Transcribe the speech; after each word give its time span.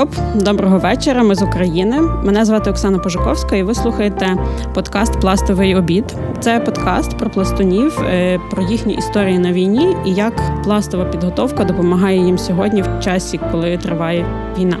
Прокоп, 0.00 0.16
доброго 0.34 0.78
вечора. 0.78 1.22
Ми 1.22 1.34
з 1.34 1.42
України. 1.42 2.00
Мене 2.00 2.44
звати 2.44 2.70
Оксана 2.70 2.98
Пожуковська, 2.98 3.56
і 3.56 3.62
ви 3.62 3.74
слухаєте 3.74 4.36
подкаст 4.74 5.20
Пластовий 5.20 5.74
обід. 5.74 6.04
Це 6.40 6.60
подкаст 6.60 7.18
про 7.18 7.30
пластунів, 7.30 8.00
е, 8.00 8.38
про 8.50 8.62
їхні 8.62 8.94
історії 8.94 9.38
на 9.38 9.52
війні 9.52 9.96
і 10.06 10.14
як 10.14 10.62
пластова 10.64 11.04
підготовка 11.04 11.64
допомагає 11.64 12.18
їм 12.18 12.38
сьогодні 12.38 12.82
в 12.82 13.00
часі, 13.00 13.40
коли 13.52 13.78
триває 13.78 14.26
війна. 14.58 14.76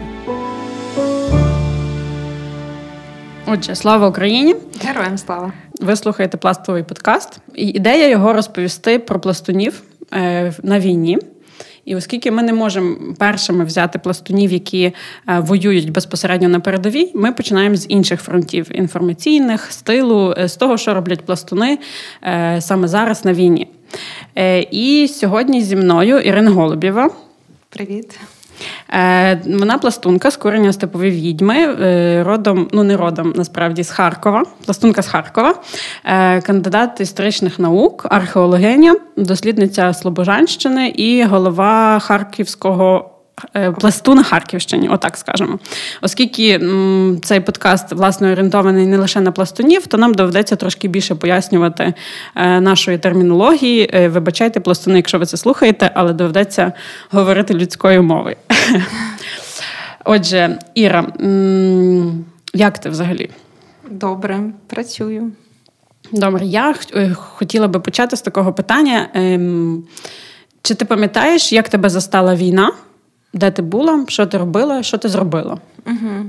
Отже, 3.46 3.74
слава 3.74 4.08
Україні! 4.08 4.56
Героям 4.84 5.18
слава! 5.18 5.52
Ви 5.80 5.96
слухаєте 5.96 6.36
пластовий 6.36 6.82
подкаст, 6.82 7.40
і 7.54 7.66
ідея 7.66 8.08
його 8.08 8.32
розповісти 8.32 8.98
про 8.98 9.20
пластунів 9.20 9.82
е, 10.12 10.52
на 10.62 10.80
війні. 10.80 11.18
І 11.90 11.96
оскільки 11.96 12.30
ми 12.30 12.42
не 12.42 12.52
можемо 12.52 12.96
першими 13.18 13.64
взяти 13.64 13.98
пластунів, 13.98 14.52
які 14.52 14.82
е, 14.84 14.94
воюють 15.40 15.92
безпосередньо 15.92 16.48
на 16.48 16.60
передовій, 16.60 17.10
ми 17.14 17.32
починаємо 17.32 17.76
з 17.76 17.86
інших 17.88 18.20
фронтів 18.20 18.66
інформаційних, 18.74 19.72
стилу, 19.72 20.34
е, 20.38 20.48
з 20.48 20.56
того, 20.56 20.78
що 20.78 20.94
роблять 20.94 21.20
пластуни 21.20 21.78
саме 22.58 22.88
зараз 22.88 23.24
на 23.24 23.32
війні. 23.32 23.68
І 24.70 25.08
сьогодні 25.12 25.62
зі 25.62 25.76
мною 25.76 26.18
Ірина 26.18 26.50
Голубєва. 26.50 27.10
Привіт. 27.68 28.18
Е, 28.92 29.40
вона 29.46 29.78
пластунка 29.78 30.30
з 30.30 30.36
корення 30.36 30.72
степові 30.72 31.10
відьми, 31.10 31.56
е, 31.56 32.22
родом, 32.24 32.68
ну 32.72 32.82
не 32.82 32.96
родом, 32.96 33.32
насправді, 33.36 33.84
з 33.84 33.90
Харкова, 33.90 34.44
пластунка 34.64 35.02
з 35.02 35.06
Харкова, 35.06 35.54
е, 36.04 36.40
кандидат 36.40 37.00
історичних 37.00 37.58
наук, 37.58 38.06
археологиня, 38.10 38.96
дослідниця 39.16 39.92
Слобожанщини 39.92 40.88
і 40.88 41.24
голова 41.24 41.98
Харківського 41.98 43.10
пласту 43.80 44.14
на 44.14 44.22
Харківщині, 44.22 44.88
отак 44.88 45.16
скажемо. 45.16 45.58
Оскільки 46.02 46.50
м, 46.50 47.18
цей 47.22 47.40
подкаст 47.40 47.92
власне 47.92 48.32
орієнтований 48.32 48.86
не 48.86 48.98
лише 48.98 49.20
на 49.20 49.32
пластунів, 49.32 49.86
то 49.86 49.98
нам 49.98 50.14
доведеться 50.14 50.56
трошки 50.56 50.88
більше 50.88 51.14
пояснювати 51.14 51.94
е, 52.34 52.60
нашої 52.60 52.98
термінології. 52.98 53.90
Е, 53.94 54.08
вибачайте, 54.08 54.60
пластуни, 54.60 54.96
якщо 54.96 55.18
ви 55.18 55.26
це 55.26 55.36
слухаєте, 55.36 55.90
але 55.94 56.12
доведеться 56.12 56.72
говорити 57.10 57.54
людською 57.54 58.02
мовою. 58.02 58.36
Отже, 60.04 60.58
Іра, 60.74 61.06
м, 61.20 62.24
як 62.54 62.78
ти 62.78 62.88
взагалі? 62.88 63.30
Добре, 63.90 64.40
працюю. 64.66 65.32
Добре, 66.12 66.46
я 66.46 66.74
е, 66.94 67.14
хотіла 67.14 67.68
би 67.68 67.80
почати 67.80 68.16
з 68.16 68.22
такого 68.22 68.52
питання. 68.52 69.08
Ем, 69.14 69.84
чи 70.62 70.74
ти 70.74 70.84
пам'ятаєш, 70.84 71.52
як 71.52 71.68
тебе 71.68 71.88
застала 71.88 72.34
війна? 72.34 72.72
Де 73.32 73.50
ти 73.50 73.62
була, 73.62 74.04
що 74.08 74.26
ти 74.26 74.38
робила, 74.38 74.82
що 74.82 74.98
ти 74.98 75.08
зробила? 75.08 75.58
Угу. 75.86 76.24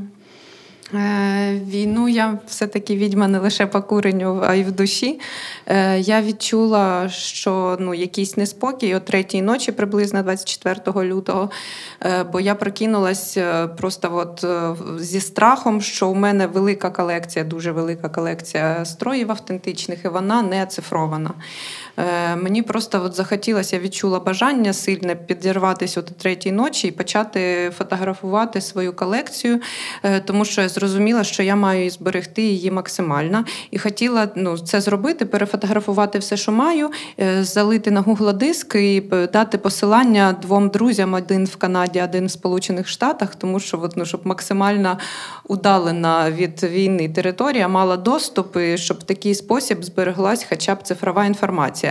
Війну 1.68 2.10
я 2.10 2.40
все-таки 2.48 2.96
відьма 2.96 3.28
не 3.28 3.40
лише 3.40 3.66
по 3.66 3.82
куренню, 3.82 4.44
а 4.46 4.56
й 4.56 4.64
в 4.64 4.72
душі. 4.72 5.20
Е, 5.66 6.00
я 6.00 6.22
відчула, 6.22 7.10
що 7.10 7.78
ну, 7.80 7.94
якийсь 7.94 8.38
неспокій 8.38 8.96
о 8.96 9.00
третій 9.00 9.42
ночі, 9.42 9.72
приблизно 9.72 10.24
24 10.24 11.10
лютого, 11.10 11.50
е, 12.06 12.24
бо 12.24 12.40
я 12.40 12.56
прокинулась 12.56 13.38
просто 13.78 14.16
от 14.16 14.46
зі 15.02 15.22
страхом, 15.22 15.82
що 15.82 16.08
у 16.08 16.16
мене 16.16 16.48
велика 16.48 16.90
колекція, 16.90 17.46
дуже 17.46 17.72
велика 17.72 18.10
колекція 18.10 18.86
строїв 18.86 19.32
автентичних, 19.32 20.06
і 20.06 20.08
вона 20.08 20.42
не 20.42 20.64
оцифрована. 20.64 21.32
Мені 22.38 22.62
просто 22.62 23.04
от 23.04 23.16
захотілося, 23.16 23.76
я 23.76 23.82
відчула 23.82 24.20
бажання 24.20 24.74
сильне 24.74 25.16
підірватися 25.16 26.00
о 26.00 26.04
третій 26.04 26.52
ночі 26.52 26.88
і 26.88 26.92
почати 26.92 27.72
фотографувати 27.78 28.62
свою 28.62 28.94
колекцію, 28.94 29.60
тому 30.26 30.46
що 30.46 30.62
я 30.62 30.70
зрозуміла, 30.70 31.24
що 31.24 31.44
я 31.44 31.56
маю 31.56 31.90
зберегти 31.90 32.42
її 32.42 32.72
максимально. 32.72 33.46
І 33.72 33.80
хотіла 33.80 34.28
ну, 34.36 34.58
це 34.58 34.82
зробити, 34.82 35.26
перефотографувати 35.26 36.20
все, 36.20 36.38
що 36.38 36.52
маю, 36.52 36.90
е, 37.20 37.44
залити 37.44 37.92
на 37.92 38.02
Google 38.02 38.34
диск 38.34 38.76
і 38.76 39.02
дати 39.34 39.58
посилання 39.58 40.36
двом 40.42 40.70
друзям: 40.70 41.14
один 41.14 41.46
в 41.46 41.56
Канаді, 41.56 42.02
один 42.02 42.26
в 42.26 42.32
Сполучених 42.32 42.88
Штатах, 42.88 43.36
тому 43.36 43.60
що 43.60 43.80
от, 43.82 43.98
ну, 43.98 44.06
щоб 44.06 44.22
максимально 44.24 44.98
удалена 45.48 46.32
від 46.32 46.64
війни 46.64 47.10
територія 47.10 47.68
мала 47.68 47.98
доступ, 47.98 48.58
і 48.58 48.78
щоб 48.78 49.00
в 49.00 49.04
такий 49.04 49.36
спосіб 49.36 49.84
збереглась 49.84 50.46
хоча 50.50 50.76
б 50.76 50.84
цифрова 50.84 51.26
інформація. 51.26 51.91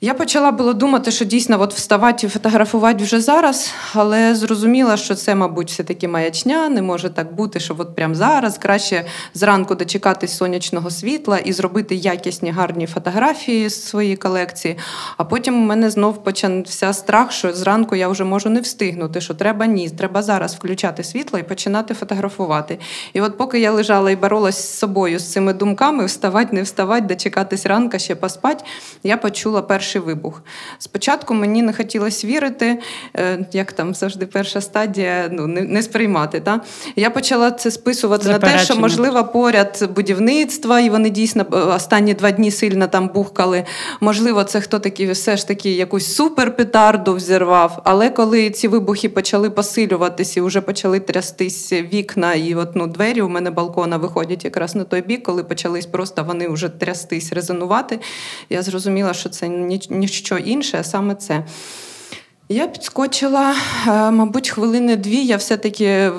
Я 0.00 0.14
почала 0.14 0.50
було 0.50 0.72
думати, 0.72 1.10
що 1.10 1.24
дійсно 1.24 1.60
от 1.60 1.74
вставати 1.74 2.26
і 2.26 2.30
фотографувати 2.30 3.04
вже 3.04 3.20
зараз, 3.20 3.72
але 3.92 4.34
зрозуміла, 4.34 4.96
що 4.96 5.14
це, 5.14 5.34
мабуть, 5.34 5.70
все-таки 5.70 6.08
маячня, 6.08 6.68
не 6.68 6.82
може 6.82 7.10
так 7.10 7.34
бути, 7.34 7.60
що 7.60 7.76
от 7.78 7.96
прямо 7.96 8.14
зараз 8.14 8.58
краще 8.58 9.04
зранку 9.34 9.74
дочекатись 9.74 10.36
сонячного 10.36 10.90
світла 10.90 11.38
і 11.38 11.52
зробити 11.52 11.94
якісні 11.94 12.50
гарні 12.50 12.86
фотографії 12.86 13.68
з 13.68 13.86
своєї 13.86 14.16
колекції. 14.16 14.76
А 15.16 15.24
потім 15.24 15.62
у 15.62 15.66
мене 15.66 15.90
знов 15.90 16.24
почався 16.24 16.92
страх, 16.92 17.32
що 17.32 17.52
зранку 17.52 17.96
я 17.96 18.08
вже 18.08 18.24
можу 18.24 18.50
не 18.50 18.60
встигнути, 18.60 19.20
що 19.20 19.34
треба 19.34 19.66
ні, 19.66 19.90
треба 19.90 20.22
зараз 20.22 20.54
включати 20.54 21.04
світло 21.04 21.38
і 21.38 21.42
починати 21.42 21.94
фотографувати. 21.94 22.78
І 23.12 23.20
от 23.20 23.36
поки 23.36 23.60
я 23.60 23.70
лежала 23.72 24.10
і 24.10 24.16
боролась 24.16 24.58
з 24.58 24.78
собою 24.78 25.18
з 25.18 25.32
цими 25.32 25.52
думками, 25.52 26.06
вставати, 26.06 26.56
не 26.56 26.62
вставати, 26.62 27.06
дочекатись 27.06 27.66
ранка, 27.66 27.98
ще 27.98 28.14
поспати, 28.14 28.64
я 29.02 29.16
почула 29.16 29.62
перший 29.62 29.85
перший 29.86 30.00
вибух. 30.00 30.42
Спочатку 30.78 31.34
мені 31.34 31.62
не 31.62 31.72
хотілося 31.72 32.26
вірити, 32.26 32.78
е, 33.16 33.46
як 33.52 33.72
там 33.72 33.94
завжди 33.94 34.26
перша 34.26 34.60
стадія 34.60 35.28
ну, 35.32 35.46
не 35.46 35.60
не 35.60 35.82
сприймати. 35.82 36.40
Та? 36.40 36.60
Я 36.96 37.10
почала 37.10 37.50
це 37.50 37.70
списувати 37.70 38.28
на 38.28 38.38
те, 38.38 38.58
що 38.58 38.76
можливо 38.76 39.24
поряд 39.24 39.88
будівництва, 39.94 40.80
і 40.80 40.90
вони 40.90 41.10
дійсно 41.10 41.46
е, 41.52 41.56
останні 41.56 42.14
два 42.14 42.30
дні 42.30 42.50
сильно 42.50 42.86
там 42.86 43.08
бухкали. 43.08 43.64
Можливо, 44.00 44.44
це 44.44 44.60
хто 44.60 44.78
такий 44.78 45.10
все 45.10 45.36
ж 45.36 45.48
таки 45.48 45.70
якусь 45.70 46.14
суперпетарду 46.14 47.14
взірвав. 47.14 47.80
Але 47.84 48.10
коли 48.10 48.50
ці 48.50 48.68
вибухи 48.68 49.08
почали 49.08 49.50
посилюватися 49.50 50.40
і 50.40 50.42
вже 50.42 50.60
почали 50.60 51.00
трястись 51.00 51.72
вікна, 51.72 52.34
і 52.34 52.54
от, 52.54 52.76
ну, 52.76 52.86
двері 52.86 53.22
у 53.22 53.28
мене 53.28 53.50
балкона 53.50 53.96
виходять 53.96 54.44
якраз 54.44 54.74
на 54.74 54.84
той 54.84 55.02
бік, 55.02 55.22
коли 55.22 55.44
почались 55.44 55.86
просто 55.86 56.24
вони 56.24 56.48
вже 56.48 56.68
трястись, 56.68 57.32
резонувати, 57.32 57.98
я 58.50 58.62
зрозуміла, 58.62 59.14
що 59.14 59.28
це 59.28 59.48
ніщо 59.90 60.38
інше, 60.38 60.78
а 60.80 60.84
саме 60.84 61.14
це. 61.14 61.44
Я 62.48 62.66
підскочила, 62.66 63.54
е, 63.86 64.10
мабуть, 64.10 64.48
хвилини 64.48 64.96
дві. 64.96 65.24
Я 65.24 65.36
все-таки 65.36 65.84
е, 65.84 66.12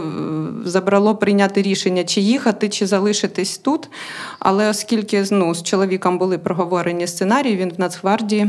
забрало 0.65 1.15
прийняти 1.15 1.61
рішення, 1.61 2.03
чи 2.03 2.21
їхати, 2.21 2.69
чи 2.69 2.87
залишитись 2.87 3.57
тут. 3.57 3.89
Але 4.39 4.69
оскільки 4.69 5.25
ну, 5.31 5.55
з 5.55 5.63
чоловіком 5.63 6.17
були 6.17 6.37
проговорені 6.37 7.07
сценарії, 7.07 7.57
він 7.57 7.73
в 7.77 7.79
Нацгвардії. 7.79 8.47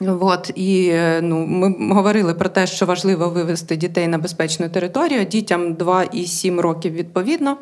От, 0.00 0.50
і 0.54 0.88
е, 0.92 1.20
ну, 1.22 1.46
ми 1.46 1.94
говорили 1.94 2.34
про 2.34 2.48
те, 2.48 2.66
що 2.66 2.86
важливо 2.86 3.28
вивезти 3.28 3.76
дітей 3.76 4.08
на 4.08 4.18
безпечну 4.18 4.68
територію, 4.68 5.24
дітям 5.24 5.74
2 5.74 6.02
і 6.02 6.26
7 6.26 6.60
років 6.60 6.92
відповідно. 6.92 7.56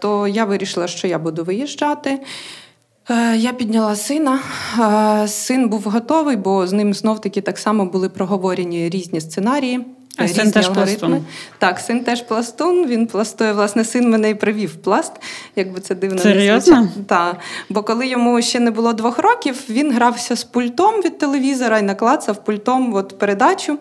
То 0.00 0.28
я 0.28 0.44
вирішила, 0.44 0.86
що 0.86 1.06
я 1.06 1.18
буду 1.18 1.44
виїжджати. 1.44 2.20
Е, 3.10 3.36
я 3.36 3.52
підняла 3.52 3.96
сина. 3.96 4.40
Е, 5.24 5.28
син 5.28 5.68
був 5.68 5.82
готовий, 5.82 6.36
бо 6.36 6.66
з 6.66 6.72
ним 6.72 6.94
знов 6.94 7.20
таки 7.20 7.40
так 7.40 7.58
само 7.58 7.86
були 7.86 8.08
проговорені 8.08 8.88
різні 8.88 9.20
сценарії. 9.20 9.86
А 10.16 10.22
різні 10.22 10.42
син 10.42 10.52
теж 10.52 10.68
пластун? 10.68 11.24
Так, 11.58 11.78
син 11.78 12.04
теж 12.04 12.22
пластун. 12.22 12.86
Він 12.86 13.06
пластує. 13.06 13.52
Власне, 13.52 13.84
син 13.84 14.10
мене 14.10 14.30
і 14.30 14.34
привів 14.34 14.74
пласт, 14.74 15.12
якби 15.56 15.80
це 15.80 15.94
дивно 15.94 16.18
Серйозно? 16.18 16.88
Так. 17.06 17.36
Бо 17.68 17.82
коли 17.82 18.06
йому 18.06 18.42
ще 18.42 18.60
не 18.60 18.70
було 18.70 18.92
двох 18.92 19.18
років, 19.18 19.62
він 19.70 19.92
грався 19.92 20.36
з 20.36 20.44
пультом 20.44 20.94
від 20.94 21.18
телевізора 21.18 21.78
і 21.78 21.82
наклацав 21.82 22.44
пультом 22.44 22.94
от 22.94 23.18
передачу. 23.18 23.78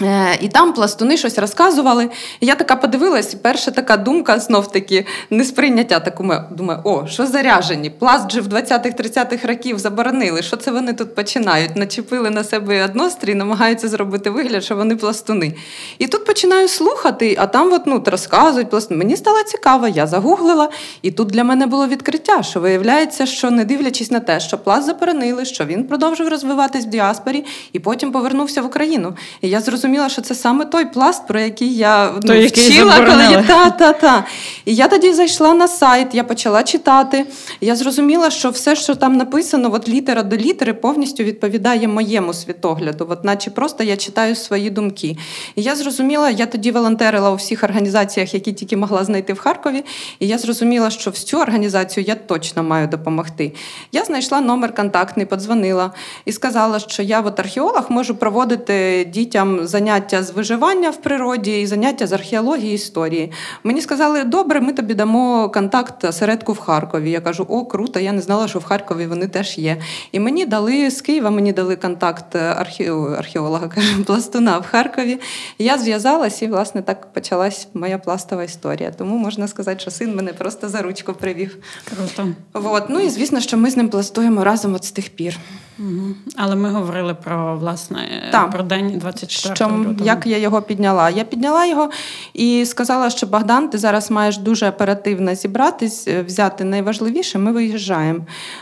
Е, 0.00 0.38
і 0.40 0.48
там 0.48 0.72
пластуни 0.72 1.16
щось 1.16 1.38
розказували. 1.38 2.10
І 2.40 2.46
я 2.46 2.54
така 2.54 2.76
подивилась, 2.76 3.34
і 3.34 3.36
перша 3.36 3.70
така 3.70 3.96
думка 3.96 4.38
знов 4.38 4.72
таки 4.72 5.06
несприйняття. 5.30 6.00
Таку 6.00 6.32
думаю, 6.50 6.80
о, 6.84 7.06
що 7.06 7.26
заряжені? 7.26 7.90
Пласт 7.90 8.32
же 8.32 8.40
в 8.40 8.46
20-30-х 8.46 9.48
років 9.48 9.78
заборонили. 9.78 10.42
Що 10.42 10.56
це 10.56 10.70
вони 10.70 10.92
тут 10.92 11.14
починають? 11.14 11.76
Начепили 11.76 12.30
на 12.30 12.44
себе 12.44 12.84
однострій, 12.84 13.34
намагаються 13.34 13.88
зробити 13.88 14.30
вигляд, 14.30 14.64
що 14.64 14.76
вони 14.76 14.96
пластуни. 14.96 15.54
І 15.98 16.06
тут 16.06 16.24
починаю 16.24 16.68
слухати, 16.68 17.36
а 17.38 17.46
там 17.46 17.72
от, 17.72 17.82
ну, 17.86 18.02
розказують 18.06 18.70
пластуни. 18.70 18.98
Мені 18.98 19.16
стало 19.16 19.42
цікаво, 19.42 19.88
я 19.88 20.06
загуглила, 20.06 20.68
і 21.02 21.10
тут 21.10 21.28
для 21.28 21.44
мене 21.44 21.66
було 21.66 21.86
відкриття, 21.86 22.42
що 22.42 22.60
виявляється, 22.60 23.26
що 23.26 23.50
не 23.50 23.64
дивлячись 23.64 24.10
на 24.10 24.20
те, 24.20 24.40
що 24.40 24.58
пласт 24.58 24.86
заборонили, 24.86 25.44
що 25.44 25.64
він 25.64 25.84
продовжив 25.84 26.28
розвиватись 26.28 26.84
в 26.84 26.88
діаспорі 26.88 27.44
і 27.72 27.78
потім 27.78 28.12
повернувся 28.12 28.62
в 28.62 28.66
Україну. 28.66 29.14
І 29.40 29.48
я 29.48 29.60
зрозуміла, 29.60 29.81
зрозуміла, 29.82 30.08
що 30.08 30.22
це 30.22 30.34
саме 30.34 30.64
той 30.64 30.84
пласт, 30.84 31.26
про 31.26 31.40
який 31.40 31.76
я 31.76 32.12
ну, 32.14 32.20
той, 32.20 32.46
вчила, 32.46 32.96
коли 32.96 33.22
я 33.22 33.42
та, 33.48 33.70
та, 33.70 33.92
та. 33.92 34.24
І 34.64 34.74
я 34.74 34.88
тоді 34.88 35.12
зайшла 35.12 35.54
на 35.54 35.68
сайт, 35.68 36.14
я 36.14 36.24
почала 36.24 36.62
читати. 36.62 37.26
Я 37.60 37.76
зрозуміла, 37.76 38.30
що 38.30 38.50
все, 38.50 38.76
що 38.76 38.94
там 38.94 39.16
написано, 39.16 39.70
от 39.72 39.88
літера 39.88 40.22
до 40.22 40.36
літери, 40.36 40.74
повністю 40.74 41.24
відповідає 41.24 41.88
моєму 41.88 42.34
світогляду. 42.34 43.06
От 43.10 43.24
наче 43.24 43.50
просто 43.50 43.84
я 43.84 43.96
читаю 43.96 44.34
свої 44.34 44.70
думки. 44.70 45.16
І 45.56 45.62
я 45.62 45.76
зрозуміла, 45.76 46.30
я 46.30 46.46
тоді 46.46 46.70
волонтерила 46.70 47.30
у 47.30 47.34
всіх 47.34 47.64
організаціях, 47.64 48.34
які 48.34 48.52
тільки 48.52 48.76
могла 48.76 49.04
знайти 49.04 49.32
в 49.32 49.38
Харкові. 49.38 49.84
І 50.18 50.26
я 50.26 50.38
зрозуміла, 50.38 50.90
що 50.90 51.10
в 51.10 51.18
цю 51.18 51.38
організацію 51.38 52.04
я 52.08 52.14
точно 52.14 52.62
маю 52.62 52.86
допомогти. 52.86 53.52
Я 53.92 54.04
знайшла 54.04 54.40
номер 54.40 54.74
контактний, 54.74 55.26
подзвонила 55.26 55.90
і 56.24 56.32
сказала, 56.32 56.78
що 56.78 57.02
я 57.02 57.20
от 57.20 57.40
археолог 57.40 57.86
можу 57.88 58.14
проводити 58.14 59.04
дітям 59.04 59.66
заняття 59.72 60.22
з 60.22 60.30
виживання 60.30 60.90
в 60.90 60.96
природі 60.96 61.60
і 61.60 61.66
заняття 61.66 62.06
з 62.06 62.12
археології 62.12 62.72
і 62.72 62.74
історії. 62.74 63.32
Мені 63.64 63.80
сказали, 63.80 64.24
добре, 64.24 64.60
ми 64.60 64.72
тобі 64.72 64.94
дамо 64.94 65.50
контакт 65.50 66.04
осередку 66.04 66.52
в 66.52 66.58
Харкові. 66.58 67.10
Я 67.10 67.20
кажу, 67.20 67.46
о, 67.48 67.64
круто, 67.64 68.00
я 68.00 68.12
не 68.12 68.20
знала, 68.20 68.48
що 68.48 68.58
в 68.58 68.64
Харкові 68.64 69.06
вони 69.06 69.28
теж 69.28 69.58
є. 69.58 69.76
І 70.12 70.20
мені 70.20 70.46
дали 70.46 70.90
з 70.90 71.00
Києва, 71.00 71.30
мені 71.30 71.52
дали 71.52 71.76
контакт 71.76 72.36
археолога, 72.36 73.68
кажу, 73.74 74.04
пластуна 74.04 74.58
в 74.58 74.66
Харкові. 74.66 75.20
Я 75.58 75.78
зв'язалась, 75.78 76.42
і, 76.42 76.46
власне, 76.46 76.82
так 76.82 77.12
почалась 77.12 77.68
моя 77.74 77.98
пластова 77.98 78.44
історія. 78.44 78.90
Тому 78.90 79.16
можна 79.16 79.48
сказати, 79.48 79.80
що 79.80 79.90
син 79.90 80.16
мене 80.16 80.32
просто 80.32 80.68
за 80.68 80.82
ручку 80.82 81.12
привів. 81.12 81.56
Круто. 81.84 82.28
От. 82.52 82.84
Ну 82.88 83.00
і 83.00 83.08
звісно, 83.08 83.40
що 83.40 83.56
ми 83.56 83.70
з 83.70 83.76
ним 83.76 83.88
пластуємо 83.88 84.44
разом 84.44 84.74
от 84.74 84.84
з 84.84 84.90
тих 84.90 85.08
пір. 85.08 85.38
Угу. 85.78 86.14
Але 86.36 86.56
ми 86.56 86.70
говорили 86.70 87.14
про 87.14 87.56
власне 87.56 88.28
так. 88.32 88.50
про 88.50 88.62
день 88.62 88.98
24 88.98 89.61
лютого. 89.68 90.06
Як 90.06 90.26
я 90.26 90.38
його 90.38 90.62
підняла? 90.62 91.10
Я 91.10 91.24
підняла 91.24 91.66
його 91.66 91.90
і 92.34 92.66
сказала, 92.66 93.10
що 93.10 93.26
Богдан, 93.26 93.68
ти 93.68 93.78
зараз 93.78 94.10
маєш 94.10 94.38
дуже 94.38 94.68
оперативно 94.68 95.34
зібратись, 95.34 96.08
е, 96.08 96.22
взяти 96.22 96.64
найважливіше, 96.64 97.38
ми 97.38 97.52
виїжджаємо. 97.52 98.20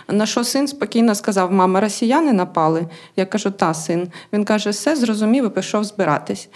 На 0.08 0.26
що 0.26 0.44
син 0.44 0.69
спокійно 0.69 1.14
сказав: 1.14 1.52
Мама, 1.52 1.81
росіяни 1.81 2.32
напали. 2.32 2.87
Я 3.17 3.26
кажу, 3.26 3.50
та 3.50 3.75
син. 3.75 4.08
Він 4.32 4.44
каже, 4.44 4.70
все 4.70 4.97
зрозумів 4.97 5.47
і 5.47 5.49
пішов 5.49 5.85
збиратись. 5.85 6.49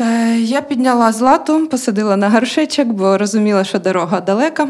Е, 0.00 0.36
я 0.38 0.60
підняла 0.60 1.12
злату, 1.12 1.66
посадила 1.66 2.16
на 2.16 2.30
горшечок, 2.30 2.88
бо 2.88 3.18
розуміла, 3.18 3.64
що 3.64 3.78
дорога 3.78 4.20
далека. 4.20 4.68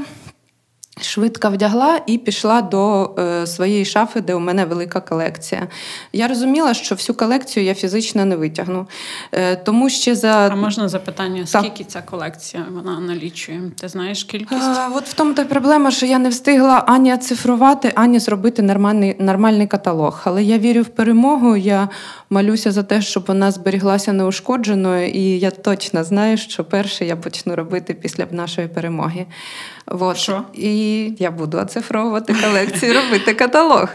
Швидко 1.02 1.50
вдягла 1.50 2.00
і 2.06 2.18
пішла 2.18 2.62
до 2.62 3.10
е, 3.18 3.46
своєї 3.46 3.84
шафи, 3.84 4.20
де 4.20 4.34
у 4.34 4.40
мене 4.40 4.64
велика 4.64 5.00
колекція. 5.00 5.68
Я 6.12 6.28
розуміла, 6.28 6.74
що 6.74 6.94
всю 6.94 7.16
колекцію 7.16 7.66
я 7.66 7.74
фізично 7.74 8.24
не 8.24 8.36
витягну. 8.36 8.86
Е, 9.32 9.56
тому 9.56 9.90
ще 9.90 10.14
за... 10.14 10.48
А 10.52 10.54
можна 10.56 10.88
запитання, 10.88 11.46
скільки 11.46 11.84
ця 11.84 12.02
колекція 12.02 12.66
вона 12.70 13.00
налічує? 13.00 13.62
Ти 13.80 13.88
знаєш 13.88 14.24
кількість? 14.24 14.62
А, 14.62 14.88
От 14.94 15.08
в 15.08 15.12
тому 15.12 15.34
та 15.34 15.44
проблема, 15.44 15.90
що 15.90 16.06
я 16.06 16.18
не 16.18 16.28
встигла 16.28 16.84
ані 16.86 17.14
оцифрувати, 17.14 17.92
ані 17.94 18.18
зробити 18.18 18.62
нормальний 18.62 19.16
нормальний 19.18 19.66
каталог. 19.66 20.20
Але 20.24 20.42
я 20.42 20.58
вірю 20.58 20.82
в 20.82 20.88
перемогу. 20.88 21.56
Я 21.56 21.88
малюся 22.30 22.72
за 22.72 22.82
те, 22.82 23.02
щоб 23.02 23.24
вона 23.26 23.50
зберіглася 23.50 24.12
неушкодженою, 24.12 25.08
і 25.08 25.38
я 25.38 25.50
точно 25.50 26.04
знаю, 26.04 26.36
що 26.36 26.64
перше 26.64 27.04
я 27.04 27.16
почну 27.16 27.56
робити 27.56 27.94
після 27.94 28.26
нашої 28.30 28.68
перемоги. 28.68 29.26
Вот. 29.90 30.16
Що? 30.16 30.42
І 30.54 31.02
я 31.18 31.30
буду 31.30 31.58
оцифровувати 31.58 32.34
колекцію, 32.34 32.94
робити 32.94 33.34
каталог. 33.34 33.88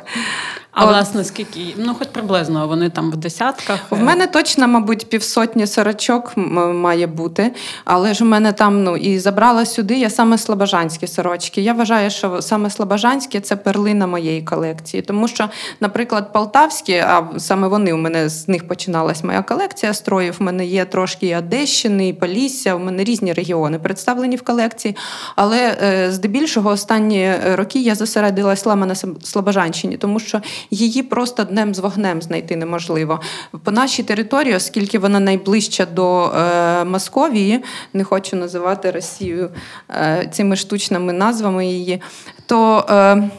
А 0.76 0.84
От. 0.84 0.90
власне, 0.90 1.24
скільки? 1.24 1.74
Ну, 1.78 1.96
хоч 2.00 2.08
приблизно 2.08 2.68
вони 2.68 2.90
там 2.90 3.12
в 3.12 3.16
десятках. 3.16 3.80
В 3.90 4.04
мене 4.04 4.28
точно, 4.28 4.68
мабуть, 4.68 5.10
півсотні 5.10 5.68
сорочок 5.68 6.32
має 6.36 7.08
бути, 7.08 7.52
але 7.86 8.14
ж 8.14 8.24
у 8.24 8.28
мене 8.28 8.52
там 8.52 8.84
ну 8.84 8.98
і 8.98 9.20
забрала 9.20 9.66
сюди 9.66 10.00
я 10.00 10.10
саме 10.10 10.38
слобожанські 10.38 11.08
сорочки. 11.08 11.62
Я 11.62 11.74
вважаю, 11.74 12.10
що 12.10 12.42
саме 12.42 12.70
слобожанські 12.70 13.40
це 13.40 13.56
перлина 13.56 14.08
моєї 14.08 14.42
колекції. 14.42 15.04
Тому 15.04 15.28
що, 15.28 15.50
наприклад, 15.80 16.34
полтавські, 16.34 16.94
а 16.94 17.24
саме 17.38 17.68
вони 17.68 17.94
у 17.94 17.98
мене 17.98 18.30
з 18.30 18.48
них 18.48 18.68
починалась 18.68 19.24
моя 19.24 19.42
колекція 19.42 19.94
строїв. 19.94 20.36
У 20.40 20.44
мене 20.44 20.66
є 20.66 20.86
трошки 20.86 21.28
і 21.28 21.36
Одещини, 21.36 22.08
і 22.08 22.14
Полісся, 22.14 22.76
у 22.76 22.80
мене 22.80 23.04
різні 23.04 23.34
регіони 23.34 23.80
представлені 23.80 24.36
в 24.36 24.42
колекції. 24.42 24.96
Але 25.36 25.78
е, 25.84 26.12
здебільшого 26.12 26.70
останні 26.70 27.34
роки 27.54 27.80
я 27.80 27.96
зосередилась 27.96 28.62
саме 28.62 28.86
на 28.86 28.96
Слобожанщині, 29.24 29.98
тому 29.98 30.20
що 30.20 30.42
її 30.72 31.04
просто 31.04 31.44
днем 31.44 31.76
з 31.76 31.80
вогнем 31.80 32.22
знайти 32.22 32.56
неможливо. 32.56 33.20
По 33.64 33.72
нашій 33.72 34.04
території, 34.04 34.56
оскільки 34.56 35.00
вона 35.00 35.20
найближча 35.20 35.86
до 35.86 36.26
е, 36.26 36.84
Московії, 36.86 37.64
не 37.94 38.04
хочу 38.04 38.36
називати 38.36 38.92
Росію 38.92 39.50
е, 39.90 40.30
цими 40.32 40.56
штучними 40.56 41.14
назвами 41.14 41.68
її, 41.68 42.02
то 42.46 42.86
е, 42.90 43.30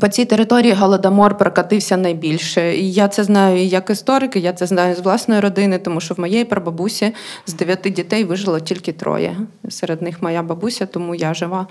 по 0.00 0.08
цій 0.08 0.24
території 0.24 0.72
Голодомор 0.72 1.38
прокатився 1.38 1.96
найбільше. 1.96 2.76
І 2.76 2.92
я 2.92 3.08
це 3.08 3.24
знаю 3.24 3.64
як 3.64 3.90
історик, 3.90 4.36
і 4.36 4.40
я 4.40 4.52
це 4.52 4.66
знаю 4.66 4.94
з 4.94 5.00
власної 5.00 5.40
родини, 5.40 5.78
тому 5.78 6.00
що 6.00 6.14
в 6.14 6.20
моєї 6.20 6.44
прабабусі 6.44 7.14
з 7.46 7.54
дев'яти 7.54 7.90
дітей 7.90 8.24
вижило 8.24 8.60
тільки 8.60 8.92
троє. 8.92 9.36
Серед 9.68 10.02
них 10.02 10.22
моя 10.22 10.42
бабуся, 10.42 10.86
тому 10.86 11.14
я 11.14 11.34
жива 11.34 11.66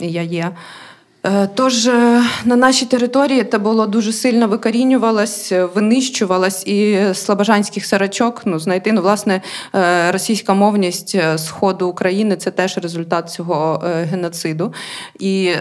і 0.00 0.12
я 0.12 0.22
є. 0.22 0.50
Е, 1.26 1.48
тож 1.54 1.86
е, 1.86 2.22
на 2.44 2.56
нашій 2.56 2.86
території 2.86 3.44
це 3.44 3.58
було 3.58 3.86
дуже 3.86 4.12
сильно 4.12 4.48
викорінювалось, 4.48 5.52
винищувалось 5.74 6.66
і 6.66 6.98
слобожанських 7.14 7.86
сарачок 7.86 8.42
ну, 8.44 8.58
знайти 8.58 8.92
ну, 8.92 9.02
власне 9.02 9.42
е, 9.74 10.12
російська 10.12 10.54
мовність 10.54 11.16
сходу 11.36 11.88
України 11.88 12.36
це 12.36 12.50
теж 12.50 12.78
результат 12.78 13.30
цього 13.30 13.82
геноциду. 13.84 14.74
І 15.18 15.52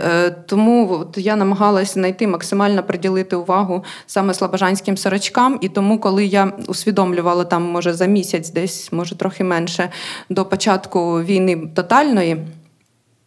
тому 0.45 1.05
я 1.15 1.35
намагалась 1.35 1.93
знайти 1.93 2.27
максимально 2.27 2.83
приділити 2.83 3.35
увагу 3.35 3.83
саме 4.07 4.33
слобожанським 4.33 4.97
сарачкам. 4.97 5.57
І 5.61 5.69
тому, 5.69 5.99
коли 5.99 6.25
я 6.25 6.51
усвідомлювала 6.67 7.43
там, 7.43 7.63
може 7.63 7.93
за 7.93 8.05
місяць, 8.05 8.49
десь 8.49 8.91
може 8.91 9.15
трохи 9.15 9.43
менше 9.43 9.89
до 10.29 10.45
початку 10.45 11.21
війни 11.21 11.57
тотальної. 11.75 12.37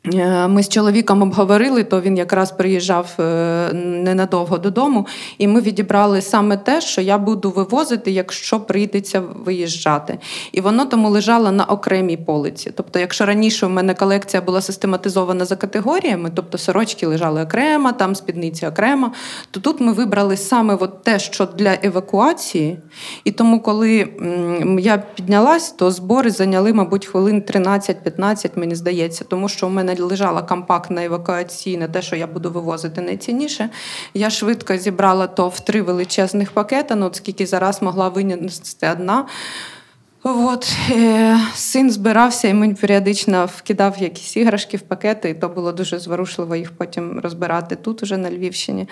Е, 0.06 0.48
ми 0.48 0.62
з 0.62 0.68
чоловіком 0.68 1.22
обговорили, 1.22 1.84
то 1.84 2.00
він 2.00 2.16
якраз 2.16 2.52
приїжджав 2.52 3.14
е, 3.18 3.72
ненадовго 3.74 4.58
додому, 4.58 5.06
і 5.38 5.48
ми 5.48 5.60
відібрали 5.60 6.22
саме 6.22 6.56
те, 6.56 6.80
що 6.80 7.00
я 7.00 7.18
буду 7.18 7.50
вивозити, 7.50 8.10
якщо 8.10 8.60
прийдеться 8.60 9.22
виїжджати. 9.44 10.18
І 10.52 10.60
воно 10.60 10.84
тому 10.84 11.10
лежало 11.10 11.52
на 11.52 11.64
окремій 11.64 12.16
полиці. 12.16 12.72
Тобто, 12.76 12.98
якщо 12.98 13.26
раніше 13.26 13.66
у 13.66 13.68
мене 13.68 13.94
колекція 13.94 14.42
була 14.42 14.60
систематизована 14.60 15.44
за 15.44 15.56
категоріями, 15.56 16.30
тобто 16.34 16.58
сорочки 16.58 17.06
лежали 17.06 17.42
окремо, 17.42 17.92
там 17.92 18.14
спідниці 18.14 18.66
окремо, 18.66 19.12
то 19.50 19.60
тут 19.60 19.80
ми 19.80 19.92
вибрали 19.92 20.36
саме 20.36 20.74
от 20.80 21.02
те, 21.02 21.18
що 21.18 21.46
для 21.46 21.76
евакуації. 21.82 22.78
І 23.24 23.32
тому, 23.32 23.60
коли 23.60 24.08
я 24.78 24.98
піднялась, 25.14 25.72
то 25.72 25.90
збори 25.90 26.30
зайняли, 26.30 26.72
мабуть, 26.72 27.06
хвилин 27.06 27.42
13-15, 27.42 28.50
мені 28.56 28.74
здається, 28.74 29.24
тому 29.24 29.48
що 29.48 29.66
у 29.66 29.70
мене 29.70 29.91
мене 29.94 30.04
лежала 30.04 30.42
компактна 30.42 31.04
евакуаційна, 31.04 31.88
те, 31.88 32.02
що 32.02 32.16
я 32.16 32.26
буду 32.26 32.50
вивозити 32.50 33.00
найцінніше. 33.00 33.70
Я 34.14 34.30
швидко 34.30 34.76
зібрала 34.76 35.26
то 35.26 35.48
в 35.48 35.60
три 35.60 35.82
величезних 35.82 36.52
пакети, 36.52 36.94
ну, 36.94 37.10
скільки 37.12 37.46
зараз 37.46 37.82
могла 37.82 38.08
винести 38.08 38.90
одна. 38.90 39.26
От, 40.24 40.76
е, 40.90 41.38
Син 41.54 41.90
збирався 41.90 42.48
і 42.48 42.54
мені 42.54 42.74
періодично 42.74 43.48
вкидав 43.56 43.98
якісь 43.98 44.36
іграшки 44.36 44.76
в 44.76 44.80
пакети, 44.80 45.30
і 45.30 45.34
то 45.34 45.48
було 45.48 45.72
дуже 45.72 45.98
зворушливо 45.98 46.56
їх 46.56 46.70
потім 46.70 47.20
розбирати 47.20 47.76
тут, 47.76 48.02
уже 48.02 48.16
на 48.16 48.30
Львівщині. 48.30 48.88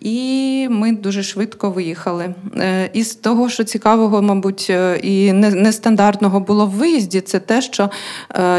І 0.00 0.68
ми 0.70 0.92
дуже 0.92 1.22
швидко 1.22 1.70
виїхали. 1.70 2.34
Е, 2.56 2.90
із 2.92 3.14
того, 3.14 3.48
що 3.48 3.64
цікавого, 3.64 4.22
мабуть, 4.22 4.66
е, 4.70 5.00
і 5.02 5.32
нестандартного 5.32 6.40
було 6.40 6.66
в 6.66 6.70
виїзді, 6.70 7.20
це 7.20 7.40
те, 7.40 7.62
що 7.62 7.90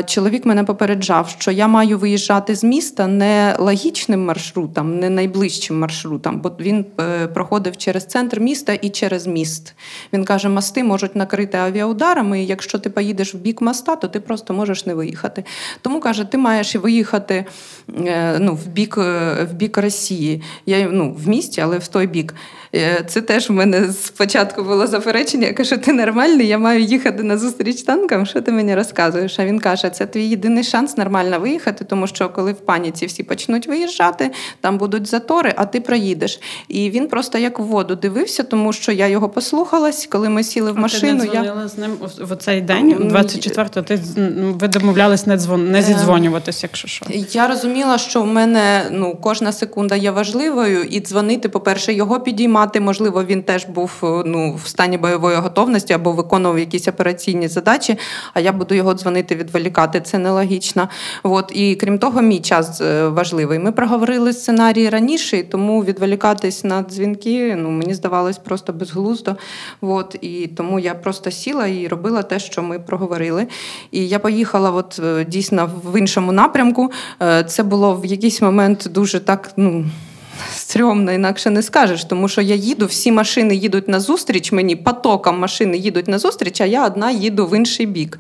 чоловік 0.06 0.46
мене 0.46 0.64
попереджав, 0.64 1.30
що 1.40 1.52
я 1.52 1.68
маю 1.68 1.98
виїжджати 1.98 2.56
з 2.56 2.64
міста 2.64 3.08
не 3.08 3.56
логічним 3.60 4.26
маршрутом, 4.26 5.00
не 5.00 5.10
найближчим 5.10 5.80
маршрутом, 5.80 6.42
бо 6.42 6.52
він 6.60 6.86
проходив 7.34 7.78
через 7.78 8.06
центр 8.06 8.40
міста 8.40 8.74
і 8.74 8.90
через 8.90 9.28
міст. 9.28 9.76
Він 10.14 10.26
каже: 10.26 10.50
мости 10.50 10.84
можуть 10.84 11.16
накрити 11.16 11.58
авіаударами, 12.00 12.42
і 12.42 12.46
якщо 12.46 12.80
ти 12.80 12.90
поїдеш 12.90 13.36
в 13.36 13.38
бік 13.38 13.62
моста, 13.62 13.96
то 13.96 14.08
ти 14.08 14.20
просто 14.20 14.54
можеш 14.54 14.86
не 14.86 14.94
виїхати. 14.94 15.44
Тому 15.82 16.00
каже, 16.00 16.24
ти 16.24 16.38
маєш 16.38 16.76
виїхати 16.76 17.46
ну, 18.40 18.56
в 18.56 18.68
бік 18.68 18.98
в 18.98 19.50
бік 19.54 19.78
Росії. 19.78 20.42
Я 20.66 20.90
ну, 20.92 21.14
в 21.14 21.28
місті, 21.28 21.62
але 21.62 21.78
в 21.78 21.88
той 21.88 22.08
бік. 22.08 22.36
Е, 22.76 23.04
це 23.08 23.22
теж 23.22 23.50
в 23.50 23.54
мене 23.54 23.94
спочатку 23.94 24.64
було 24.64 24.88
заперечення. 24.88 25.48
Я 25.48 25.54
кажу, 25.54 25.78
ти 25.78 25.94
нормальний, 25.94 26.48
я 26.48 26.58
маю 26.58 26.82
їхати 26.82 27.24
на 27.24 27.38
зустріч 27.38 27.82
танкам. 27.82 28.26
Що 28.26 28.42
ти 28.42 28.52
мені 28.52 28.76
розказуєш? 28.76 29.40
А 29.40 29.46
він 29.46 29.60
каже, 29.60 29.90
це 29.90 30.06
твій 30.06 30.26
єдиний 30.26 30.64
шанс 30.64 30.98
нормально 30.98 31.40
виїхати, 31.40 31.86
тому 31.86 32.08
що 32.08 32.30
коли 32.30 32.52
в 32.52 32.60
паніці 32.60 33.06
всі 33.06 33.24
почнуть 33.24 33.68
виїжджати, 33.68 34.32
там 34.62 34.78
будуть 34.78 35.08
затори, 35.08 35.54
а 35.56 35.66
ти 35.66 35.82
проїдеш. 35.82 36.40
І 36.68 36.90
він 36.90 37.08
просто 37.08 37.38
як 37.38 37.60
в 37.60 37.64
воду 37.64 37.96
дивився, 37.96 38.44
тому 38.44 38.74
що 38.74 38.92
я 38.92 39.08
його 39.08 39.30
послухалась, 39.30 40.08
коли 40.12 40.30
ми 40.30 40.44
сіли 40.44 40.72
в 40.72 40.78
машину. 40.78 41.24
А 41.24 41.26
ти 41.26 41.40
не 41.40 41.46
я... 41.46 41.68
з 41.68 41.78
ним 41.78 41.92
в 42.20 42.36
цей 42.36 42.62
день, 42.62 42.96
24-го, 42.96 43.82
ти 43.82 44.00
ви 44.60 44.68
домовлялись 44.68 45.28
не 45.28 45.38
дзвон 45.38 45.72
не 45.72 45.82
зідзвонюватись, 45.82 46.64
якщо 46.64 46.88
що. 46.88 47.06
Я 47.32 47.48
розуміла, 47.48 47.98
що 47.98 48.22
в 48.22 48.28
мене 48.28 48.86
ну 48.92 49.18
кожна 49.22 49.52
секунда 49.52 49.96
є 49.96 50.12
важливою, 50.12 50.84
і 50.84 51.00
дзвонити, 51.00 51.50
по-перше, 51.50 51.94
його 51.94 52.20
підіймати. 52.20 52.59
Можливо, 52.80 53.24
він 53.24 53.44
теж 53.44 53.66
був 53.66 53.92
ну 54.26 54.60
в 54.64 54.68
стані 54.68 54.98
бойової 54.98 55.38
готовності 55.38 55.94
або 55.94 56.12
виконував 56.12 56.60
якісь 56.60 56.88
операційні 56.88 57.48
задачі. 57.48 57.98
А 58.34 58.40
я 58.40 58.52
буду 58.52 58.76
його 58.76 58.94
дзвонити, 58.94 59.36
відволікати. 59.36 60.02
Це 60.02 60.18
нелогічно. 60.18 60.90
От 61.24 61.52
і 61.56 61.76
крім 61.76 62.00
того, 62.00 62.22
мій 62.22 62.40
час 62.40 62.82
е, 62.82 63.08
важливий. 63.08 63.60
Ми 63.60 63.72
проговорили 63.72 64.34
сценарій 64.34 64.90
раніше, 64.90 65.38
і 65.38 65.44
тому 65.44 65.84
відволікатись 65.84 66.64
на 66.64 66.82
дзвінки. 66.82 67.56
Ну 67.56 67.70
мені 67.70 67.94
здавалось 67.94 68.38
просто 68.38 68.74
безглуздо. 68.74 69.36
От 69.82 70.16
і 70.22 70.48
тому 70.48 70.80
я 70.80 70.96
просто 70.96 71.32
сіла 71.32 71.68
і 71.68 71.88
робила 71.88 72.24
те, 72.24 72.40
що 72.40 72.64
ми 72.64 72.80
проговорили. 72.80 73.48
І 73.92 74.08
я 74.08 74.20
поїхала, 74.20 74.72
от 74.72 75.00
е, 75.04 75.26
дійсно 75.26 75.72
в 75.84 76.00
іншому 76.00 76.32
напрямку. 76.32 76.92
Е, 77.22 77.44
це 77.44 77.64
було 77.64 77.96
в 77.96 78.06
якийсь 78.06 78.42
момент 78.42 78.88
дуже 78.92 79.20
так. 79.20 79.52
ну 79.58 79.86
стрьомно, 80.56 81.12
інакше 81.12 81.50
не 81.50 81.64
скажеш, 81.64 82.04
тому 82.04 82.28
що 82.28 82.42
я 82.42 82.56
їду, 82.56 82.86
всі 82.86 83.12
машини 83.12 83.56
їдуть 83.56 83.88
на 83.88 84.00
зустріч 84.00 84.52
мені, 84.52 84.76
потоком 84.76 85.40
машини 85.40 85.78
їдуть 85.78 86.08
на 86.08 86.20
зустріч, 86.20 86.62
а 86.62 86.66
я 86.66 86.86
одна 86.86 87.12
їду 87.12 87.48
в 87.48 87.58
інший 87.58 87.86
бік. 87.86 88.20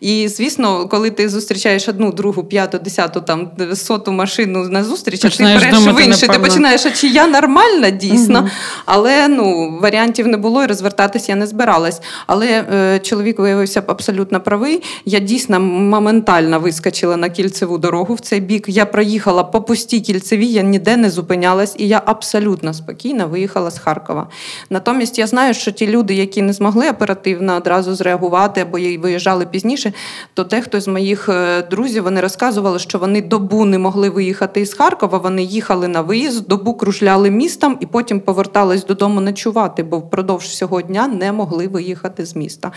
І, 0.00 0.28
звісно, 0.28 0.88
коли 0.88 1.10
ти 1.10 1.28
зустрічаєш 1.28 1.88
одну, 1.88 2.12
другу, 2.12 2.44
п'яту, 2.44 2.78
десяту, 2.78 3.20
там 3.20 3.50
соту 3.74 4.12
машину 4.12 4.68
на 4.68 4.84
зустріч, 4.84 5.24
а 5.24 5.30
ти 5.30 5.44
береш 5.44 5.74
в 5.74 6.04
інший, 6.04 6.28
ти 6.28 6.38
починаєш, 6.38 6.86
а 6.86 6.90
чи 6.90 7.06
я 7.06 7.26
нормальна 7.26 7.90
дійсно, 7.90 8.38
угу. 8.38 8.48
але 8.84 9.28
ну, 9.28 9.78
варіантів 9.82 10.26
не 10.26 10.36
було 10.36 10.64
і 10.64 10.66
розвертатись 10.66 11.28
я 11.28 11.36
не 11.36 11.46
збиралась. 11.46 12.00
Але 12.26 12.46
е, 12.46 12.98
чоловік 12.98 13.38
виявився 13.38 13.82
абсолютно 13.86 14.40
правий. 14.40 14.82
Я 15.04 15.18
дійсно 15.18 15.60
моментально 15.60 16.60
вискочила 16.60 17.16
на 17.16 17.28
кільцеву 17.28 17.78
дорогу 17.78 18.14
в 18.14 18.20
цей 18.20 18.40
бік. 18.40 18.64
Я 18.68 18.86
проїхала 18.86 19.44
по 19.44 19.62
пустій 19.62 20.00
кільцевій, 20.00 20.46
я 20.46 20.62
ніде 20.62 20.96
не 20.96 21.10
зупинялась 21.54 21.74
і 21.78 21.88
я 21.88 22.02
абсолютно 22.06 22.74
спокійно 22.74 23.28
виїхала 23.28 23.70
з 23.70 23.78
Харкова. 23.78 24.28
Натомість 24.70 25.18
я 25.18 25.26
знаю, 25.26 25.54
що 25.54 25.70
ті 25.70 25.86
люди, 25.86 26.14
які 26.14 26.42
не 26.42 26.52
змогли 26.52 26.90
оперативно 26.90 27.56
одразу 27.56 27.94
зреагувати 27.94 28.60
або 28.60 28.78
виїжджали 28.98 29.46
пізніше, 29.46 29.92
то 30.34 30.44
дехто 30.44 30.80
з 30.80 30.88
моїх 30.88 31.28
е, 31.28 31.62
друзів 31.62 32.02
вони 32.02 32.20
розказували, 32.20 32.78
що 32.78 32.98
вони 32.98 33.22
добу 33.22 33.64
не 33.64 33.78
могли 33.78 34.10
виїхати 34.10 34.60
із 34.60 34.74
Харкова. 34.74 35.18
Вони 35.18 35.42
їхали 35.42 35.88
на 35.88 36.00
виїзд, 36.00 36.48
добу 36.48 36.74
кружляли 36.74 37.30
містом 37.30 37.76
і 37.80 37.86
потім 37.86 38.20
повертались 38.20 38.84
додому 38.84 39.20
ночувати, 39.20 39.82
бо 39.82 39.98
впродовж 39.98 40.44
всього 40.44 40.82
дня 40.82 41.08
не 41.08 41.32
могли 41.32 41.68
виїхати 41.68 42.26
з 42.26 42.36
міста. 42.36 42.72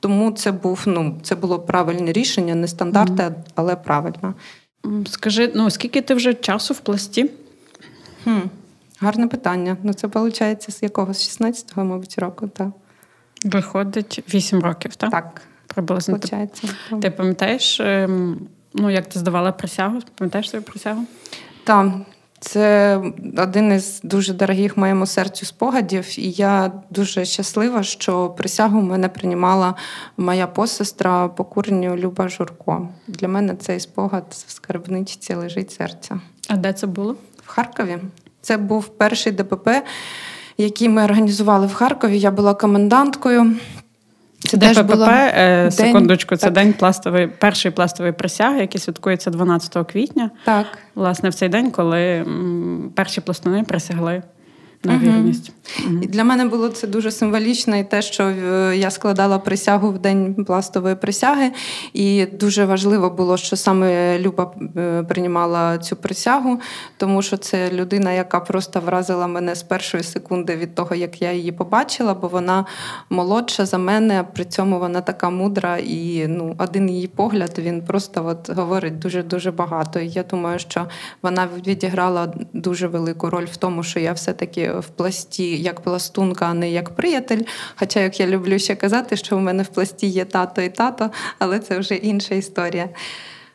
Тому 0.00 0.32
це 0.32 0.52
був 0.52 0.82
ну 0.86 1.14
це 1.22 1.34
було 1.34 1.58
правильне 1.58 2.12
рішення, 2.12 2.54
не 2.54 2.68
стандарти, 2.68 3.34
але 3.54 3.76
правильно. 3.76 4.34
Скажи, 5.06 5.52
ну 5.54 5.70
скільки 5.70 6.00
ти 6.00 6.14
вже 6.14 6.34
часу 6.34 6.74
в 6.74 6.80
пласті? 6.80 7.30
Хм, 8.28 8.48
Гарне 9.00 9.26
питання. 9.26 9.76
Ну, 9.82 9.92
це 9.92 10.06
виходить 10.06 10.70
з 10.70 10.82
якогось 10.82 11.40
16-го, 11.40 11.84
мабуть, 11.84 12.18
року, 12.18 12.48
так. 12.48 12.68
Виходить 13.44 14.24
8 14.34 14.60
років, 14.60 14.96
так? 14.96 15.10
Так. 15.10 15.42
Приблизно. 15.66 16.18
Ти, 16.18 16.48
ти 17.02 17.10
пам'ятаєш, 17.10 17.80
ем, 17.80 18.40
ну, 18.74 18.90
як 18.90 19.06
ти 19.06 19.18
здавала 19.18 19.52
присягу? 19.52 19.98
Пам'ятаєш 20.14 20.50
свою 20.50 20.62
присягу? 20.62 21.04
Так. 21.64 21.88
Це 22.40 22.96
один 23.38 23.72
із 23.72 24.00
дуже 24.02 24.32
дорогих 24.32 24.76
моєму 24.76 25.06
серцю 25.06 25.46
спогадів, 25.46 26.18
і 26.18 26.30
я 26.30 26.72
дуже 26.90 27.24
щаслива, 27.24 27.82
що 27.82 28.28
присягу 28.28 28.80
в 28.80 28.84
мене 28.84 29.08
приймала 29.08 29.74
моя 30.16 30.46
посестра 30.46 31.28
по 31.28 31.44
куренню 31.44 31.96
Люба 31.96 32.28
Журко. 32.28 32.88
Для 33.08 33.28
мене 33.28 33.56
цей 33.56 33.80
спогад 33.80 34.24
в 34.46 34.50
скарбничці 34.52 35.34
лежить 35.34 35.70
серця. 35.72 36.20
А 36.48 36.56
де 36.56 36.72
це 36.72 36.86
було? 36.86 37.16
В 37.48 37.50
Харкові. 37.50 37.98
Це 38.40 38.56
був 38.56 38.88
перший 38.88 39.32
ДПП, 39.32 39.82
який 40.58 40.88
ми 40.88 41.04
організували 41.04 41.66
в 41.66 41.74
Харкові. 41.74 42.18
Я 42.18 42.30
була 42.30 42.54
коменданткою. 42.54 43.56
Це 44.38 44.56
ДПП, 44.56 44.82
було 44.82 45.06
е, 45.06 45.70
секундочку, 45.70 46.30
день, 46.30 46.38
це 46.38 46.46
так. 46.46 46.54
день 46.54 46.72
пластової, 46.72 47.26
першої 47.26 47.72
пластової 47.72 48.12
присяги, 48.12 48.60
який 48.60 48.80
святкується 48.80 49.30
12 49.30 49.86
квітня. 49.92 50.30
Так. 50.44 50.66
Власне, 50.94 51.28
в 51.28 51.34
цей 51.34 51.48
день, 51.48 51.70
коли 51.70 52.26
перші 52.94 53.20
пластуни 53.20 53.62
присягли 53.62 54.22
на 54.84 54.98
вірність. 54.98 55.52
Угу. 55.86 55.98
І 56.02 56.06
Для 56.06 56.24
мене 56.24 56.44
було 56.44 56.68
це 56.68 56.86
дуже 56.86 57.10
символічно, 57.10 57.76
і 57.76 57.84
те, 57.84 58.02
що 58.02 58.24
е, 58.24 58.76
я 58.76 58.90
складала 58.90 59.38
присягу 59.38 59.90
в 59.90 59.98
день 59.98 60.44
пластової 60.46 60.94
присяги, 60.94 61.52
і 61.92 62.26
дуже 62.26 62.64
важливо 62.64 63.10
було, 63.10 63.36
що 63.36 63.56
саме 63.56 64.18
Люба 64.18 64.54
е, 64.76 65.02
приймала 65.08 65.78
цю 65.78 65.96
присягу, 65.96 66.60
тому 66.96 67.22
що 67.22 67.36
це 67.36 67.70
людина, 67.70 68.12
яка 68.12 68.40
просто 68.40 68.80
вразила 68.80 69.26
мене 69.26 69.54
з 69.54 69.62
першої 69.62 70.02
секунди 70.02 70.56
від 70.56 70.74
того, 70.74 70.94
як 70.94 71.22
я 71.22 71.32
її 71.32 71.52
побачила, 71.52 72.14
бо 72.14 72.28
вона 72.28 72.64
молодша 73.10 73.66
за 73.66 73.78
мене, 73.78 74.24
при 74.34 74.44
цьому 74.44 74.78
вона 74.78 75.00
така 75.00 75.30
мудра, 75.30 75.76
і 75.76 76.26
ну, 76.28 76.54
один 76.58 76.90
її 76.90 77.06
погляд 77.06 77.54
він 77.58 77.82
просто 77.82 78.26
от 78.26 78.50
говорить 78.50 78.98
дуже 78.98 79.22
дуже 79.22 79.50
багато. 79.50 80.00
І 80.00 80.08
я 80.08 80.22
думаю, 80.22 80.58
що 80.58 80.86
вона 81.22 81.48
відіграла 81.66 82.34
дуже 82.52 82.86
велику 82.86 83.30
роль 83.30 83.44
в 83.44 83.56
тому, 83.56 83.82
що 83.82 84.00
я 84.00 84.12
все-таки 84.12 84.67
в 84.72 84.88
пласті 84.88 85.62
як 85.62 85.80
пластунка, 85.80 86.46
а 86.46 86.54
не 86.54 86.70
як 86.70 86.90
приятель. 86.90 87.40
Хоча, 87.76 88.00
як 88.00 88.20
я 88.20 88.26
люблю 88.26 88.58
ще 88.58 88.74
казати, 88.74 89.16
що 89.16 89.36
в 89.36 89.40
мене 89.40 89.62
в 89.62 89.68
пласті 89.68 90.06
є 90.06 90.24
тато 90.24 90.62
і 90.62 90.68
тато, 90.68 91.10
але 91.38 91.58
це 91.58 91.78
вже 91.78 91.94
інша 91.94 92.34
історія. 92.34 92.88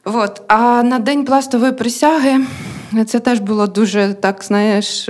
От. 0.04 0.42
А 0.48 0.84
на 0.84 1.00
день 1.00 1.26
пластової 1.26 1.72
присяги 1.72 2.46
це 3.08 3.20
теж 3.20 3.40
було 3.40 3.68
дуже 3.68 4.14
так, 4.14 4.44
знаєш. 4.44 5.10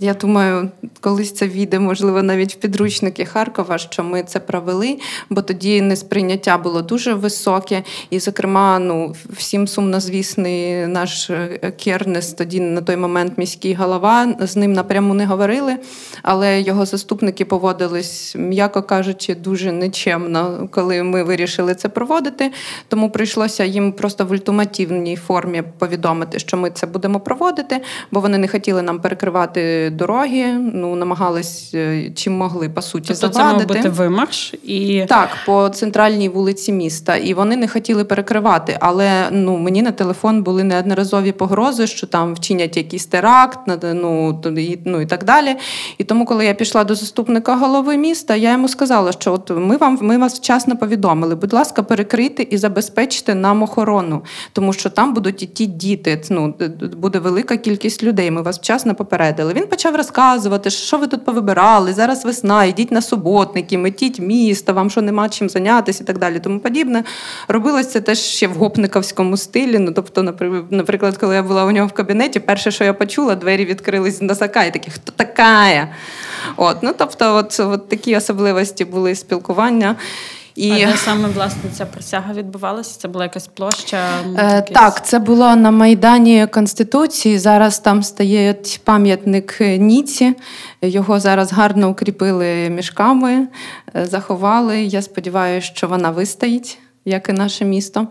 Я 0.00 0.14
думаю, 0.14 0.70
колись 1.00 1.32
це 1.32 1.48
війде, 1.48 1.78
можливо, 1.78 2.22
навіть 2.22 2.54
в 2.54 2.56
підручники 2.56 3.24
Харкова, 3.24 3.78
що 3.78 4.04
ми 4.04 4.22
це 4.22 4.40
провели, 4.40 4.98
бо 5.30 5.42
тоді 5.42 5.80
несприйняття 5.80 6.58
було 6.58 6.82
дуже 6.82 7.14
високе. 7.14 7.82
І, 8.10 8.18
зокрема, 8.18 8.78
ну, 8.78 9.14
всім 9.30 9.68
сумнозвісний 9.68 10.86
наш 10.86 11.30
е, 11.30 11.72
Кернес, 11.84 12.32
тоді 12.32 12.60
на 12.60 12.80
той 12.80 12.96
момент 12.96 13.38
міський 13.38 13.74
голова, 13.74 14.34
з 14.40 14.56
ним 14.56 14.72
напряму 14.72 15.14
не 15.14 15.26
говорили, 15.26 15.76
але 16.22 16.60
його 16.60 16.86
заступники 16.86 17.44
поводились, 17.44 18.34
м'яко 18.38 18.82
кажучи, 18.82 19.34
дуже 19.34 19.72
нечемно, 19.72 20.68
коли 20.70 21.02
ми 21.02 21.22
вирішили 21.22 21.74
це 21.74 21.88
проводити. 21.88 22.52
Тому 22.88 23.10
прийшлося 23.10 23.64
їм 23.64 23.92
просто 23.92 24.24
в 24.24 24.30
ультимативній 24.30 25.16
формі 25.16 25.62
повідомити, 25.78 26.38
що 26.38 26.56
ми 26.56 26.70
це 26.70 26.86
будемо 26.86 27.20
проводити, 27.20 27.80
бо 28.10 28.20
вони 28.20 28.38
не 28.38 28.48
хотіли 28.48 28.82
нам 28.82 29.00
перекривати 29.12 29.90
дороги, 29.90 30.52
ну 30.74 30.94
намагались 30.94 31.70
е, 31.74 32.10
чим 32.14 32.32
могли 32.32 32.68
по 32.68 32.82
суті 32.82 33.08
тобто 33.08 33.32
завадити. 33.32 33.66
Це 33.66 33.74
мав 33.74 33.82
бути 33.82 33.88
вимарш 33.88 34.54
і 34.64 35.04
так 35.08 35.28
по 35.46 35.68
центральній 35.68 36.28
вулиці 36.28 36.72
міста. 36.72 37.16
І 37.16 37.34
вони 37.34 37.56
не 37.56 37.68
хотіли 37.68 38.04
перекривати. 38.04 38.76
Але 38.80 39.28
ну 39.30 39.58
мені 39.58 39.82
на 39.82 39.92
телефон 39.92 40.42
були 40.42 40.64
неодноразові 40.64 41.32
погрози, 41.32 41.86
що 41.86 42.06
там 42.06 42.34
вчинять 42.34 42.76
якийсь 42.76 43.06
теракт, 43.06 43.58
ну 43.82 44.40
і, 44.56 44.78
ну 44.84 45.00
і 45.00 45.06
так 45.06 45.24
далі. 45.24 45.56
І 45.98 46.04
тому, 46.04 46.24
коли 46.24 46.44
я 46.44 46.54
пішла 46.54 46.84
до 46.84 46.94
заступника 46.94 47.56
голови 47.56 47.96
міста, 47.96 48.36
я 48.36 48.52
йому 48.52 48.68
сказала, 48.68 49.12
що 49.12 49.32
от 49.32 49.50
ми 49.50 49.76
вам 49.76 49.98
ми 50.02 50.18
вас 50.18 50.34
вчасно 50.34 50.76
повідомили. 50.76 51.34
Будь 51.34 51.52
ласка, 51.52 51.82
перекрийте 51.82 52.42
і 52.42 52.58
забезпечте 52.58 53.34
нам 53.34 53.62
охорону, 53.62 54.22
тому 54.52 54.72
що 54.72 54.90
там 54.90 55.14
будуть 55.14 55.42
і 55.42 55.46
ті 55.46 55.66
діти. 55.66 56.22
Ну 56.30 56.54
буде 56.96 57.18
велика 57.18 57.56
кількість 57.56 58.02
людей. 58.02 58.30
Ми 58.30 58.42
вас 58.42 58.58
вчасно 58.58 58.91
попередили. 58.94 59.52
Він 59.52 59.66
почав 59.66 59.96
розказувати, 59.96 60.70
що 60.70 60.98
ви 60.98 61.06
тут 61.06 61.24
повибирали, 61.24 61.92
зараз 61.92 62.24
весна, 62.24 62.64
йдіть 62.64 62.92
на 62.92 63.02
суботники, 63.02 63.78
метіть 63.78 64.20
місто, 64.20 64.74
вам 64.74 64.90
що 64.90 65.02
нема 65.02 65.28
чим 65.28 65.48
зайнятися 65.48 66.04
і 66.04 66.06
так 66.06 66.18
далі. 66.18 66.40
Тому 66.40 66.60
подібне. 66.60 67.04
Робилось 67.48 67.90
це 67.90 68.00
теж 68.00 68.18
ще 68.18 68.46
в 68.48 68.52
гопниковському 68.52 69.36
стилі. 69.36 69.78
Ну, 69.78 69.92
тобто, 69.92 70.22
наприклад, 70.70 71.16
коли 71.16 71.34
я 71.34 71.42
була 71.42 71.64
у 71.64 71.70
нього 71.70 71.86
в 71.86 71.92
кабінеті, 71.92 72.40
перше, 72.40 72.70
що 72.70 72.84
я 72.84 72.94
почула, 72.94 73.34
двері 73.34 73.64
відкрились 73.64 74.18
з 74.18 74.22
носака, 74.22 74.64
і 74.64 74.72
такі, 74.72 74.90
хто 74.90 75.12
така? 75.16 75.88
От, 76.56 76.76
ну, 76.82 76.94
Тобто, 76.98 77.34
от, 77.34 77.60
от 77.60 77.88
такі 77.88 78.16
особливості 78.16 78.84
були 78.84 79.14
спілкування. 79.14 79.96
І... 80.54 80.70
А 80.70 80.86
де 80.86 80.96
саме 80.96 81.28
власне 81.28 81.70
ця 81.72 81.86
присяга 81.86 82.34
відбувалася? 82.34 83.00
Це 83.00 83.08
була 83.08 83.24
якась 83.24 83.46
площа? 83.46 84.06
Е. 84.38 84.62
Так, 84.62 85.06
це 85.06 85.18
було 85.18 85.56
на 85.56 85.70
Майдані 85.70 86.46
Конституції. 86.46 87.38
Зараз 87.38 87.78
там 87.78 88.02
стає 88.02 88.54
пам'ятник 88.84 89.60
Ніці. 89.60 90.34
Його 90.82 91.20
зараз 91.20 91.52
гарно 91.52 91.88
укріпили 91.88 92.70
мішками, 92.70 93.46
е, 93.96 94.06
заховали. 94.06 94.82
Я 94.82 95.02
сподіваюся, 95.02 95.66
що 95.74 95.88
вона 95.88 96.10
вистоїть, 96.10 96.78
як 97.04 97.28
і 97.28 97.32
наше 97.32 97.64
місто. 97.64 98.06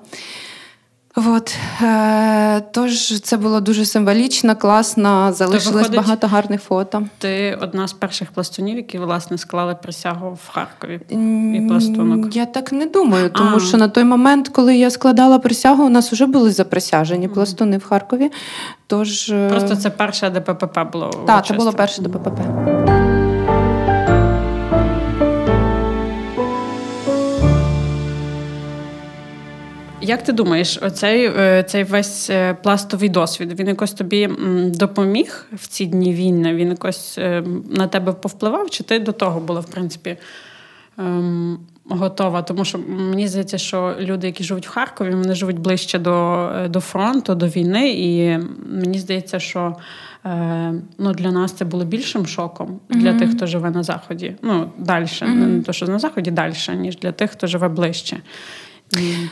От. 1.15 1.55
Е, 1.81 2.61
Тож 2.71 3.21
це 3.21 3.37
було 3.37 3.61
дуже 3.61 3.85
символічно, 3.85 4.55
класно, 4.55 5.33
залишилось 5.33 5.73
виходить, 5.73 5.95
багато 5.95 6.27
гарних 6.27 6.61
фото. 6.61 7.03
Ти 7.17 7.57
одна 7.61 7.87
з 7.87 7.93
перших 7.93 8.31
пластунів, 8.31 8.77
які 8.77 8.99
власне 8.99 9.37
склали 9.37 9.75
присягу 9.75 10.37
в 10.45 10.49
Харкові 10.53 10.99
і 11.57 11.67
пластунок. 11.67 12.35
Я 12.35 12.45
так 12.45 12.71
не 12.71 12.85
думаю, 12.85 13.29
тому 13.29 13.55
а. 13.55 13.59
що 13.59 13.77
на 13.77 13.87
той 13.87 14.03
момент, 14.03 14.49
коли 14.49 14.75
я 14.75 14.89
складала 14.89 15.39
присягу, 15.39 15.83
у 15.83 15.89
нас 15.89 16.11
вже 16.11 16.25
були 16.25 16.51
заприсяжені 16.51 17.27
пластуни 17.27 17.77
в 17.77 17.85
Харкові. 17.85 18.31
Тож... 18.87 19.29
Е, 19.29 19.49
Просто 19.49 19.75
це 19.75 19.89
перше 19.89 20.29
ДППП 20.29 20.79
було. 20.91 21.09
Так, 21.27 21.45
це 21.45 21.53
було 21.53 21.73
перше 21.73 22.01
ДППП. 22.01 23.00
Як 30.11 30.23
ти 30.23 30.31
думаєш, 30.31 30.79
оцей 30.81 31.25
е, 31.25 31.63
цей 31.63 31.83
весь 31.83 32.29
е, 32.29 32.53
пластовий 32.53 33.09
досвід 33.09 33.59
він 33.59 33.67
якось 33.67 33.93
тобі 33.93 34.29
допоміг 34.65 35.45
в 35.53 35.67
ці 35.67 35.85
дні 35.85 36.13
війни? 36.13 36.55
Він 36.55 36.69
якось 36.69 37.17
е, 37.17 37.43
на 37.69 37.87
тебе 37.87 38.11
повпливав? 38.11 38.69
Чи 38.69 38.83
ти 38.83 38.99
до 38.99 39.11
того 39.11 39.39
була, 39.39 39.59
в 39.59 39.65
принципі, 39.65 40.17
ем, 40.97 41.59
готова? 41.89 42.41
Тому 42.41 42.65
що 42.65 42.77
мені 42.87 43.27
здається, 43.27 43.57
що 43.57 43.95
люди, 43.99 44.27
які 44.27 44.43
живуть 44.43 44.67
в 44.67 44.69
Харкові, 44.69 45.15
вони 45.15 45.35
живуть 45.35 45.59
ближче 45.59 45.99
до 45.99 46.49
до 46.69 46.79
фронту, 46.79 47.35
до 47.35 47.47
війни, 47.47 47.89
і 47.89 48.37
мені 48.69 48.99
здається, 48.99 49.39
що 49.39 49.75
ну, 50.97 51.13
для 51.13 51.31
нас 51.31 51.51
це 51.51 51.65
було 51.65 51.85
більшим 51.85 52.25
шоком 52.25 52.79
для 52.89 53.11
mm-hmm. 53.11 53.19
тих, 53.19 53.31
хто 53.35 53.45
живе 53.45 53.71
на 53.71 53.83
заході. 53.83 54.35
Ну, 54.41 54.71
далі, 54.77 55.05
mm-hmm. 55.05 55.27
не 55.27 55.61
то, 55.61 55.73
що 55.73 55.87
на 55.87 55.99
заході 55.99 56.31
далі, 56.31 56.53
ніж 56.75 56.97
для 56.97 57.11
тих, 57.11 57.31
хто 57.31 57.47
живе 57.47 57.69
ближче. 57.69 58.17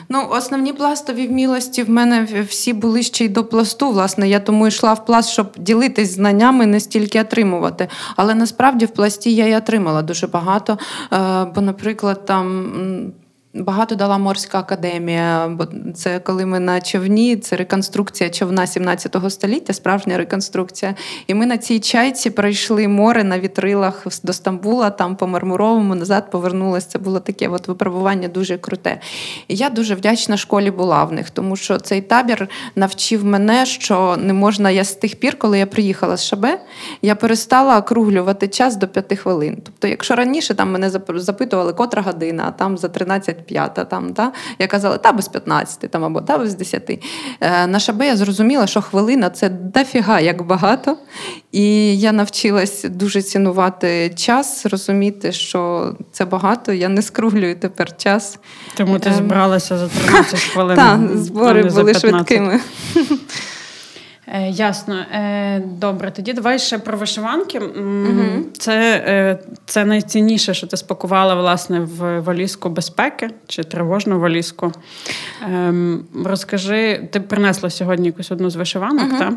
Ну, 0.10 0.28
основні 0.30 0.74
пластові 0.74 1.28
вмілості 1.28 1.84
в 1.84 1.90
мене 1.90 2.28
всі 2.50 2.74
були 2.74 3.04
ще 3.04 3.26
й 3.26 3.30
до 3.30 3.44
пласту. 3.44 3.92
Власне, 3.92 4.30
я 4.30 4.40
тому 4.40 4.68
йшла 4.68 4.94
в 4.94 5.06
пласт, 5.06 5.30
щоб 5.30 5.52
ділитись 5.58 6.16
знаннями, 6.16 6.66
не 6.66 6.80
стільки 6.80 7.22
отримувати. 7.22 7.88
Але 8.16 8.36
насправді 8.36 8.86
в 8.86 8.90
пласті 8.90 9.36
я 9.36 9.48
й 9.48 9.56
отримала 9.56 10.02
дуже 10.02 10.28
багато. 10.28 10.78
Е, 11.14 11.46
бо, 11.56 11.62
наприклад, 11.62 12.26
там. 12.26 13.14
Багато 13.54 13.96
дала 13.96 14.18
морська 14.18 14.60
академія, 14.60 15.48
бо 15.48 15.68
це 15.96 16.20
коли 16.20 16.46
ми 16.46 16.60
на 16.60 16.82
човні, 16.82 17.38
це 17.38 17.56
реконструкція 17.56 18.30
човна 18.30 18.68
17 18.68 19.18
століття, 19.30 19.74
справжня 19.74 20.18
реконструкція. 20.18 20.96
І 21.28 21.34
ми 21.34 21.46
на 21.46 21.58
цій 21.58 21.80
чайці 21.80 22.30
пройшли 22.30 22.88
море 22.88 23.24
на 23.24 23.40
вітрилах 23.40 24.08
до 24.24 24.34
Стамбула, 24.34 24.90
там 24.90 25.16
по 25.16 25.28
Мармуровому, 25.28 25.96
назад 25.96 26.32
повернулися. 26.32 26.88
Це 26.90 27.00
було 27.00 27.20
таке 27.20 27.48
от 27.48 27.68
випробування 27.68 28.28
дуже 28.28 28.58
круте. 28.58 29.00
І 29.48 29.56
я 29.56 29.70
дуже 29.70 29.96
вдячна 29.96 30.38
школі 30.38 30.72
була 30.72 31.04
в 31.04 31.14
них, 31.14 31.30
тому 31.30 31.56
що 31.56 31.80
цей 31.80 32.02
табір 32.02 32.50
навчив 32.76 33.26
мене, 33.26 33.66
що 33.66 34.18
не 34.20 34.34
можна. 34.34 34.70
Я 34.72 34.84
з 34.84 34.94
тих 34.94 35.16
пір, 35.16 35.38
коли 35.38 35.60
я 35.60 35.66
приїхала 35.66 36.18
з 36.18 36.26
Шабе, 36.26 36.60
я 37.02 37.16
перестала 37.16 37.78
округлювати 37.78 38.48
час 38.48 38.76
до 38.76 38.88
п'яти 38.88 39.16
хвилин. 39.16 39.62
Тобто, 39.66 39.88
якщо 39.88 40.16
раніше 40.16 40.54
там 40.54 40.72
мене 40.72 40.92
запитували, 41.08 41.74
котра 41.74 42.02
година, 42.02 42.44
а 42.48 42.52
там 42.52 42.78
за 42.78 42.90
13 42.90 43.39
п'ята, 43.46 43.86
там, 43.86 44.14
та, 44.14 44.32
я 44.60 44.68
казала, 44.68 44.98
та 44.98 45.12
без 45.12 45.28
15 45.28 45.92
там, 45.92 46.04
або 46.04 46.22
та 46.22 46.38
без 46.38 46.56
10. 46.56 47.00
Е, 47.42 47.68
на 47.68 47.80
шабе 47.80 48.08
я 48.08 48.18
зрозуміла, 48.18 48.68
що 48.68 48.82
хвилина 48.82 49.30
це 49.30 49.50
дофіга 49.50 50.20
як 50.20 50.46
багато. 50.46 50.98
І 51.52 52.00
я 52.00 52.12
навчилась 52.12 52.84
дуже 52.84 53.22
цінувати 53.22 54.10
час, 54.16 54.66
розуміти, 54.66 55.32
що 55.32 55.94
це 56.12 56.26
багато. 56.26 56.74
Я 56.74 56.90
не 56.90 57.02
скруглюю 57.02 57.56
тепер 57.56 57.98
час. 57.98 58.40
Тому 58.76 59.00
ти 59.00 59.10
ем, 59.10 59.16
збиралася 59.16 59.78
за 59.78 59.88
13 59.88 60.40
хвилин. 60.54 60.76
Так, 60.76 61.00
збори 61.18 61.64
були 61.64 61.94
швидкими. 61.94 62.60
Е, 64.34 64.50
ясно. 64.50 64.96
Е, 64.96 65.60
добре, 65.60 66.12
тоді 66.12 66.34
давай 66.34 66.60
ще 66.60 66.78
про 66.78 66.98
вишиванки. 66.98 67.60
Угу. 67.60 68.46
Це 68.58 69.04
е, 69.08 69.40
це 69.66 69.86
найцінніше, 69.86 70.54
що 70.54 70.68
ти 70.68 70.78
спакувала 70.78 71.36
власне 71.36 71.80
в 71.80 72.20
валізку 72.20 72.70
безпеки 72.70 73.30
чи 73.48 73.64
тривожну 73.64 74.20
валізку. 74.20 74.72
Ем, 75.46 76.06
розкажи, 76.26 77.10
ти 77.12 77.20
принесла 77.20 77.70
сьогодні 77.70 78.08
якусь 78.08 78.32
одну 78.32 78.50
з 78.50 78.56
вишиванок, 78.56 79.08
угу. 79.10 79.20
так? 79.20 79.34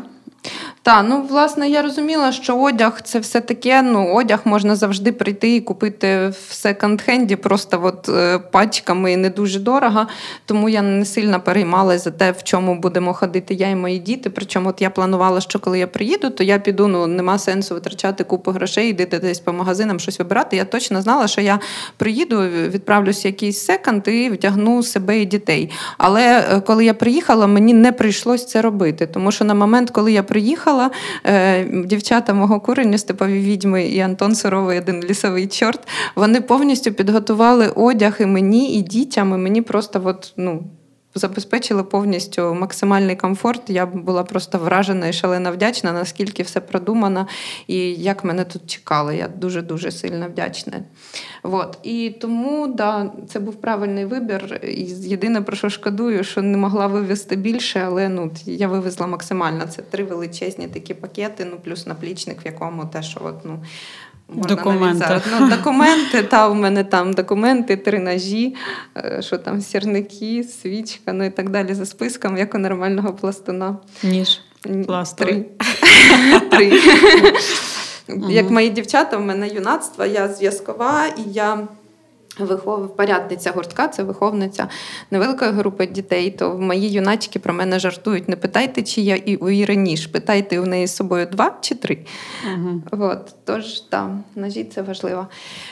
Так, 0.81 1.05
ну 1.09 1.21
власне, 1.21 1.69
я 1.69 1.81
розуміла, 1.81 2.31
що 2.31 2.61
одяг 2.61 3.01
це 3.01 3.19
все 3.19 3.41
таке. 3.41 3.81
Ну, 3.81 4.15
одяг 4.15 4.39
можна 4.45 4.75
завжди 4.75 5.11
прийти 5.11 5.55
і 5.55 5.61
купити 5.61 6.27
в 6.27 6.51
секонд-хенді, 6.51 7.35
просто 7.35 7.81
от 7.83 8.09
пачками 8.51 9.17
не 9.17 9.29
дуже 9.29 9.59
дорого. 9.59 10.07
Тому 10.45 10.69
я 10.69 10.81
не 10.81 11.05
сильно 11.05 11.39
переймалася 11.39 12.03
за 12.03 12.11
те, 12.11 12.31
в 12.31 12.43
чому 12.43 12.79
будемо 12.79 13.13
ходити 13.13 13.53
я 13.53 13.69
і 13.69 13.75
мої 13.75 13.99
діти. 13.99 14.29
Причому 14.29 14.69
от 14.69 14.81
я 14.83 14.89
планувала, 14.89 15.41
що 15.41 15.59
коли 15.59 15.79
я 15.79 15.87
приїду, 15.87 16.29
то 16.29 16.43
я 16.43 16.59
піду, 16.59 16.87
ну 16.87 17.07
нема 17.07 17.39
сенсу 17.39 17.73
витрачати 17.75 18.23
купу 18.23 18.51
грошей, 18.51 18.89
йдити 18.89 19.19
десь 19.19 19.39
по 19.39 19.53
магазинам 19.53 19.99
щось 19.99 20.19
вибирати. 20.19 20.55
Я 20.55 20.65
точно 20.65 21.01
знала, 21.01 21.27
що 21.27 21.41
я 21.41 21.59
приїду, 21.97 22.41
відправлюся 22.69 23.21
в 23.21 23.25
якийсь 23.25 23.59
секонд 23.59 24.07
і 24.07 24.29
втягну 24.29 24.83
себе 24.83 25.21
і 25.21 25.25
дітей. 25.25 25.71
Але 25.97 26.39
е, 26.39 26.61
коли 26.61 26.85
я 26.85 26.93
приїхала, 26.93 27.47
мені 27.47 27.73
не 27.73 27.91
прийшлось 27.91 28.45
це 28.45 28.61
робити, 28.61 29.07
тому 29.07 29.31
що 29.31 29.45
на 29.45 29.53
момент, 29.53 29.89
коли 29.89 30.11
я 30.11 30.23
приїхала. 30.23 30.91
Е, 31.25 31.65
дівчата 31.85 32.33
мого 32.33 32.59
курення, 32.59 32.97
Степові 32.97 33.39
відьми 33.39 33.85
і 33.85 33.99
Антон 33.99 34.35
Суровий, 34.35 34.79
один 34.79 35.03
лісовий 35.03 35.47
чорт. 35.47 35.87
Вони 36.15 36.41
повністю 36.41 36.91
підготували 36.91 37.69
одяг 37.75 38.17
і 38.19 38.25
мені, 38.25 38.73
і 38.73 38.81
дітям. 38.81 39.33
і 39.33 39.37
Мені 39.37 39.61
просто 39.61 40.01
от, 40.05 40.33
ну, 40.37 40.63
забезпечили 41.15 41.83
повністю 41.83 42.53
максимальний 42.53 43.15
комфорт. 43.15 43.69
Я 43.69 43.85
була 43.85 44.23
просто 44.23 44.57
вражена 44.57 45.07
і 45.07 45.13
шалено 45.13 45.51
вдячна, 45.51 45.91
наскільки 45.91 46.43
все 46.43 46.59
продумано 46.59 47.27
і 47.67 47.93
як 47.93 48.23
мене 48.23 48.43
тут 48.43 48.61
чекали. 48.67 49.17
Я 49.17 49.27
дуже-дуже 49.27 49.91
сильно 49.91 50.27
вдячна. 50.27 50.73
От. 51.43 51.77
І 51.83 52.15
тому 52.21 52.67
да, 52.67 53.11
це 53.29 53.39
був 53.39 53.55
правильний 53.55 54.05
вибір. 54.05 54.59
І 54.63 54.83
Єдине, 54.83 55.41
про 55.41 55.55
що 55.55 55.69
шкодую, 55.69 56.23
що 56.23 56.41
не 56.41 56.57
могла 56.57 56.87
вивезти 56.87 57.35
більше, 57.35 57.83
але 57.85 58.09
ну, 58.09 58.31
я 58.45 58.67
вивезла 58.67 59.07
максимально. 59.07 59.65
Це 59.67 59.81
три 59.81 60.03
величезні 60.03 60.67
такі 60.67 60.93
пакети, 60.93 61.47
ну 61.51 61.57
плюс 61.63 61.87
наплічник, 61.87 62.45
в 62.45 62.45
якому 62.45 62.85
те, 62.85 63.03
що 63.03 63.19
от, 63.23 63.45
ну, 63.45 63.63
Документи. 64.29 65.21
Ну, 65.39 65.49
Документи, 65.49 66.23
та 66.23 66.47
в 66.47 66.55
мене 66.55 66.83
там 66.83 67.13
документи, 67.13 67.77
три 67.77 67.99
ножі, 67.99 68.55
е, 68.97 69.21
що 69.21 69.37
там 69.37 69.61
сірники, 69.61 70.43
свічка, 70.43 71.13
ну 71.13 71.23
і 71.23 71.29
так 71.29 71.49
далі 71.49 71.73
за 71.73 71.85
списком, 71.85 72.37
як 72.37 72.55
у 72.55 72.57
нормального 72.57 73.13
пластуна. 73.13 73.77
Ніж. 74.03 74.41
Три. 75.25 75.45
Три. 76.51 76.81
Як 78.29 78.49
мої 78.49 78.69
дівчата, 78.69 79.17
в 79.17 79.21
мене 79.21 79.47
юнацтво, 79.47 80.05
я 80.05 80.27
зв'язкова 80.27 81.05
і 81.17 81.21
я. 81.31 81.67
Вихов... 82.39 82.95
порядниця 82.95 83.51
гуртка, 83.51 83.87
це 83.87 84.03
виховниця 84.03 84.67
невеликої 85.11 85.51
групи 85.51 85.87
дітей. 85.87 86.31
То 86.31 86.57
мої 86.57 86.91
юначки 86.91 87.39
про 87.39 87.53
мене 87.53 87.79
жартують. 87.79 88.29
Не 88.29 88.35
питайте, 88.35 88.83
чи 88.83 89.01
я 89.01 89.15
і 89.15 89.35
у 89.35 89.49
Іри 89.49 89.75
ніж, 89.75 90.07
питайте 90.07 90.59
у 90.59 90.65
неї 90.65 90.87
з 90.87 90.95
собою 90.95 91.25
два 91.25 91.57
чи 91.61 91.75
три. 91.75 92.05
Угу. 92.53 92.81
От, 92.91 93.35
Тож 93.45 93.79
там, 93.79 94.23
ножі 94.35 94.63
це 94.63 94.81
важливо. 94.81 95.27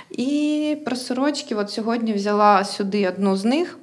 І 0.10 0.78
про 0.86 0.96
сорочки, 0.96 1.56
от 1.56 1.70
сьогодні 1.70 2.14
взяла 2.14 2.64
сюди 2.64 3.08
одну 3.08 3.36
з 3.36 3.46
них. 3.46 3.78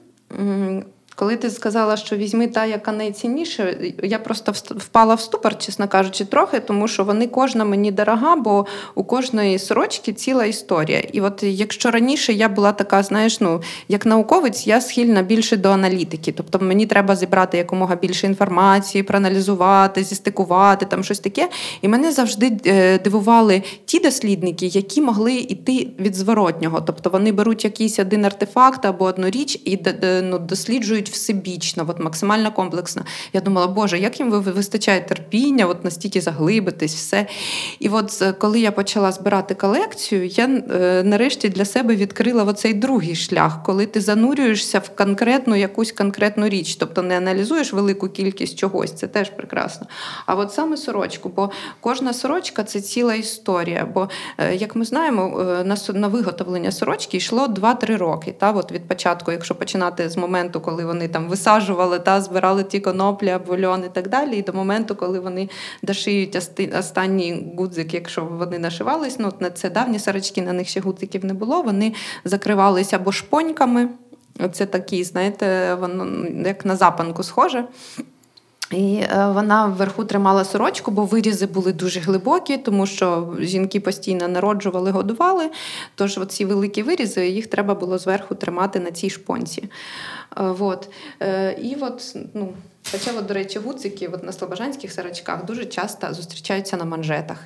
Коли 1.18 1.36
ти 1.36 1.50
сказала, 1.50 1.96
що 1.96 2.16
візьми 2.16 2.46
та, 2.46 2.66
яка 2.66 2.92
найцінніша, 2.92 3.74
я 4.02 4.18
просто 4.18 4.52
впала 4.76 5.14
в 5.14 5.20
ступор, 5.20 5.58
чесно 5.58 5.88
кажучи, 5.88 6.24
трохи, 6.24 6.60
тому 6.60 6.88
що 6.88 7.04
вони 7.04 7.26
кожна 7.26 7.64
мені 7.64 7.92
дорога, 7.92 8.36
бо 8.36 8.66
у 8.94 9.04
кожної 9.04 9.58
сорочки 9.58 10.12
ціла 10.12 10.44
історія. 10.44 10.98
І 10.98 11.20
от 11.20 11.42
якщо 11.42 11.90
раніше 11.90 12.32
я 12.32 12.48
була 12.48 12.72
така, 12.72 13.02
знаєш, 13.02 13.40
ну 13.40 13.62
як 13.88 14.06
науковець, 14.06 14.66
я 14.66 14.80
схильна 14.80 15.22
більше 15.22 15.56
до 15.56 15.70
аналітики. 15.70 16.32
Тобто 16.32 16.58
мені 16.58 16.86
треба 16.86 17.16
зібрати 17.16 17.58
якомога 17.58 17.96
більше 17.96 18.26
інформації, 18.26 19.02
проаналізувати, 19.02 20.04
зістикувати 20.04 20.86
там 20.86 21.04
щось 21.04 21.20
таке. 21.20 21.48
І 21.82 21.88
мене 21.88 22.12
завжди 22.12 22.56
е, 22.66 22.98
дивували 22.98 23.62
ті 23.84 23.98
дослідники, 23.98 24.66
які 24.66 25.00
могли 25.00 25.34
йти 25.34 25.88
від 25.98 26.14
зворотнього. 26.14 26.80
Тобто 26.80 27.10
вони 27.10 27.32
беруть 27.32 27.64
якийсь 27.64 27.98
один 27.98 28.24
артефакт 28.24 28.84
або 28.84 29.04
одну 29.04 29.30
річ 29.30 29.60
і 29.64 29.78
ну, 30.22 30.38
досліджують 30.38 31.07
працюють 31.08 31.38
всебічно, 31.38 31.84
от 31.88 32.00
максимально 32.00 32.52
комплексно. 32.52 33.04
Я 33.32 33.40
думала, 33.40 33.66
Боже, 33.66 33.98
як 33.98 34.20
їм 34.20 34.30
вистачає 34.30 35.00
терпіння, 35.00 35.66
от 35.66 35.84
настільки 35.84 36.20
заглибитись, 36.20 36.94
все. 36.94 37.26
І 37.80 37.88
от 37.88 38.18
е, 38.22 38.32
коли 38.32 38.60
я 38.60 38.72
почала 38.72 39.12
збирати 39.12 39.54
колекцію, 39.54 40.26
я 40.26 40.44
е, 40.44 41.02
нарешті 41.04 41.48
для 41.48 41.64
себе 41.64 41.96
відкрила 41.96 42.44
оцей 42.44 42.74
другий 42.74 43.16
шлях, 43.16 43.62
коли 43.64 43.86
ти 43.86 44.00
занурюєшся 44.00 44.78
в 44.78 44.88
конкретну 44.96 45.56
якусь 45.56 45.92
конкретну 45.92 46.48
річ, 46.48 46.76
тобто 46.76 47.02
не 47.02 47.16
аналізуєш 47.16 47.72
велику 47.72 48.08
кількість 48.08 48.58
чогось, 48.58 48.92
це 48.92 49.06
теж 49.06 49.30
прекрасно. 49.30 49.86
А 50.26 50.34
от 50.34 50.52
саме 50.52 50.76
сорочку, 50.76 51.28
бо 51.28 51.50
кожна 51.80 52.12
сорочка 52.12 52.64
це 52.64 52.80
ціла 52.80 53.14
історія. 53.14 53.88
Бо, 53.94 54.08
е, 54.38 54.54
як 54.54 54.76
ми 54.76 54.84
знаємо, 54.84 55.54
на 55.94 56.08
виготовлення 56.08 56.72
сорочки 56.72 57.16
йшло 57.16 57.46
2-3 57.46 57.96
роки. 57.96 58.34
Та, 58.38 58.52
от 58.52 58.72
Від 58.72 58.88
початку, 58.88 59.32
якщо 59.32 59.54
починати 59.54 60.08
з 60.08 60.16
моменту, 60.16 60.60
коли 60.60 60.84
вони 60.98 61.08
там 61.08 61.28
висаджували 61.28 61.98
та 61.98 62.20
збирали 62.20 62.64
ті 62.64 62.80
коноплі, 62.80 63.38
бульон 63.46 63.84
і 63.84 63.88
так 63.88 64.08
далі, 64.08 64.36
і 64.36 64.42
до 64.42 64.52
моменту, 64.52 64.96
коли 64.96 65.20
вони 65.20 65.48
дошиють 65.82 66.36
останній 66.78 67.54
гудзик, 67.56 67.94
якщо 67.94 68.24
вони 68.24 68.58
нашивались, 68.58 69.18
ну 69.18 69.32
це 69.54 69.70
давні 69.70 69.98
сорочки, 69.98 70.42
на 70.42 70.52
них 70.52 70.68
ще 70.68 70.80
гудзиків 70.80 71.24
не 71.24 71.34
було. 71.34 71.62
Вони 71.62 71.94
закривалися 72.24 72.96
або 72.96 73.12
шпоньками. 73.12 73.88
Це 74.52 74.66
такі, 74.66 75.04
знаєте, 75.04 75.74
воно 75.74 76.26
як 76.44 76.64
на 76.64 76.76
запанку 76.76 77.22
схоже. 77.22 77.64
І 78.70 78.94
е, 78.94 79.30
вона 79.34 79.66
вверху 79.66 80.04
тримала 80.04 80.44
сорочку, 80.44 80.90
бо 80.90 81.04
вирізи 81.04 81.46
були 81.46 81.72
дуже 81.72 82.00
глибокі, 82.00 82.56
тому 82.56 82.86
що 82.86 83.34
жінки 83.40 83.80
постійно 83.80 84.28
народжували, 84.28 84.90
годували. 84.90 85.50
Тож 85.94 86.20
ці 86.28 86.44
великі 86.44 86.82
вирізи 86.82 87.28
їх 87.28 87.46
треба 87.46 87.74
було 87.74 87.98
зверху 87.98 88.34
тримати 88.34 88.80
на 88.80 88.90
цій 88.90 89.10
шпонці. 89.10 89.68
Е, 91.20 91.54
И 91.60 91.74
вот, 91.76 92.02
ну, 92.34 92.54
Хоча, 92.92 93.22
до 93.22 93.34
речі, 93.34 93.58
гуцики 93.58 94.08
от 94.12 94.24
на 94.24 94.32
слобожанських 94.32 94.92
сорочках 94.92 95.44
дуже 95.44 95.64
часто 95.64 96.14
зустрічаються 96.14 96.76
на 96.76 96.84
манжетах. 96.84 97.36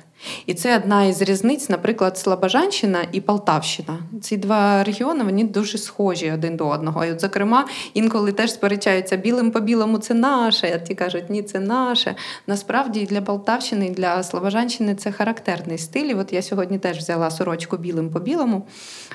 І 0.45 0.53
це 0.53 0.77
одна 0.77 1.05
із 1.05 1.21
різниць, 1.21 1.69
наприклад, 1.69 2.17
Слобожанщина 2.17 3.05
і 3.11 3.21
Полтавщина. 3.21 3.99
Ці 4.21 4.37
два 4.37 4.83
регіони 4.83 5.23
вони 5.23 5.43
дуже 5.43 5.77
схожі 5.77 6.31
один 6.31 6.55
до 6.55 6.67
одного. 6.67 7.05
І, 7.05 7.11
от, 7.11 7.21
зокрема, 7.21 7.67
інколи 7.93 8.31
теж 8.31 8.53
сперечаються 8.53 9.17
білим 9.17 9.51
по 9.51 9.59
білому 9.59 9.97
це 9.97 10.13
наше, 10.13 10.71
а 10.75 10.77
ті 10.77 10.95
кажуть, 10.95 11.29
ні, 11.29 11.43
це 11.43 11.59
наше. 11.59 12.15
Насправді 12.47 13.05
для 13.05 13.21
Полтавщини 13.21 13.87
і 13.87 13.89
для 13.89 14.23
Слобожанщини 14.23 14.95
це 14.95 15.11
характерний 15.11 15.77
стиль. 15.77 16.05
І 16.05 16.13
От 16.13 16.33
я 16.33 16.41
сьогодні 16.41 16.79
теж 16.79 16.97
взяла 16.97 17.31
сорочку 17.31 17.77
білим 17.77 18.09
по 18.09 18.19
білому. 18.19 18.67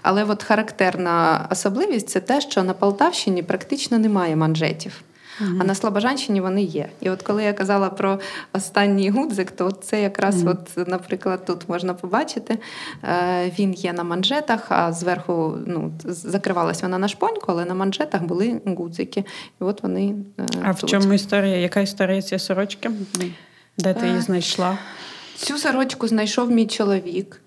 Але 0.03 0.25
от 0.25 0.43
характерна 0.43 1.49
особливість 1.53 2.09
це 2.09 2.21
те, 2.21 2.41
що 2.41 2.63
на 2.63 2.73
Полтавщині 2.73 3.43
практично 3.43 3.99
немає 3.99 4.37
манжетів. 4.37 5.03
А 5.41 5.65
на 5.65 5.75
Слобожанщині 5.75 6.41
вони 6.41 6.63
є. 6.63 6.89
І 7.01 7.11
от 7.11 7.23
коли 7.23 7.45
я 7.45 7.53
казала 7.53 7.91
про 7.91 8.21
останній 8.53 9.11
гудзик, 9.11 9.51
то 9.51 9.71
це 9.71 10.03
якраз, 10.03 10.43
mm 10.43 10.51
от, 10.51 10.89
наприклад, 10.89 11.45
тут 11.45 11.69
можна 11.69 11.95
побачити, 11.95 12.59
е, 13.05 13.53
він 13.59 13.75
є 13.75 13.93
на 13.93 14.05
манжетах, 14.05 14.67
а 14.69 14.93
зверху 14.93 15.59
ну, 15.67 15.93
закривалась 16.05 16.83
вона 16.83 16.99
на 16.99 17.09
шпоньку, 17.09 17.45
але 17.47 17.65
на 17.65 17.75
манжетах 17.75 18.23
були 18.23 18.61
гудзики. 18.67 19.25
І 19.61 19.65
от 19.65 19.83
вони 19.83 20.15
е, 20.39 20.47
А 20.63 20.75
тут. 20.75 20.91
в 20.91 20.93
чому 20.93 21.13
історія? 21.13 21.57
Яка 21.57 21.81
історія 21.81 22.23
цієї 22.23 22.41
сорочки? 22.41 22.91
Де 23.79 23.95
ти 23.95 24.07
її 24.07 24.19
е, 24.19 24.23
знайшла? 24.23 24.79
Цю 25.37 25.59
сорочку 25.59 26.09
знайшов 26.09 26.51
мій 26.51 26.67
чоловік. 26.67 27.41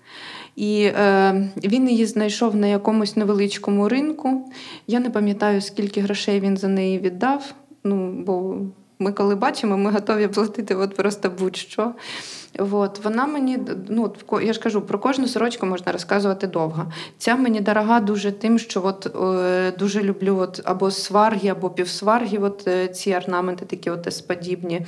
І 0.56 0.82
е, 0.82 1.50
він 1.56 1.88
її 1.88 2.06
знайшов 2.06 2.56
на 2.56 2.66
якомусь 2.66 3.16
невеличкому 3.16 3.88
ринку. 3.88 4.52
Я 4.86 5.00
не 5.00 5.10
пам'ятаю, 5.10 5.60
скільки 5.60 6.00
грошей 6.00 6.40
він 6.40 6.56
за 6.56 6.68
неї 6.68 6.98
віддав. 6.98 7.54
Ну, 7.84 8.12
бо 8.12 8.56
ми 8.98 9.12
коли 9.12 9.34
бачимо, 9.34 9.76
ми 9.76 9.90
готові 9.90 10.28
платити 10.28 10.74
от 10.74 10.96
просто 10.96 11.30
будь-що. 11.30 11.92
От, 12.58 13.04
Вона 13.04 13.26
мені, 13.26 13.58
ну 13.88 14.14
я 14.42 14.52
ж 14.52 14.60
кажу, 14.60 14.82
про 14.82 14.98
кожну 14.98 15.28
сорочку 15.28 15.66
можна 15.66 15.92
розказувати 15.92 16.46
довго. 16.46 16.92
Ця 17.18 17.36
мені 17.36 17.60
дорога 17.60 18.00
дуже 18.00 18.32
тим, 18.32 18.58
що 18.58 18.84
от, 18.84 19.16
е, 19.16 19.72
дуже 19.78 20.02
люблю 20.02 20.36
от, 20.36 20.60
або 20.64 20.90
сварги, 20.90 21.48
або 21.48 21.70
півсварги, 21.70 22.38
от, 22.38 22.68
е, 22.68 22.88
ці 22.88 23.16
орнаменти 23.16 23.64
такі 23.64 23.90
от 23.90 24.14
сподібні. 24.14 24.86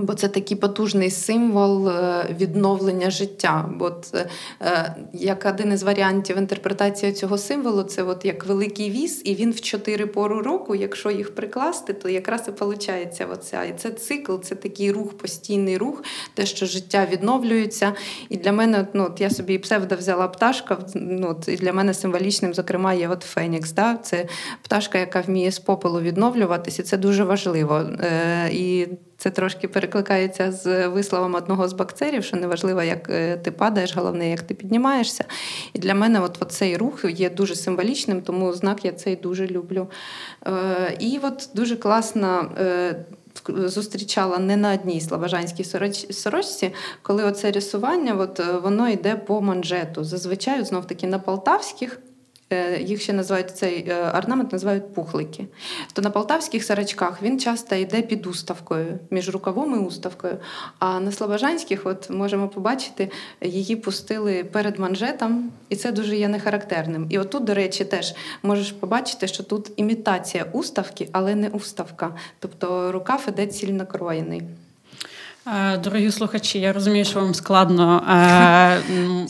Бо 0.00 0.14
це 0.14 0.28
такий 0.28 0.56
потужний 0.56 1.10
символ 1.10 1.88
е, 1.88 2.36
відновлення 2.40 3.10
життя. 3.10 3.70
Бо 3.76 3.90
це, 3.90 4.26
е, 4.62 4.94
як 5.12 5.46
один 5.54 5.72
із 5.72 5.82
варіантів 5.82 6.38
інтерпретації 6.38 7.12
цього 7.12 7.38
символу, 7.38 7.82
це 7.82 8.02
от 8.02 8.24
як 8.24 8.46
великий 8.46 8.90
віз, 8.90 9.22
і 9.24 9.34
він 9.34 9.50
в 9.50 9.60
чотири 9.60 10.06
пору 10.06 10.42
року, 10.42 10.74
якщо 10.74 11.10
їх 11.10 11.34
прикласти, 11.34 11.92
то 11.92 12.08
якраз 12.08 12.48
і 12.48 12.50
виходить 12.50 13.22
оця. 13.32 13.64
І 13.64 13.74
це 13.78 13.90
цикл, 13.90 14.36
це 14.42 14.54
такий 14.54 14.92
рух, 14.92 15.18
постійний 15.18 15.78
рух, 15.78 16.02
те, 16.34 16.46
що 16.46 16.66
життя 16.66 17.06
відновлюється. 17.12 17.92
І 18.28 18.36
для 18.36 18.52
мене, 18.52 18.86
ну 18.94 19.04
от 19.04 19.20
я 19.20 19.30
собі 19.30 19.58
псевдо 19.58 19.96
взяла 19.96 20.28
пташка. 20.28 20.78
Ну, 20.94 21.40
І 21.46 21.56
для 21.56 21.72
мене 21.72 21.94
символічним, 21.94 22.54
зокрема, 22.54 22.92
є 22.94 23.08
от 23.08 23.22
Фенікс. 23.22 23.72
Да? 23.72 23.96
Це 23.96 24.26
пташка, 24.62 24.98
яка 24.98 25.20
вміє 25.20 25.50
з 25.50 25.58
попелу 25.58 26.00
відновлюватися. 26.00 26.82
Це 26.82 26.96
дуже 26.96 27.24
важливо. 27.24 27.74
Е, 28.00 28.50
і 28.52 28.88
це 29.18 29.30
трошки 29.30 29.68
перекликається 29.68 30.52
з 30.52 30.88
висловом 30.88 31.34
одного 31.34 31.68
з 31.68 31.72
бактерів, 31.72 32.24
що 32.24 32.36
неважливо, 32.36 32.82
як 32.82 33.10
е, 33.10 33.36
ти 33.36 33.50
падаєш, 33.50 33.96
головне, 33.96 34.30
як 34.30 34.42
ти 34.42 34.54
піднімаєшся. 34.54 35.24
І 35.72 35.78
для 35.78 35.94
мене 35.94 36.20
от, 36.20 36.36
от 36.40 36.52
цей 36.52 36.76
рух 36.76 37.04
є 37.08 37.30
дуже 37.30 37.54
символічним, 37.54 38.22
тому 38.22 38.52
знак 38.52 38.84
я 38.84 38.92
цей 38.92 39.16
дуже 39.16 39.46
люблю. 39.46 39.90
Е, 40.46 40.96
і 40.98 41.20
от 41.22 41.48
дуже 41.54 41.76
класно. 41.76 42.50
Е, 42.58 43.04
зустрічала 43.48 44.38
не 44.38 44.56
на 44.56 44.74
одній 44.74 45.00
слобожанській 45.00 45.64
сорочці, 46.10 46.72
коли 47.02 47.24
оце 47.24 47.52
рисування 47.52 48.14
от, 48.14 48.40
воно 48.62 48.88
йде 48.88 49.16
по 49.16 49.40
манжету. 49.40 50.04
Зазвичай 50.04 50.64
знов 50.64 50.86
таки 50.86 51.06
на 51.06 51.18
полтавських 51.18 51.98
Е, 51.98 52.13
їх 52.80 53.02
ще 53.02 53.12
називають 53.12 53.56
цей 53.56 53.88
е, 53.88 54.12
орнамент, 54.18 54.52
називають 54.52 54.94
пухлики. 54.94 55.46
То 55.92 56.02
на 56.02 56.10
полтавських 56.10 56.64
сарачках 56.64 57.22
він 57.22 57.40
часто 57.40 57.74
йде 57.74 58.02
під 58.02 58.26
уставкою, 58.26 58.98
між 59.10 59.28
рукавом 59.28 59.74
і 59.74 59.78
уставкою. 59.78 60.38
А 60.78 61.00
на 61.00 61.12
слобожанських, 61.12 61.86
от 61.86 62.10
можемо 62.10 62.48
побачити, 62.48 63.10
її 63.40 63.76
пустили 63.76 64.44
перед 64.44 64.78
манжетом, 64.78 65.52
і 65.68 65.76
це 65.76 65.92
дуже 65.92 66.16
є 66.16 66.28
нехарактерним. 66.28 67.06
І 67.10 67.18
отут, 67.18 67.44
до 67.44 67.54
речі, 67.54 67.84
теж 67.84 68.14
можеш 68.42 68.72
побачити, 68.72 69.26
що 69.26 69.42
тут 69.42 69.72
імітація 69.76 70.46
уставки, 70.52 71.08
але 71.12 71.34
не 71.34 71.48
уставка. 71.48 72.14
Тобто 72.38 72.92
рукав 72.92 73.24
іде 73.28 73.46
цільнокроєний. 73.46 74.42
Е, 75.46 75.76
дорогі 75.78 76.10
слухачі, 76.10 76.60
я 76.60 76.72
розумію, 76.72 77.04
що 77.04 77.20
вам 77.20 77.34
складно, 77.34 78.02
е, 78.10 78.78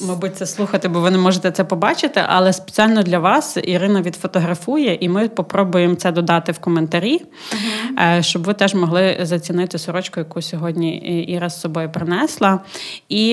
мабуть, 0.07 0.37
це 0.37 0.47
слухати, 0.47 0.89
бо 0.89 1.01
ви 1.01 1.11
не 1.11 1.19
можете 1.19 1.51
це 1.51 1.65
побачити. 1.65 2.23
Але 2.29 2.53
спеціально 2.53 3.03
для 3.03 3.19
вас 3.19 3.57
Ірина 3.65 4.03
відфотографує, 4.03 4.99
і 5.01 5.09
ми 5.09 5.29
попробуємо 5.29 5.95
це 5.95 6.13
додати 6.13 6.53
в 6.53 6.59
коментарі, 6.59 7.23
uh-huh. 7.23 8.23
щоб 8.23 8.45
ви 8.45 8.55
теж 8.55 8.75
могли 8.75 9.19
зацінити 9.23 9.79
сорочку, 9.79 10.21
яку 10.21 10.43
сьогодні 10.43 10.97
Іра 11.29 11.49
з 11.49 11.61
собою 11.61 11.91
принесла. 11.91 12.61
І 13.09 13.29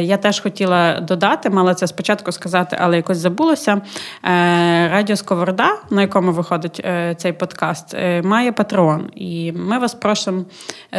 я 0.00 0.16
теж 0.16 0.40
хотіла 0.40 1.00
додати, 1.00 1.50
мала 1.50 1.74
це 1.74 1.86
спочатку 1.86 2.32
сказати, 2.32 2.78
але 2.80 2.96
якось 2.96 3.18
забулося. 3.18 3.80
Радіо 4.90 5.16
Сковорода, 5.16 5.76
на 5.90 6.02
якому 6.02 6.32
виходить 6.32 6.84
цей 7.16 7.32
подкаст, 7.32 7.96
має 8.22 8.52
патрон. 8.52 9.10
І 9.14 9.52
ми 9.52 9.78
вас 9.78 9.94
просимо 9.94 10.44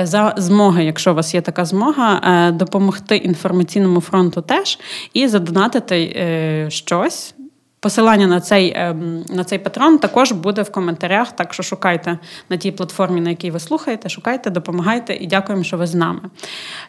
за 0.04 0.34
змоги, 0.38 0.84
якщо 0.84 1.17
вас 1.18 1.34
є 1.34 1.42
така 1.42 1.66
змога, 1.66 2.22
е, 2.24 2.52
допомогти 2.52 3.18
інформаційному 3.18 4.02
фронту 4.02 4.42
теж 4.42 4.80
і 5.14 5.28
задонатити 5.28 6.02
е, 6.02 6.66
щось. 6.70 7.34
Посилання 7.80 8.28
на 8.28 8.42
цей 8.42 8.74
ем, 8.76 9.26
на 9.30 9.44
цей 9.44 9.60
патрон 9.60 9.98
також 9.98 10.32
буде 10.32 10.62
в 10.62 10.72
коментарях. 10.72 11.32
Так 11.32 11.54
що 11.54 11.64
шукайте 11.64 12.18
на 12.50 12.58
тій 12.58 12.72
платформі, 12.72 13.22
на 13.22 13.30
якій 13.30 13.52
ви 13.52 13.60
слухаєте, 13.60 14.10
шукайте, 14.10 14.50
допомагайте 14.50 15.16
і 15.16 15.28
дякуємо, 15.28 15.64
що 15.64 15.78
ви 15.78 15.88
з 15.88 15.96
нами. 15.96 16.22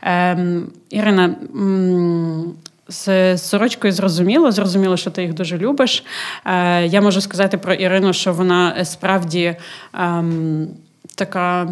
Ем, 0.02 0.66
Ірина. 0.90 1.34
З 2.88 3.38
сорочкою 3.38 3.92
зрозуміло, 3.92 4.52
зрозуміло, 4.52 4.96
що 4.96 5.10
ти 5.10 5.22
їх 5.22 5.34
дуже 5.34 5.58
любиш. 5.58 6.04
Е, 6.44 6.86
Я 6.86 7.00
можу 7.00 7.20
сказати 7.20 7.58
про 7.58 7.74
Ірину, 7.74 8.12
що 8.12 8.32
вона 8.32 8.84
справді 8.84 9.56
ем, 9.94 10.68
така 11.14 11.62
е, 11.62 11.68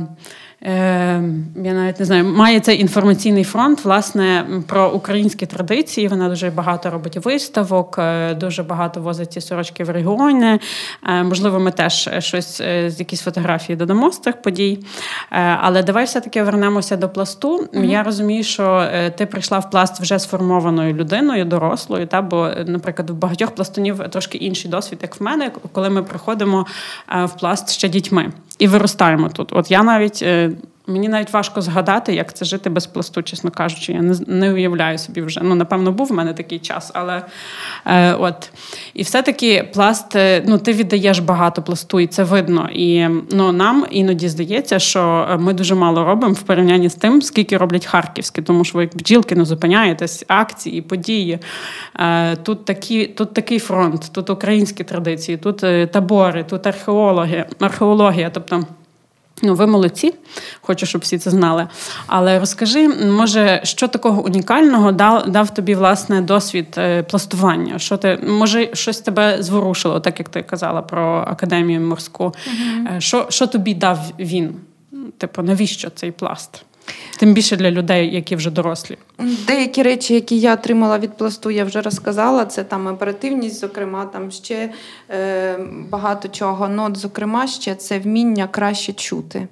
я 0.67 1.73
навіть 1.73 2.01
не 2.01 2.07
знаю, 2.07 2.25
має 2.25 2.61
цей 2.61 2.81
інформаційний 2.81 3.45
фронт 3.45 3.85
власне 3.85 4.47
про 4.67 4.91
українські 4.91 5.47
традиції. 5.47 6.09
Вона 6.09 6.29
дуже 6.29 6.51
багато 6.51 6.91
робить 6.91 7.17
виставок, 7.17 7.97
е, 7.99 8.35
дуже 8.35 8.63
багато 8.63 9.01
возить 9.01 9.33
ці 9.33 9.41
сорочки 9.41 9.85
в 9.85 9.91
регіони. 9.91 10.61
Е, 11.09 11.23
можливо, 11.23 11.61
ми 11.61 11.71
теж 11.71 12.11
щось 12.19 12.57
з 12.87 12.95
якісь 12.99 13.23
фотографії 13.23 13.77
додамо 13.77 14.11
з 14.11 14.19
цих 14.19 14.43
подій. 14.43 14.79
Але 15.61 15.83
давай 15.83 16.05
все-таки 16.05 16.43
вернемося 16.43 16.97
до 16.97 17.09
пласту. 17.09 17.59
Mm-hmm. 17.59 17.85
Я 17.85 18.03
розумію, 18.03 18.45
що 18.45 18.89
ти 19.19 19.27
прийшла 19.27 19.59
в 19.59 19.71
пласт 19.71 20.01
вже 20.01 20.19
сформованою 20.19 20.95
людиною, 20.95 21.45
дорослою. 21.45 22.07
Та 22.07 22.23
бо, 22.23 22.51
наприклад, 22.67 23.11
в 23.11 23.15
багатьох 23.15 23.51
пластунів 23.51 23.99
трошки 24.11 24.39
інший 24.39 24.71
досвід, 24.71 24.99
як 25.03 25.21
в 25.21 25.23
мене, 25.23 25.51
коли 25.73 25.91
ми 25.91 26.03
приходимо 26.03 26.67
в 27.25 27.39
пласт 27.41 27.71
ще 27.71 27.89
дітьми 27.89 28.33
і 28.59 28.69
виростаємо 28.69 29.29
тут. 29.29 29.53
От 29.53 29.71
я 29.71 29.83
навіть. 29.83 30.25
Мені 30.89 31.09
навіть 31.09 31.33
важко 31.33 31.61
згадати, 31.61 32.15
як 32.15 32.35
це 32.35 32.45
жити 32.45 32.71
без 32.71 32.87
пласту, 32.87 33.23
чесно 33.23 33.51
кажучи. 33.51 33.93
Я 33.93 34.03
не 34.03 34.17
не 34.27 34.53
уявляю 34.53 34.99
собі 34.99 35.23
вже. 35.23 35.41
Ну, 35.45 35.55
напевно, 35.55 35.93
був 35.93 36.07
в 36.07 36.13
мене 36.13 36.33
такий 36.33 36.59
час, 36.59 36.91
але 36.95 37.23
е, 37.87 38.15
от. 38.15 38.51
І 38.95 39.03
все-таки 39.03 39.69
пласт, 39.75 40.17
е, 40.17 40.45
ну, 40.47 40.59
ти 40.59 40.73
віддаєш 40.73 41.19
багато 41.19 41.63
пласту, 41.63 42.01
і 42.01 42.07
це 42.07 42.23
видно. 42.25 42.69
І 42.73 43.09
ну, 43.31 43.53
нам 43.53 43.87
іноді 43.91 44.29
здається, 44.29 44.79
що 44.79 45.37
ми 45.41 45.53
дуже 45.53 45.75
мало 45.75 46.05
робимо 46.05 46.35
в 46.35 46.43
порівнянні 46.43 46.89
з 46.89 46.95
тим, 46.95 47.23
скільки 47.23 47.57
роблять 47.57 47.87
харківські, 47.87 48.43
тому 48.43 48.65
що 48.65 48.79
ви 48.79 48.85
як 48.85 48.97
бджілки 48.97 49.35
не 49.35 49.45
зупиняєтесь, 49.45 50.25
акції, 50.29 50.83
події. 50.83 51.39
Е, 51.99 52.37
Тут 52.37 52.65
такі, 52.65 53.07
тут 53.07 53.35
такий 53.35 53.59
фронт, 53.59 54.11
тут 54.13 54.31
українські 54.31 54.85
традиції, 54.85 55.39
тут 55.39 55.65
е, 55.65 55.87
табори, 55.87 56.45
тут 56.45 56.67
археологи, 56.67 57.45
археологія. 57.61 58.31
тобто 58.31 58.65
Ну, 59.43 59.55
ви 59.55 59.67
молодці, 59.67 60.15
хочу, 60.61 60.87
щоб 60.87 61.01
всі 61.01 61.19
це 61.19 61.31
знали. 61.31 61.69
Але 62.07 62.39
розкажи, 62.39 62.89
може, 62.89 63.61
що 63.65 63.89
такого 63.89 64.25
унікального 64.25 64.93
дав 64.93 65.31
дав 65.31 65.55
тобі 65.55 65.75
власне 65.75 66.21
досвід 66.21 66.67
е, 66.79 67.03
пластування? 67.03 67.79
Що 67.79 67.97
ти 67.97 68.19
може 68.29 68.71
щось 68.73 69.01
тебе 69.01 69.43
зворушило, 69.43 70.01
так 70.01 70.19
як 70.19 70.29
ти 70.29 70.43
казала 70.43 70.83
про 70.83 71.25
академію 71.29 71.81
морську? 71.81 72.25
Угу. 72.25 73.01
Що, 73.01 73.27
Що 73.29 73.47
тобі 73.47 73.75
дав 73.75 73.99
він? 74.19 74.55
Типу, 75.19 75.43
навіщо 75.43 75.91
цей 75.91 76.11
пласт? 76.11 76.65
Тим 77.19 77.35
більше 77.35 77.57
для 77.57 77.71
людей, 77.71 78.15
які 78.15 78.37
вже 78.37 78.51
дорослі. 78.51 78.99
Деякі 79.47 79.83
речі, 79.83 80.15
які 80.15 80.41
я 80.41 80.55
отримала 80.55 80.99
від 80.99 81.17
пласту, 81.17 81.51
я 81.51 81.65
вже 81.65 81.83
розказала. 81.83 82.45
Це 82.45 82.65
там 82.65 82.87
оперативність, 82.87 83.61
зокрема, 83.61 84.05
там 84.05 84.31
ще 84.31 84.71
е, 85.11 85.59
багато 85.91 86.29
чого. 86.29 86.69
Ну, 86.69 86.85
от, 86.85 86.97
зокрема, 86.97 87.47
ще 87.47 87.75
це 87.75 87.99
вміння 87.99 88.49
краще 88.49 88.93
чути. 88.93 89.49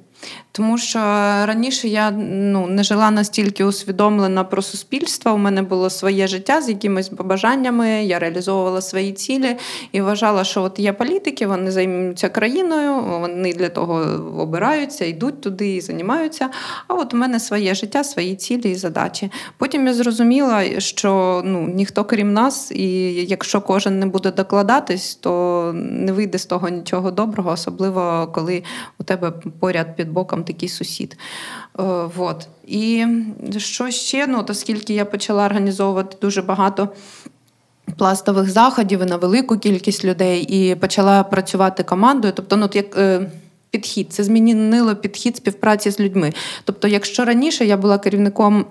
Тому 0.57 0.79
що 0.79 0.99
раніше 1.47 1.89
я 1.89 2.11
ну, 2.29 2.67
не 2.67 2.83
жила 2.83 3.11
настільки 3.11 3.65
усвідомлена 3.65 4.45
про 4.45 4.63
суспільство. 4.63 5.33
У 5.33 5.37
мене 5.37 5.63
було 5.63 5.91
своє 5.91 6.27
життя 6.27 6.61
з 6.61 6.69
якимись 6.69 7.09
побажаннями, 7.09 7.89
я 7.89 8.19
реалізовувала 8.19 8.81
свої 8.81 9.13
цілі 9.13 9.57
і 9.93 10.01
вважала, 10.01 10.45
що 10.45 10.63
от 10.63 10.79
є 10.79 10.93
політики, 10.93 11.47
вони 11.47 11.71
займаються 11.71 12.29
країною, 12.29 13.03
вони 13.21 13.53
для 13.53 13.69
того 13.69 13.95
обираються, 14.39 15.05
йдуть 15.05 15.41
туди 15.41 15.75
і 15.75 15.81
займаються. 15.81 16.51
А 16.89 16.95
от 16.95 17.15
у 17.15 17.17
мене 17.17 17.41
своє 17.41 17.75
життя, 17.75 18.05
свої 18.05 18.35
цілі 18.37 18.71
і 18.71 18.75
задачі. 18.75 19.31
Потім 19.59 19.87
я 19.87 19.95
зрозуміла, 19.95 20.81
що 20.81 21.43
ну, 21.45 21.69
ніхто 21.75 22.05
крім 22.05 22.33
нас, 22.33 22.73
і 22.73 23.15
якщо 23.15 23.61
кожен 23.61 23.99
не 23.99 24.07
буде 24.07 24.31
докладатись, 24.31 25.15
то 25.15 25.73
не 25.75 26.13
вийде 26.13 26.39
з 26.39 26.47
того 26.47 26.69
нічого 26.69 27.11
доброго, 27.11 27.51
особливо 27.51 28.33
коли 28.35 28.63
у 28.99 29.05
тебе 29.05 29.33
поряд 29.61 29.97
під 29.97 30.13
боком 30.13 30.44
такий 30.45 30.69
сусід. 30.69 31.17
Е, 31.79 31.83
вот. 32.17 32.49
І 32.67 33.07
що 33.57 33.91
ще? 33.91 34.27
Ну, 34.27 34.47
Оскільки 34.49 34.95
я 34.95 35.05
почала 35.05 35.47
організовувати 35.47 36.17
дуже 36.21 36.43
багато. 36.43 36.89
Пластових 37.99 38.51
заходів 38.51 39.03
і 39.03 39.05
на 39.05 39.17
велику 39.17 39.59
кількість 39.59 40.05
людей 40.05 40.43
і 40.43 40.75
почала 40.75 41.23
працювати 41.23 41.83
командою. 41.83 42.35
Тобто, 42.37 42.57
ну 42.57 42.71
як 42.73 42.99
е, 42.99 43.31
підхід, 43.75 44.13
це 44.13 44.25
змінило 44.25 44.97
підхід 44.97 45.37
співпраці 45.37 45.91
з 45.91 46.01
людьми. 46.01 46.33
Тобто, 46.65 46.89
якщо 46.89 47.25
раніше 47.25 47.65
я 47.65 47.77
була 47.77 47.99
керівником 47.99 48.65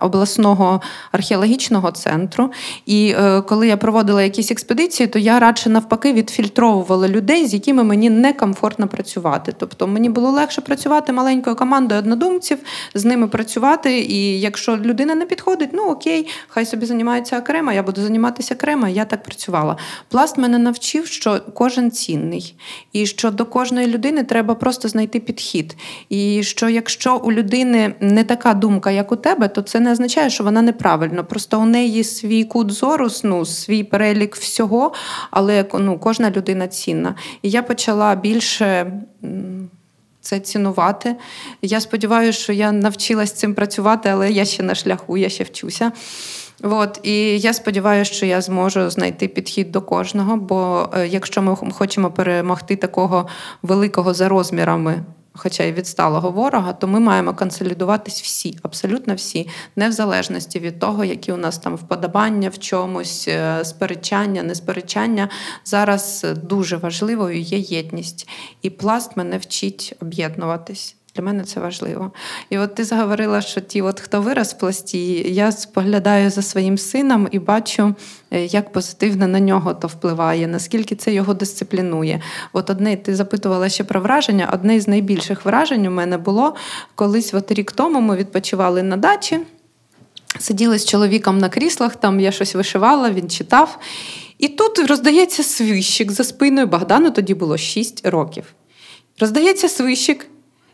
обласного 0.00 0.80
археологічного 1.12 1.90
центру, 1.90 2.50
і 2.86 3.14
е, 3.18 3.40
коли 3.40 3.68
я 3.68 3.76
проводила 3.76 4.22
якісь 4.22 4.50
експедиції, 4.50 5.06
то 5.06 5.18
я 5.18 5.38
радше 5.38 5.70
навпаки 5.70 6.12
відфільтровувала 6.12 7.08
людей, 7.08 7.46
з 7.46 7.54
якими 7.54 7.84
мені 7.84 8.10
некомфортно 8.10 8.88
працювати. 8.88 9.54
Тобто 9.58 9.86
мені 9.86 10.08
було 10.08 10.30
легше 10.30 10.60
працювати 10.60 11.12
маленькою 11.12 11.56
командою 11.56 12.00
однодумців, 12.00 12.58
з 12.94 13.04
ними 13.04 13.28
працювати. 13.28 14.00
І 14.00 14.40
якщо 14.40 14.76
людина 14.76 15.14
не 15.14 15.26
підходить, 15.26 15.70
ну 15.72 15.82
окей, 15.82 16.28
хай 16.48 16.66
собі 16.66 16.86
займається 16.86 17.38
окремо, 17.38 17.72
я 17.72 17.82
буду 17.82 18.00
займатися 18.00 18.54
окремо. 18.54 18.88
Я 18.88 19.04
так 19.04 19.22
працювала. 19.22 19.76
Пласт 20.08 20.38
мене 20.38 20.58
навчив, 20.58 21.06
що 21.06 21.40
кожен 21.54 21.90
цінний, 21.90 22.54
і 22.92 23.06
що 23.06 23.30
до 23.30 23.44
кожної 23.44 23.86
людини 23.86 24.24
треба 24.24 24.37
треба 24.38 24.54
просто 24.54 24.88
знайти 24.88 25.20
підхід. 25.20 25.76
І 26.08 26.42
що 26.42 26.68
якщо 26.68 27.16
у 27.16 27.32
людини 27.32 27.94
не 28.00 28.24
така 28.24 28.54
думка, 28.54 28.90
як 28.90 29.12
у 29.12 29.16
тебе, 29.16 29.48
то 29.48 29.62
це 29.62 29.80
не 29.80 29.92
означає, 29.92 30.30
що 30.30 30.44
вона 30.44 30.62
неправильна. 30.62 31.22
Просто 31.22 31.60
у 31.60 31.64
неї 31.64 32.04
свій 32.04 32.44
кут 32.44 32.70
зору, 32.70 33.08
ну, 33.24 33.44
свій 33.44 33.84
перелік 33.84 34.36
всього, 34.36 34.92
але 35.30 35.64
ну, 35.74 35.98
кожна 35.98 36.30
людина 36.30 36.68
цінна. 36.68 37.14
І 37.42 37.50
я 37.50 37.62
почала 37.62 38.14
більше. 38.14 38.92
Це 40.20 40.40
цінувати. 40.40 41.16
Я 41.62 41.80
сподіваюся, 41.80 42.38
що 42.38 42.52
я 42.52 42.72
навчилась 42.72 43.32
цим 43.32 43.54
працювати, 43.54 44.08
але 44.08 44.30
я 44.30 44.44
ще 44.44 44.62
на 44.62 44.74
шляху, 44.74 45.16
я 45.16 45.28
ще 45.28 45.44
вчуся. 45.44 45.92
От, 46.62 47.00
І 47.02 47.38
я 47.38 47.52
сподіваюся, 47.52 48.12
що 48.12 48.26
я 48.26 48.40
зможу 48.40 48.90
знайти 48.90 49.28
підхід 49.28 49.72
до 49.72 49.82
кожного. 49.82 50.36
Бо 50.36 50.88
е, 50.94 51.08
якщо 51.08 51.42
ми 51.42 51.56
хочемо 51.56 52.10
перемогти 52.10 52.76
такого 52.76 53.28
великого 53.62 54.14
за 54.14 54.28
розмірами, 54.28 55.04
хоча 55.32 55.64
й 55.64 55.72
відсталого 55.72 56.30
ворога, 56.30 56.72
то 56.72 56.86
ми 56.86 57.00
маємо 57.00 57.34
консолідуватись 57.34 58.22
всі, 58.22 58.58
абсолютно 58.62 59.14
всі, 59.14 59.48
не 59.76 59.88
в 59.88 59.92
залежності 59.92 60.58
від 60.58 60.78
того, 60.78 61.04
які 61.04 61.32
у 61.32 61.36
нас 61.36 61.58
там 61.58 61.76
вподобання 61.76 62.48
в 62.48 62.58
чомусь, 62.58 63.28
е, 63.28 63.64
сперечання, 63.64 64.42
несперечання. 64.42 65.28
Зараз 65.64 66.26
дуже 66.44 66.76
важливою 66.76 67.40
є 67.40 67.58
єдність, 67.58 68.28
і 68.62 68.70
пласт 68.70 69.16
мене 69.16 69.38
вчить 69.38 69.94
об'єднуватись. 70.00 70.97
Для 71.18 71.24
мене 71.24 71.44
це 71.44 71.60
важливо. 71.60 72.10
І 72.50 72.58
от 72.58 72.74
ти 72.74 72.84
заговорила, 72.84 73.40
що 73.40 73.60
ті, 73.60 73.82
от 73.82 74.00
хто 74.00 74.22
вираз 74.22 74.52
в 74.52 74.58
пласті, 74.58 75.32
я 75.34 75.52
споглядаю 75.52 76.30
за 76.30 76.42
своїм 76.42 76.78
сином 76.78 77.28
і 77.30 77.38
бачу, 77.38 77.94
е, 78.30 78.44
як 78.44 78.72
позитивно 78.72 79.28
на 79.28 79.40
нього 79.40 79.74
то 79.74 79.88
впливає, 79.88 80.46
наскільки 80.46 80.96
це 80.96 81.12
його 81.12 81.34
дисциплінує. 81.34 82.22
От 82.52 82.70
одне, 82.70 82.96
ти 82.96 83.14
запитувала 83.14 83.68
ще 83.68 83.84
про 83.84 84.00
враження. 84.00 84.50
Одне 84.52 84.80
з 84.80 84.88
найбільших 84.88 85.44
вражень 85.44 85.86
у 85.86 85.90
мене 85.90 86.18
було 86.18 86.54
колись, 86.94 87.34
от 87.34 87.52
рік 87.52 87.72
тому 87.72 88.00
ми 88.00 88.16
відпочивали 88.16 88.82
на 88.82 88.96
дачі, 88.96 89.40
сиділи 90.38 90.78
з 90.78 90.84
чоловіком 90.84 91.38
на 91.38 91.48
кріслах, 91.48 91.96
там 91.96 92.20
я 92.20 92.32
щось 92.32 92.54
вишивала, 92.54 93.10
він 93.10 93.30
читав. 93.30 93.78
І 94.38 94.48
тут 94.48 94.78
роздається 94.78 95.42
свищик 95.42 96.12
за 96.12 96.24
спиною 96.24 96.66
Богдану, 96.66 97.10
тоді 97.10 97.34
було 97.34 97.56
6 97.56 98.06
років. 98.06 98.44
Роздається 99.20 99.68
свищик. 99.68 100.26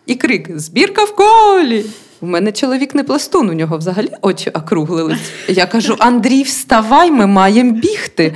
І 0.06 0.14
крик 0.14 0.58
Збірка 0.58 1.04
в 1.04 1.16
колі! 1.16 1.86
У 2.20 2.26
мене 2.26 2.52
чоловік 2.52 2.94
не 2.94 3.04
пластун, 3.04 3.48
у 3.48 3.52
нього 3.52 3.78
взагалі 3.78 4.08
очі 4.22 4.50
округлились. 4.50 5.30
Я 5.48 5.66
кажу: 5.66 5.96
Андрій, 5.98 6.42
вставай, 6.42 7.10
ми 7.10 7.26
маємо 7.26 7.72
бігти. 7.72 8.34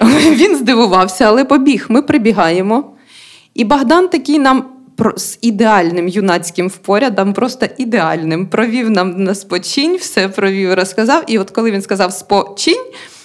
Він 0.30 0.56
здивувався, 0.56 1.24
але 1.24 1.44
побіг. 1.44 1.86
Ми 1.88 2.02
прибігаємо. 2.02 2.84
І 3.54 3.64
Богдан 3.64 4.08
такий 4.08 4.38
нам 4.38 4.64
з 5.16 5.38
ідеальним 5.42 6.08
юнацьким 6.08 6.68
впорядом, 6.68 7.32
просто 7.32 7.66
ідеальним, 7.78 8.46
провів 8.46 8.90
нам 8.90 9.24
на 9.24 9.34
спочинь, 9.34 9.96
все 9.96 10.28
провів, 10.28 10.74
розказав. 10.74 11.24
І 11.26 11.38
от 11.38 11.50
коли 11.50 11.70
він 11.70 11.82
сказав 11.82 12.12
спочинь. 12.12 12.84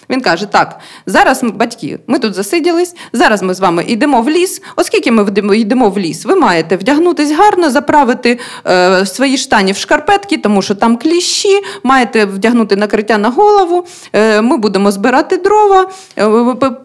Він 0.10 0.22
каже: 0.22 0.46
Так, 0.46 0.80
зараз 1.06 1.44
батьки, 1.44 2.00
ми 2.08 2.20
тут 2.20 2.34
засиділись, 2.34 2.96
зараз 3.14 3.42
ми 3.42 3.54
з 3.54 3.60
вами 3.60 3.84
йдемо 3.88 4.22
в 4.22 4.30
ліс. 4.30 4.62
Оскільки 4.76 5.12
ми 5.12 5.58
йдемо 5.58 5.90
в 5.90 6.00
ліс, 6.00 6.26
ви 6.26 6.36
маєте 6.36 6.78
вдягнутись 6.78 7.32
гарно, 7.32 7.70
заправити 7.70 8.40
е, 8.68 9.06
свої 9.06 9.38
штані 9.38 9.72
в 9.72 9.78
шкарпетки, 9.78 10.38
тому 10.38 10.62
що 10.62 10.76
там 10.76 10.98
кліщі, 10.98 11.62
маєте 11.84 12.26
вдягнути 12.26 12.76
накриття 12.76 13.18
на 13.18 13.30
голову. 13.30 13.86
Е, 14.14 14.42
Ми 14.42 14.58
будемо 14.58 14.92
збирати 14.92 15.38
дрова. 15.38 15.90
Е, 16.18 16.26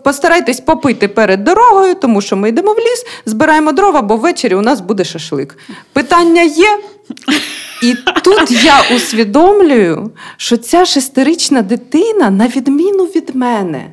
постарайтесь 0.04 0.60
попити 0.60 1.08
перед 1.08 1.44
дорогою, 1.44 1.94
тому 1.94 2.20
що 2.20 2.36
ми 2.36 2.48
йдемо 2.48 2.72
в 2.72 2.78
ліс, 2.78 3.06
збираємо 3.26 3.72
дрова, 3.72 4.02
бо 4.02 4.16
ввечері 4.16 4.54
у 4.54 4.60
нас 4.62 4.80
буде 4.80 5.04
шашлик. 5.04 5.58
Питання 5.92 6.42
є. 6.42 6.78
І 7.82 7.94
тут 8.22 8.50
я 8.50 8.96
усвідомлюю, 8.96 10.10
що 10.36 10.56
ця 10.56 10.84
шестирічна 10.84 11.62
дитина, 11.62 12.30
на 12.30 12.46
відміну 12.46 13.04
від 13.16 13.34
мене, 13.34 13.90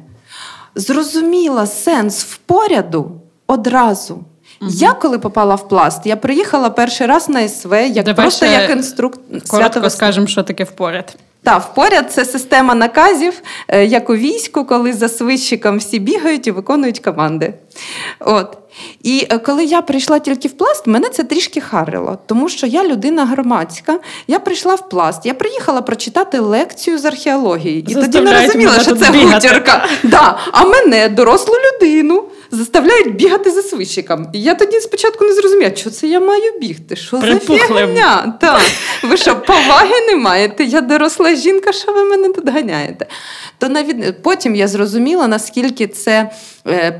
зрозуміла 0.76 1.68
сенс 1.68 2.24
впоряду 2.24 3.12
одразу. 3.48 4.14
Угу. 4.62 4.72
Я 4.74 4.94
коли 4.94 5.20
попала 5.20 5.56
в 5.56 5.68
пласт, 5.70 6.06
я 6.06 6.16
приїхала 6.16 6.70
перший 6.70 7.08
раз 7.08 7.30
на 7.30 7.48
СВ, 7.48 7.74
як 7.74 8.06
Давай 8.06 8.26
просто 8.26 8.46
як 8.46 8.70
інструктор. 8.70 9.42
Коротко 9.48 9.90
скажемо, 9.90 10.28
що 10.28 10.44
таке 10.44 10.64
впоряд. 10.64 11.16
Та 11.44 11.58
впоряд 11.58 12.12
це 12.12 12.26
система 12.26 12.76
наказів, 12.76 13.42
е, 13.68 13.86
як 13.86 14.10
у 14.10 14.16
війську, 14.16 14.66
коли 14.66 14.94
за 14.94 15.10
свищиком 15.10 15.78
всі 15.78 16.00
бігають 16.00 16.48
і 16.48 16.52
виконують 16.52 17.00
команди. 17.00 17.54
От. 18.20 18.58
І 19.04 19.28
е, 19.30 19.38
коли 19.38 19.66
я 19.66 19.82
прийшла 19.82 20.20
тільки 20.20 20.48
в 20.48 20.52
пласт, 20.52 20.88
мене 20.88 21.10
це 21.10 21.24
трішки 21.24 21.62
харило, 21.62 22.18
тому 22.26 22.50
що 22.50 22.68
я 22.68 22.84
людина 22.84 23.26
громадська. 23.26 24.00
Я 24.28 24.40
прийшла 24.40 24.76
в 24.76 24.90
пласт, 24.90 25.26
я 25.26 25.34
приїхала 25.34 25.82
прочитати 25.82 26.40
лекцію 26.40 26.98
з 26.98 27.06
археології. 27.06 27.86
І 27.88 27.94
тоді 27.94 28.20
не 28.22 28.42
розуміла, 28.42 28.80
що 28.80 28.96
це 28.96 29.06
гутірка. 29.06 29.88
Да. 30.04 30.38
А 30.52 30.64
мене, 30.66 31.10
дорослу 31.10 31.54
людину, 31.54 32.24
заставляють 32.52 33.16
бігати 33.16 33.52
за 33.52 33.62
свищиком. 33.62 34.28
І 34.34 34.42
я 34.42 34.56
тоді 34.56 34.80
спочатку 34.80 35.26
не 35.26 35.34
зрозуміла, 35.34 35.76
що 35.76 35.90
це 35.90 36.08
я 36.08 36.20
маю 36.20 36.60
бігти. 36.60 36.96
Що 36.96 37.20
Припухлим. 37.20 37.60
за 37.60 37.66
фігня? 37.66 38.38
Так. 38.42 38.62
Ви 39.04 39.18
що, 39.18 39.36
поваги 39.36 40.02
не 40.10 40.16
маєте? 40.16 40.64
Я 40.64 40.82
доросла 40.82 41.36
жінка, 41.36 41.72
що 41.72 41.94
ви 41.94 42.04
мене 42.04 42.30
тут 42.30 42.50
ганяєте? 42.50 43.06
То 43.58 43.70
навіть 43.70 44.24
потім 44.24 44.56
я 44.56 44.68
зрозуміла, 44.68 45.28
наскільки 45.28 45.88
це 45.88 46.30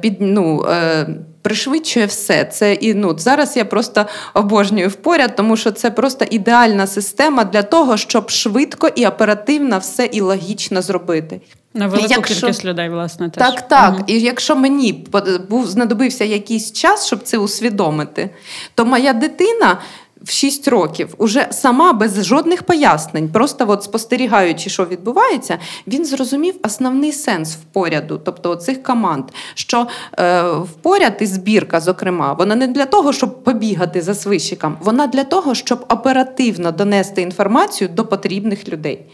під 0.02 0.16
ну. 0.20 0.66
Е, 0.70 1.08
пришвидшує 1.48 2.06
все. 2.06 2.46
Це 2.46 2.74
і 2.74 2.94
ну 2.94 3.18
зараз 3.18 3.58
я 3.58 3.66
просто 3.66 4.06
обожнюю 4.34 4.90
впоряд, 4.90 5.36
тому 5.36 5.58
що 5.58 5.72
це 5.72 5.92
просто 5.92 6.26
ідеальна 6.30 6.88
система 6.88 7.44
для 7.44 7.64
того, 7.64 7.98
щоб 7.98 8.30
швидко 8.30 8.88
і 8.96 9.08
оперативно 9.08 9.80
все 9.80 10.06
і 10.06 10.22
логічно 10.22 10.82
зробити. 10.82 11.42
На 11.74 11.88
велику 11.88 12.08
якщо... 12.10 12.36
кількість 12.36 12.66
людей, 12.66 12.90
власне, 12.90 13.30
теж. 13.30 13.48
так, 13.48 13.68
так. 13.68 13.94
Угу. 13.94 14.04
І 14.08 14.20
якщо 14.20 14.56
мені 14.56 15.06
був 15.50 15.68
знадобився 15.68 16.24
якийсь 16.26 16.72
час, 16.72 17.08
щоб 17.08 17.24
це 17.24 17.38
усвідомити, 17.38 18.30
то 18.76 18.86
моя 18.86 19.14
дитина 19.14 19.78
в 20.24 20.32
6 20.32 20.68
років, 20.68 21.16
уже 21.18 21.48
сама 21.52 21.94
без 21.94 22.26
жодних 22.26 22.64
пояснень, 22.64 23.30
просто 23.30 23.66
от 23.70 23.84
спостерігаючи, 23.84 24.70
що 24.70 24.86
відбувається, 24.86 25.60
він 25.88 26.06
зрозумів 26.06 26.56
основний 26.64 27.12
сенс 27.12 27.56
впоряду, 27.56 28.22
тобто 28.26 28.56
цих 28.56 28.84
команд. 28.84 29.26
Що 29.54 29.88
е, 30.20 30.44
впоряд 30.52 31.18
і 31.20 31.26
збірка, 31.26 31.80
зокрема, 31.80 32.34
вона 32.34 32.56
не 32.56 32.68
для 32.68 32.86
того, 32.86 33.14
щоб 33.14 33.44
побігати 33.44 34.02
за 34.02 34.16
свищиком, 34.16 34.78
вона 34.82 35.08
для 35.08 35.24
того, 35.24 35.56
щоб 35.56 35.86
оперативно 35.90 36.72
донести 36.72 37.22
інформацію 37.22 37.88
до 37.88 38.06
потрібних 38.06 38.70
людей. 38.70 39.06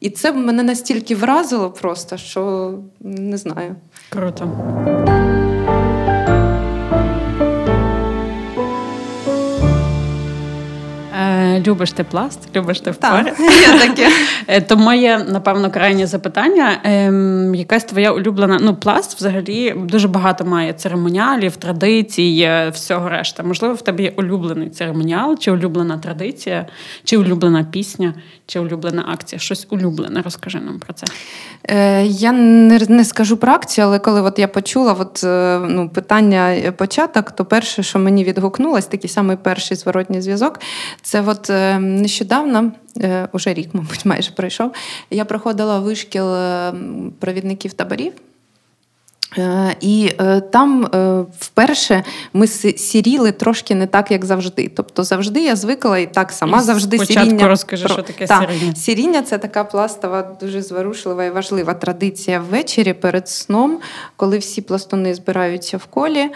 І 0.00 0.10
це 0.10 0.32
мене 0.32 0.62
настільки 0.62 1.14
вразило, 1.14 1.70
просто 1.70 2.16
що 2.16 2.74
не 3.00 3.36
знаю. 3.36 3.76
Круто. 4.08 4.50
Любиш 11.60 11.92
ти 11.92 12.04
пласт, 12.04 12.38
любиш 12.56 12.80
ти 12.80 12.90
впоряд. 12.90 13.36
Е, 14.46 14.60
то 14.60 14.76
моє, 14.76 15.26
напевно, 15.28 15.70
крайнє 15.70 16.06
запитання. 16.06 16.80
Ем, 16.84 17.54
якась 17.54 17.84
твоя 17.84 18.12
улюблена 18.12 18.58
ну, 18.62 18.74
пласт 18.74 19.16
взагалі 19.16 19.74
дуже 19.76 20.08
багато 20.08 20.44
має 20.44 20.72
церемоніалів, 20.72 21.56
традицій, 21.56 22.40
е, 22.44 22.68
всього 22.68 23.08
решта. 23.08 23.42
Можливо, 23.42 23.74
в 23.74 23.82
тебе 23.82 24.02
є 24.02 24.12
улюблений 24.16 24.70
церемоніал, 24.70 25.38
чи 25.38 25.50
улюблена 25.50 25.98
традиція, 25.98 26.66
чи 27.04 27.16
улюблена 27.16 27.64
пісня, 27.64 28.14
чи 28.46 28.60
улюблена 28.60 29.04
акція. 29.12 29.38
Щось 29.38 29.66
улюблене. 29.70 30.22
Розкажи 30.22 30.60
нам 30.60 30.78
про 30.78 30.92
це. 30.92 31.06
Е, 31.64 32.04
Я 32.06 32.32
не 32.32 32.78
не 32.88 33.04
скажу 33.04 33.36
про 33.36 33.52
акцію, 33.52 33.86
але 33.86 33.98
коли 33.98 34.22
от 34.22 34.38
я 34.38 34.48
почула 34.48 34.92
от, 34.92 35.20
ну, 35.70 35.90
питання 35.94 36.72
початок, 36.76 37.30
то 37.30 37.44
перше, 37.44 37.82
що 37.82 37.98
мені 37.98 38.24
відгукнулось, 38.24 38.86
такий 38.86 39.10
самий 39.10 39.36
перший 39.36 39.76
зворотній 39.76 40.20
зв'язок, 40.20 40.60
це 41.02 41.22
от 41.26 41.41
е, 41.50 41.78
нещодавно, 41.78 42.72
е, 43.00 43.28
уже 43.32 43.54
рік, 43.54 43.68
мабуть, 43.72 44.04
майже 44.04 44.32
пройшов, 44.32 44.72
я 45.10 45.24
проходила 45.24 45.78
вишкіл 45.78 46.34
е, 46.34 46.72
провідників 47.18 47.72
таборів. 47.72 48.12
Е, 49.38 49.76
і 49.80 50.12
е, 50.20 50.40
там 50.40 50.86
е, 50.86 51.24
вперше 51.38 52.04
ми 52.32 52.46
сіріли 52.46 53.32
трошки 53.32 53.74
не 53.74 53.86
так, 53.86 54.10
як 54.10 54.24
завжди. 54.24 54.70
Тобто 54.76 55.04
завжди 55.04 55.44
я 55.44 55.56
звикла 55.56 55.98
і 55.98 56.12
так 56.12 56.32
сама 56.32 56.58
і 56.58 56.60
завжди 56.60 56.96
Спочатку 56.96 57.24
сіріння. 57.24 57.48
розкажи, 57.48 57.88
що 57.88 58.02
таке 58.02 58.26
Та, 58.26 58.40
сіріння. 58.40 58.74
Сіріння 58.74 59.22
це 59.22 59.38
така 59.38 59.64
пластова, 59.64 60.36
дуже 60.40 60.62
зворушлива 60.62 61.24
і 61.24 61.30
важлива 61.30 61.74
традиція 61.74 62.40
ввечері 62.40 62.92
перед 62.92 63.28
сном, 63.28 63.78
коли 64.16 64.38
всі 64.38 64.62
пластуни 64.62 65.14
збираються 65.14 65.76
в 65.76 65.86
колі, 65.86 66.30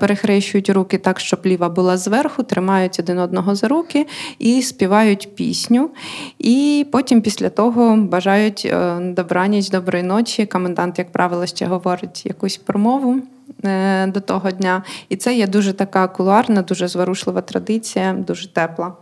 перехрещують 0.00 0.70
руки 0.70 0.98
так, 0.98 1.20
щоб 1.20 1.40
ліва 1.46 1.68
була 1.68 1.96
зверху, 1.96 2.42
тримають 2.42 3.00
один 3.00 3.18
одного 3.18 3.54
за 3.54 3.68
руки 3.68 4.06
і 4.38 4.62
співають 4.62 5.34
пісню. 5.34 5.90
І 6.38 6.86
потім 6.92 7.22
після 7.22 7.48
того 7.48 7.96
бажають 7.96 8.72
добраніч, 9.00 9.68
доброї 9.70 10.04
ночі. 10.04 10.46
Комендант, 10.46 10.98
як 10.98 11.12
правило, 11.12 11.46
ще 11.46 11.66
говорить 11.66 12.29
якусь 12.30 12.56
промову 12.56 13.16
е, 13.64 14.06
до 14.06 14.20
того 14.20 14.50
дня. 14.50 14.82
І 15.08 15.16
це 15.16 15.34
є 15.34 15.46
дуже 15.46 15.72
така 15.72 16.08
кулуарна, 16.08 16.62
дуже 16.62 16.88
зворушлива 16.88 17.40
традиція, 17.40 18.12
дуже 18.12 18.52
тепла. 18.52 18.92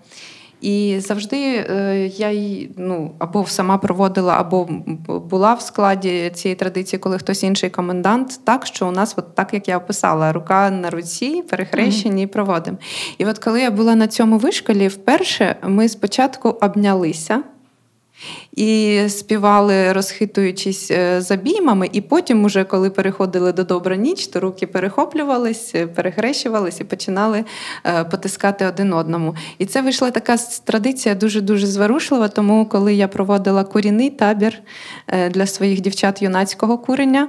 І 0.60 0.96
завжди 1.00 1.36
е, 1.36 2.06
я 2.16 2.30
її 2.30 2.70
ну, 2.76 3.14
або 3.18 3.46
сама 3.46 3.78
проводила, 3.78 4.36
або 4.38 4.68
була 5.08 5.54
в 5.54 5.60
складі 5.60 6.30
цієї 6.34 6.56
традиції, 6.56 7.00
коли 7.00 7.18
хтось 7.18 7.42
інший 7.42 7.70
комендант, 7.70 8.40
так 8.44 8.66
що 8.66 8.88
у 8.88 8.90
нас, 8.90 9.14
от 9.16 9.34
так 9.34 9.54
як 9.54 9.68
я 9.68 9.78
описала, 9.78 10.32
рука 10.32 10.70
на 10.70 10.90
руці, 10.90 11.42
перехрещені, 11.50 12.22
і 12.22 12.26
проводимо. 12.26 12.78
І 13.18 13.26
от 13.26 13.38
коли 13.38 13.60
я 13.60 13.70
була 13.70 13.94
на 13.94 14.06
цьому 14.06 14.38
вишколі, 14.38 14.88
вперше 14.88 15.56
ми 15.62 15.88
спочатку 15.88 16.48
обнялися. 16.48 17.42
І 18.56 19.00
співали, 19.08 19.92
розхитуючись 19.92 20.90
е, 20.90 21.20
забіймами, 21.20 21.88
і 21.92 22.00
потім, 22.00 22.44
уже 22.44 22.64
коли 22.64 22.90
переходили 22.90 23.52
до 23.52 23.64
добра 23.64 23.96
ніч, 23.96 24.26
то 24.26 24.40
руки 24.40 24.66
перехоплювались, 24.66 25.74
е, 25.74 25.86
перехрещувались 25.86 26.80
і 26.80 26.84
починали 26.84 27.44
е, 27.84 28.04
потискати 28.04 28.66
один 28.66 28.92
одному. 28.92 29.34
І 29.58 29.66
це 29.66 29.82
вийшла 29.82 30.10
така 30.10 30.36
традиція 30.64 31.14
дуже 31.14 31.40
дуже 31.40 31.66
зворушлива. 31.66 32.28
Тому, 32.28 32.66
коли 32.66 32.94
я 32.94 33.08
проводила 33.08 33.64
курінний 33.64 34.10
табір 34.10 34.62
для 35.30 35.46
своїх 35.46 35.80
дівчат 35.80 36.22
юнацького 36.22 36.78
курення, 36.78 37.28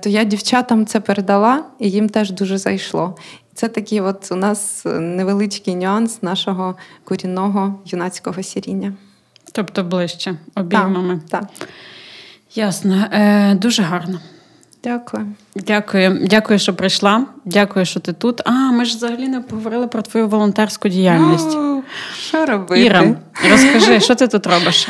то 0.00 0.08
я 0.08 0.24
дівчатам 0.24 0.86
це 0.86 1.00
передала, 1.00 1.64
і 1.78 1.90
їм 1.90 2.08
теж 2.08 2.30
дуже 2.30 2.58
зайшло. 2.58 3.16
Це 3.54 3.68
такий 3.68 4.00
от 4.00 4.32
у 4.32 4.36
нас 4.36 4.82
невеличкий 4.84 5.74
нюанс 5.74 6.22
нашого 6.22 6.74
курінного 7.04 7.80
юнацького 7.86 8.42
сіріння. 8.42 8.92
Тобто 9.56 9.84
ближче 9.84 10.34
обіймами. 10.54 11.20
Так. 11.28 11.40
так. 11.58 11.68
Ясно. 12.54 13.04
Е, 13.12 13.54
Дуже 13.54 13.82
гарно. 13.82 14.20
Дякую. 14.84 15.26
Дякую, 15.54 16.26
дякую, 16.30 16.58
що 16.58 16.74
прийшла. 16.74 17.26
Дякую, 17.44 17.86
що 17.86 18.00
ти 18.00 18.12
тут. 18.12 18.40
А, 18.44 18.50
ми 18.50 18.84
ж 18.84 18.96
взагалі 18.96 19.28
не 19.28 19.40
поговорили 19.40 19.86
про 19.86 20.02
твою 20.02 20.28
волонтерську 20.28 20.88
діяльність. 20.88 21.50
Ну, 21.54 21.82
що 22.18 22.46
робити? 22.46 22.82
Іра, 22.82 23.14
розкажи, 23.50 24.00
що 24.00 24.14
ти 24.14 24.28
тут 24.28 24.46
робиш? 24.46 24.88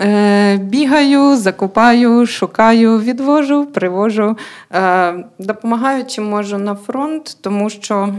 Е, 0.00 0.56
Бігаю, 0.56 1.36
закупаю, 1.36 2.26
шукаю, 2.26 2.98
відвожу, 2.98 3.66
привожу. 3.66 4.36
Е, 4.74 5.14
Допомагаю 5.38 6.04
чим 6.06 6.24
можу 6.24 6.58
на 6.58 6.74
фронт, 6.74 7.36
тому 7.40 7.70
що. 7.70 8.14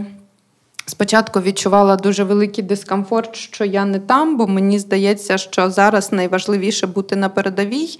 Спочатку 0.86 1.40
відчувала 1.40 1.96
дуже 1.96 2.24
великий 2.24 2.64
дискомфорт, 2.64 3.36
що 3.36 3.64
я 3.64 3.84
не 3.84 3.98
там, 3.98 4.36
бо 4.36 4.46
мені 4.46 4.78
здається, 4.78 5.38
що 5.38 5.70
зараз 5.70 6.12
найважливіше 6.12 6.86
бути 6.86 7.16
на 7.16 7.28
передовій. 7.28 7.98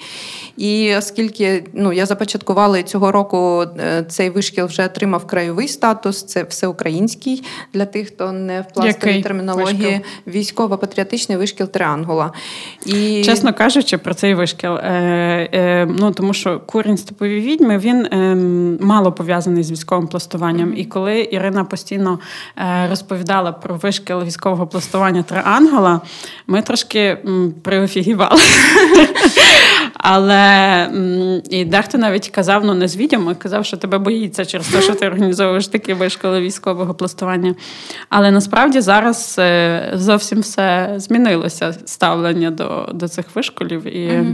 І 0.57 0.95
оскільки 0.97 1.65
ну, 1.73 1.93
я 1.93 2.07
започаткувала 2.07 2.79
і 2.79 2.83
цього 2.83 3.13
року 3.13 3.65
е, 3.81 4.05
цей 4.09 4.31
вишкіл 4.31 4.67
вже 4.67 4.87
отримав 4.87 5.27
краєвий 5.27 5.69
статус, 5.69 6.23
це 6.23 6.43
всеукраїнський 6.43 7.45
для 7.75 7.87
тих, 7.87 8.09
хто 8.09 8.33
не 8.33 8.61
в 8.61 8.75
пластовій 8.75 9.23
термінології, 9.23 10.01
військово-патріотичний 10.27 11.39
вишкіл 11.39 11.67
Триангула. 11.67 12.33
І... 12.87 13.25
Чесно 13.25 13.55
кажучи, 13.55 13.99
про 13.99 14.15
цей 14.15 14.35
вишкіл, 14.35 14.77
е, 14.77 14.81
е, 15.53 15.87
ну 15.99 16.13
тому 16.13 16.35
що 16.35 16.61
курінь 16.61 16.97
степові 16.97 17.41
відьми 17.41 17.79
він 17.79 18.07
е, 18.07 18.35
мало 18.81 19.13
пов'язаний 19.13 19.63
з 19.63 19.71
військовим 19.71 20.07
пластуванням. 20.07 20.71
Mm-hmm. 20.71 20.77
І 20.77 20.85
коли 20.85 21.29
Ірина 21.31 21.65
постійно. 21.65 22.19
Е, 22.57 22.74
розповідала 22.91 23.53
про 23.53 23.77
вишкіл 23.77 24.23
військового 24.23 24.67
пластування 24.67 25.23
Триангела, 25.23 26.01
ми 26.47 26.63
трошки 26.63 27.19
приофігівали. 27.63 28.41
Але 29.95 30.89
і 31.51 31.65
дехто 31.65 31.99
навіть 31.99 32.29
казав, 32.29 32.65
ну 32.65 32.75
не 32.75 32.89
з 32.89 32.97
відьом, 32.97 33.35
казав, 33.35 33.65
що 33.65 33.77
тебе 33.77 33.99
боїться 33.99 34.45
через 34.45 34.69
те, 34.69 34.83
що 34.83 34.95
ти 34.95 35.07
організовуєш 35.07 35.69
такі 35.69 35.95
вишколи 35.95 36.41
військового 36.41 36.95
пластування. 36.95 37.55
Але 38.09 38.31
насправді 38.31 38.81
зараз 38.81 39.37
е, 39.39 39.91
зовсім 39.95 40.41
все 40.41 40.95
змінилося 40.97 41.75
ставлення 41.85 42.51
до 42.51 42.89
до 42.93 43.09
цих 43.09 43.27
вишколів. 43.35 43.87
І 43.87 44.27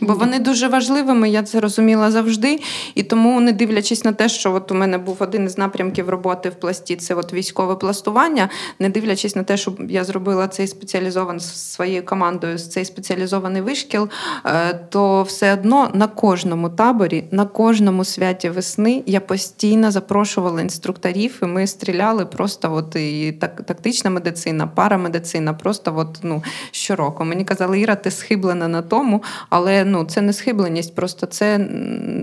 Бо 0.00 0.14
вони 0.14 0.38
дуже 0.38 0.68
важливими, 0.68 1.30
я 1.30 1.42
це 1.42 1.60
розуміла 1.60 2.10
завжди. 2.10 2.60
І 2.94 3.02
тому, 3.02 3.40
не 3.40 3.52
дивлячись 3.52 4.04
на 4.04 4.12
те, 4.12 4.28
що 4.28 4.54
от 4.54 4.72
у 4.72 4.74
мене 4.74 4.98
був 4.98 5.16
один 5.20 5.44
із 5.44 5.58
напрямків 5.58 6.08
роботи 6.08 6.48
в 6.48 6.54
пласті, 6.54 6.96
це 6.96 7.14
от 7.14 7.32
військове 7.32 7.74
пластування, 7.74 8.48
не 8.78 8.88
дивлячись 8.88 9.36
на 9.36 9.42
те, 9.42 9.56
що 9.56 9.72
я 9.88 10.04
зробила 10.04 10.48
цей 10.48 10.66
спеціалізований 10.66 11.40
своєю 11.40 12.04
командою, 12.04 12.58
цей 12.58 12.84
спеціалізований 12.84 13.62
вишкіл, 13.62 14.08
е, 14.46 14.74
то 14.88 15.22
все 15.22 15.52
одно 15.52 15.90
на 15.94 16.06
кожному 16.06 16.70
таборі, 16.70 17.24
на 17.30 17.46
кожному 17.46 18.04
святі 18.04 18.50
весни 18.50 19.02
я 19.06 19.20
постійно 19.20 19.90
запрошувала 19.90 20.60
інструкторів, 20.60 21.38
і 21.42 21.46
ми 21.46 21.66
стріляли 21.66 22.26
просто 22.26 22.74
от 22.74 22.96
і 22.96 23.32
так, 23.32 23.62
тактична 23.62 24.10
медицина, 24.10 24.66
парамедицина, 24.66 25.54
просто 25.54 25.96
от, 25.96 26.18
ну, 26.22 26.42
щороку. 26.70 27.24
Мені 27.24 27.44
казали, 27.44 27.80
Іра, 27.80 27.94
ти 27.94 28.10
схиблена 28.10 28.68
на 28.68 28.82
тому, 28.82 29.22
але 29.50 29.84
ну, 29.90 30.04
це 30.04 30.20
не 30.20 30.32
схибленість, 30.32 30.94
просто 30.94 31.26
це 31.26 31.58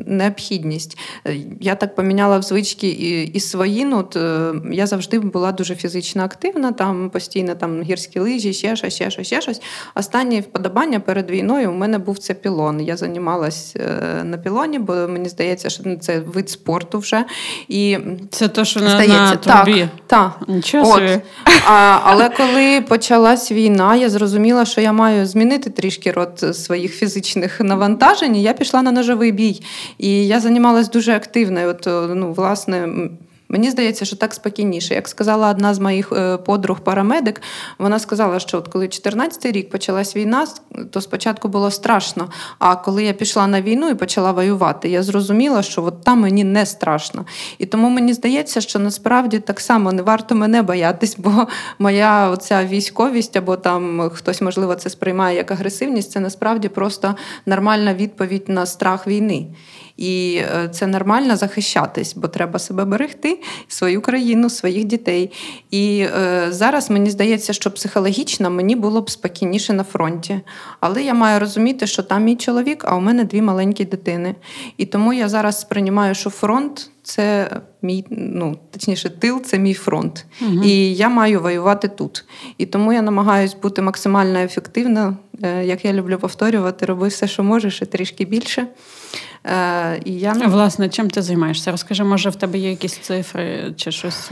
необхідність. 0.05 0.97
Я 1.61 1.75
так 1.75 1.95
поміняла 1.95 2.37
в 2.37 2.41
звички 2.41 2.87
і 2.87 3.23
і 3.23 3.39
свої. 3.39 3.85
Ну, 3.85 3.99
от, 3.99 4.15
е, 4.15 4.53
Я 4.71 4.87
завжди 4.87 5.19
була 5.19 5.51
дуже 5.51 5.75
фізично 5.75 6.23
активна, 6.23 6.71
там 6.71 7.09
постійно 7.09 7.55
там 7.55 7.83
гірські 7.83 8.19
лижі, 8.19 8.53
ще 8.53 8.75
щось, 8.75 8.95
ще 8.95 9.11
щось, 9.11 9.27
ще 9.27 9.41
щось. 9.41 9.61
Останнє 9.95 10.39
вподобання 10.39 10.99
перед 10.99 11.29
війною 11.29 11.71
у 11.71 11.73
мене 11.73 11.97
був 11.97 12.17
це 12.17 12.33
пілон. 12.33 12.81
Я 12.81 12.97
займалась 12.97 13.75
е, 13.75 14.23
на 14.23 14.37
пілоні, 14.37 14.79
бо 14.79 14.93
мені 14.93 15.29
здається, 15.29 15.69
що 15.69 15.83
це 15.95 16.19
вид 16.19 16.49
спорту 16.49 16.99
вже. 16.99 17.25
І 17.67 17.97
Це 18.31 18.47
то, 18.47 18.65
що 18.65 18.79
здається, 18.79 19.17
на 19.17 19.35
трубі. 19.35 19.89
Так, 20.07 20.39
так. 20.71 20.85
От. 20.87 21.21
А, 21.65 21.99
Але 22.03 22.29
коли 22.29 22.81
почалась 22.81 23.51
війна, 23.51 23.95
я 23.95 24.09
зрозуміла, 24.09 24.65
що 24.65 24.81
я 24.81 24.93
маю 24.93 25.25
змінити 25.25 25.69
трішки 25.69 26.11
рот 26.11 26.55
своїх 26.57 26.93
фізичних 26.93 27.56
навантажень. 27.63 28.35
Я 28.35 28.53
пішла 28.53 28.81
на 28.81 28.91
ножовий 28.91 29.31
бій. 29.31 29.61
І 29.97 30.27
я 30.27 30.39
займалась 30.39 30.89
дуже 30.89 31.15
активно. 31.15 31.67
От, 31.69 31.83
ну, 32.15 32.33
власне, 32.33 32.89
Мені 33.49 33.71
здається, 33.71 34.05
що 34.05 34.15
так 34.15 34.33
спокійніше. 34.33 34.93
Як 34.93 35.07
сказала 35.07 35.49
одна 35.49 35.73
з 35.73 35.79
моїх 35.79 36.11
е, 36.11 36.37
подруг 36.37 36.79
парамедик, 36.79 37.41
вона 37.79 37.99
сказала, 37.99 38.39
що 38.39 38.57
от 38.57 38.67
коли 38.67 38.85
14-й 38.85 39.51
рік 39.51 39.69
почалась 39.69 40.15
війна, 40.15 40.47
то 40.91 41.01
спочатку 41.01 41.47
було 41.47 41.71
страшно. 41.71 42.29
А 42.59 42.75
коли 42.75 43.03
я 43.03 43.13
пішла 43.13 43.47
на 43.47 43.61
війну 43.61 43.89
і 43.89 43.95
почала 43.95 44.31
воювати, 44.31 44.89
я 44.89 45.03
зрозуміла, 45.03 45.61
що 45.61 45.83
от 45.83 46.03
там 46.03 46.19
мені 46.19 46.43
не 46.43 46.65
страшно. 46.65 47.25
І 47.57 47.65
тому 47.65 47.89
мені 47.89 48.13
здається, 48.13 48.61
що 48.61 48.79
насправді 48.79 49.39
так 49.39 49.59
само 49.59 49.91
не 49.91 50.01
варто 50.01 50.35
мене 50.35 50.61
боятись, 50.61 51.15
бо 51.17 51.47
моя 51.79 52.29
оця 52.29 52.65
військовість, 52.65 53.37
або 53.37 53.55
там 53.55 54.09
хтось, 54.13 54.41
можливо, 54.41 54.75
це 54.75 54.89
сприймає 54.89 55.37
як 55.37 55.51
агресивність, 55.51 56.11
це 56.11 56.19
насправді 56.19 56.67
просто 56.67 57.15
нормальна 57.45 57.93
відповідь 57.93 58.49
на 58.49 58.65
страх 58.65 59.07
війни. 59.07 59.47
І 59.97 60.41
е, 60.41 60.69
це 60.69 60.87
нормально 60.87 61.35
захищатись, 61.35 62.15
бо 62.15 62.27
треба 62.27 62.59
себе 62.59 62.85
берегти, 62.85 63.39
свою 63.67 64.01
країну, 64.01 64.49
своїх 64.49 64.83
дітей. 64.83 65.31
І 65.71 65.99
е, 65.99 66.47
зараз 66.49 66.89
мені 66.89 67.09
здається, 67.09 67.53
що 67.53 67.71
психологічно 67.71 68.49
мені 68.49 68.75
було 68.75 69.01
б 69.01 69.09
спокійніше 69.09 69.73
на 69.73 69.83
фронті. 69.83 70.41
Але 70.79 71.03
я 71.03 71.13
маю 71.13 71.39
розуміти, 71.39 71.87
що 71.87 72.03
там 72.03 72.23
мій 72.23 72.35
чоловік, 72.35 72.85
а 72.87 72.95
у 72.95 72.99
мене 72.99 73.23
дві 73.23 73.41
маленькі 73.41 73.85
дитини. 73.85 74.35
І 74.77 74.85
тому 74.85 75.13
я 75.13 75.29
зараз 75.29 75.59
сприймаю, 75.59 76.15
що 76.15 76.29
фронт. 76.29 76.89
Це 77.03 77.49
мій, 77.81 78.05
ну 78.09 78.59
точніше, 78.71 79.09
тил 79.09 79.41
це 79.41 79.59
мій 79.59 79.73
фронт. 79.73 80.25
Угу. 80.41 80.63
І 80.63 80.95
я 80.95 81.09
маю 81.09 81.41
воювати 81.41 81.87
тут. 81.87 82.25
І 82.57 82.65
тому 82.65 82.93
я 82.93 83.01
намагаюся 83.01 83.57
бути 83.61 83.81
максимально 83.81 84.39
ефективною. 84.39 85.15
Е, 85.43 85.65
як 85.65 85.85
я 85.85 85.93
люблю 85.93 86.17
повторювати, 86.17 86.85
роби 86.85 87.07
все, 87.07 87.27
що 87.27 87.43
можеш, 87.43 87.81
і 87.81 87.85
трішки 87.85 88.25
більше. 88.25 88.67
Е, 89.45 90.01
і 90.05 90.13
я... 90.13 90.33
Власне, 90.33 90.89
чим 90.89 91.09
ти 91.09 91.21
займаєшся? 91.21 91.71
Розкажи, 91.71 92.03
може, 92.03 92.29
в 92.29 92.35
тебе 92.35 92.57
є 92.57 92.69
якісь 92.69 92.97
цифри 92.97 93.73
чи 93.77 93.91
щось? 93.91 94.31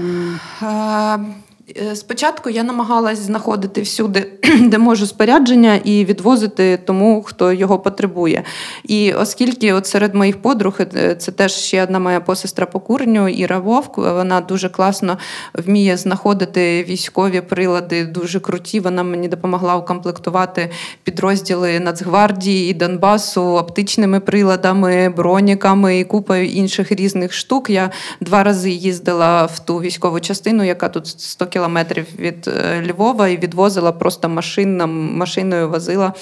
Е, 1.69 1.95
спочатку 1.95 2.49
я 2.49 2.63
намагалась 2.63 3.19
знаходити 3.19 3.81
всюди, 3.81 4.27
де 4.61 4.77
можу 4.77 5.07
спорядження, 5.07 5.75
і 5.83 6.05
відвозити 6.05 6.77
тому, 6.77 7.23
хто 7.23 7.51
його 7.51 7.79
потребує. 7.79 8.43
І 8.83 9.13
оскільки 9.13 9.73
от 9.73 9.87
серед 9.87 10.15
моїх 10.15 10.41
подруг 10.41 10.77
е, 10.79 11.15
це 11.15 11.31
теж 11.31 11.53
ще 11.53 11.83
одна 11.83 11.99
моя 11.99 12.19
посестра 12.19 12.65
по 12.65 12.79
курню, 12.79 13.29
Іра 13.29 13.59
Вовк, 13.59 13.97
вона 13.97 14.41
дуже 14.41 14.69
класно 14.69 15.17
вміє 15.53 15.97
знаходити 15.97 16.83
військові 16.83 17.41
прилади, 17.41 18.05
дуже 18.05 18.39
круті. 18.39 18.79
Вона 18.79 19.03
мені 19.03 19.27
допомогла 19.27 19.75
укомплектувати 19.75 20.71
підрозділи 21.03 21.79
Нацгвардії 21.79 22.71
і 22.71 22.73
Донбасу 22.73 23.41
оптичними 23.41 24.19
приладами, 24.19 25.09
броніками 25.09 25.99
і 25.99 26.03
купою 26.03 26.45
інших 26.45 26.91
різних 26.91 27.33
штук. 27.33 27.69
Я 27.69 27.91
два 28.21 28.43
рази 28.43 28.69
їздила 28.69 29.45
в 29.45 29.59
ту 29.59 29.77
військову 29.77 30.19
частину, 30.19 30.63
яка 30.63 30.89
тут 30.89 31.07
100 31.07 31.47
кілометрів 31.55 32.07
від 32.19 32.47
е, 32.47 32.83
Львова 32.87 33.27
і 33.27 33.37
відвозила 33.37 33.91
просто 33.91 34.29
машинам, 34.29 35.17
машиною 35.17 35.69
возила 35.69 36.13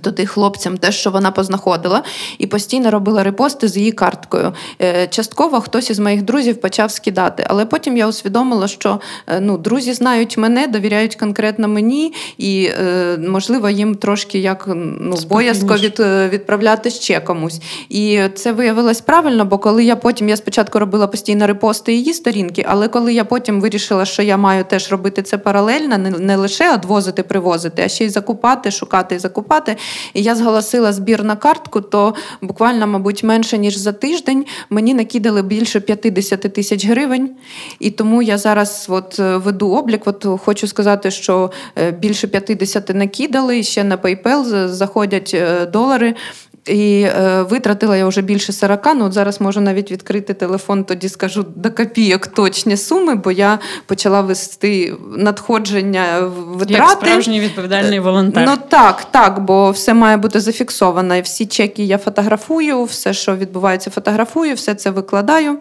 Туди 0.00 0.26
хлопцям 0.26 0.78
те, 0.78 0.92
що 0.92 1.10
вона 1.10 1.30
познаходила, 1.30 2.02
і 2.38 2.46
постійно 2.46 2.90
робила 2.90 3.22
репости 3.22 3.68
з 3.68 3.76
її 3.76 3.92
карткою. 3.92 4.52
Е, 4.82 5.06
частково 5.06 5.60
хтось 5.60 5.90
із 5.90 5.98
моїх 5.98 6.22
друзів 6.22 6.60
почав 6.60 6.90
скидати, 6.90 7.46
але 7.48 7.66
потім 7.66 7.96
я 7.96 8.08
усвідомила, 8.08 8.68
що 8.68 9.00
е, 9.26 9.40
ну, 9.40 9.58
друзі 9.58 9.92
знають 9.92 10.38
мене, 10.38 10.66
довіряють 10.66 11.16
конкретно 11.16 11.68
мені, 11.68 12.12
і, 12.38 12.70
е, 12.80 13.18
можливо, 13.28 13.70
їм 13.70 13.94
трошки 13.94 14.38
як 14.38 14.64
ну, 15.00 15.16
боязко 15.28 15.74
від, 15.74 16.00
відправляти 16.32 16.90
ще 16.90 17.20
комусь. 17.20 17.60
І 17.88 18.20
це 18.34 18.52
виявилось 18.52 19.00
правильно, 19.00 19.44
бо 19.44 19.58
коли 19.58 19.84
я 19.84 19.96
потім 19.96 20.28
я 20.28 20.36
спочатку 20.36 20.78
робила 20.78 21.06
постійно 21.06 21.46
репости 21.46 21.94
її 21.94 22.14
сторінки, 22.14 22.66
але 22.68 22.88
коли 22.88 23.14
я 23.14 23.24
потім 23.24 23.60
вирішила, 23.60 24.04
що 24.04 24.22
я 24.22 24.36
маю 24.36 24.64
теж 24.64 24.90
робити 24.90 25.22
це 25.22 25.38
паралельно, 25.38 25.98
не, 25.98 26.10
не 26.10 26.36
лише 26.36 26.72
відвозити, 26.72 27.22
привозити, 27.22 27.82
а 27.84 27.88
ще 27.88 28.04
й 28.04 28.08
закупати, 28.08 28.70
шукати 28.70 29.14
і 29.14 29.18
закупати 29.18 29.76
і 30.14 30.22
я 30.22 30.34
зголосила 30.34 30.92
збір 30.92 31.24
на 31.24 31.36
картку, 31.36 31.80
то 31.80 32.14
буквально, 32.40 32.86
мабуть, 32.86 33.22
менше 33.24 33.58
ніж 33.58 33.76
за 33.76 33.92
тиждень 33.92 34.46
мені 34.70 34.94
накидали 34.94 35.42
більше 35.42 35.80
50 35.80 36.40
тисяч 36.40 36.86
гривень. 36.86 37.30
І 37.78 37.90
тому 37.90 38.22
я 38.22 38.38
зараз 38.38 38.86
от 38.88 39.20
е, 39.20 39.36
веду 39.36 39.70
облік. 39.70 40.06
От 40.06 40.26
Хочу 40.44 40.66
сказати, 40.66 41.10
що 41.10 41.50
е, 41.78 41.90
більше 41.90 42.26
50 42.26 42.88
накидали, 42.94 43.62
ще 43.62 43.84
на 43.84 43.96
PayPal 43.96 44.68
заходять 44.68 45.30
е, 45.34 45.66
долари. 45.66 46.14
І 46.66 47.02
е, 47.02 47.42
витратила 47.42 47.96
я 47.96 48.06
вже 48.06 48.22
більше 48.22 48.52
40, 48.52 48.94
ну 48.96 49.04
от 49.04 49.12
зараз 49.12 49.40
можу 49.40 49.60
навіть 49.60 49.90
відкрити 49.90 50.34
телефон, 50.34 50.84
тоді 50.84 51.08
скажу 51.08 51.46
до 51.56 51.70
копійок 51.70 52.26
точні 52.26 52.76
суми, 52.76 53.14
бо 53.14 53.32
я 53.32 53.58
почала 53.86 54.20
вести 54.20 54.94
надходження 55.16 56.20
витрати. 56.46 56.82
Як 56.82 56.90
справжній 56.90 57.40
відповідальний 57.40 58.00
волонтер. 58.00 58.46
Ну 58.46 58.56
так, 58.68 59.04
так, 59.10 59.44
бо 59.44 59.70
все 59.70 59.94
має 59.94 60.16
бути 60.16 60.40
зафіксовано. 60.40 61.16
І 61.16 61.20
всі 61.20 61.46
чеки 61.46 61.84
я 61.84 61.98
фотографую, 61.98 62.84
все, 62.84 63.14
що 63.14 63.36
відбувається, 63.36 63.90
фотографую, 63.90 64.54
все 64.54 64.74
це 64.74 64.90
викладаю. 64.90 65.58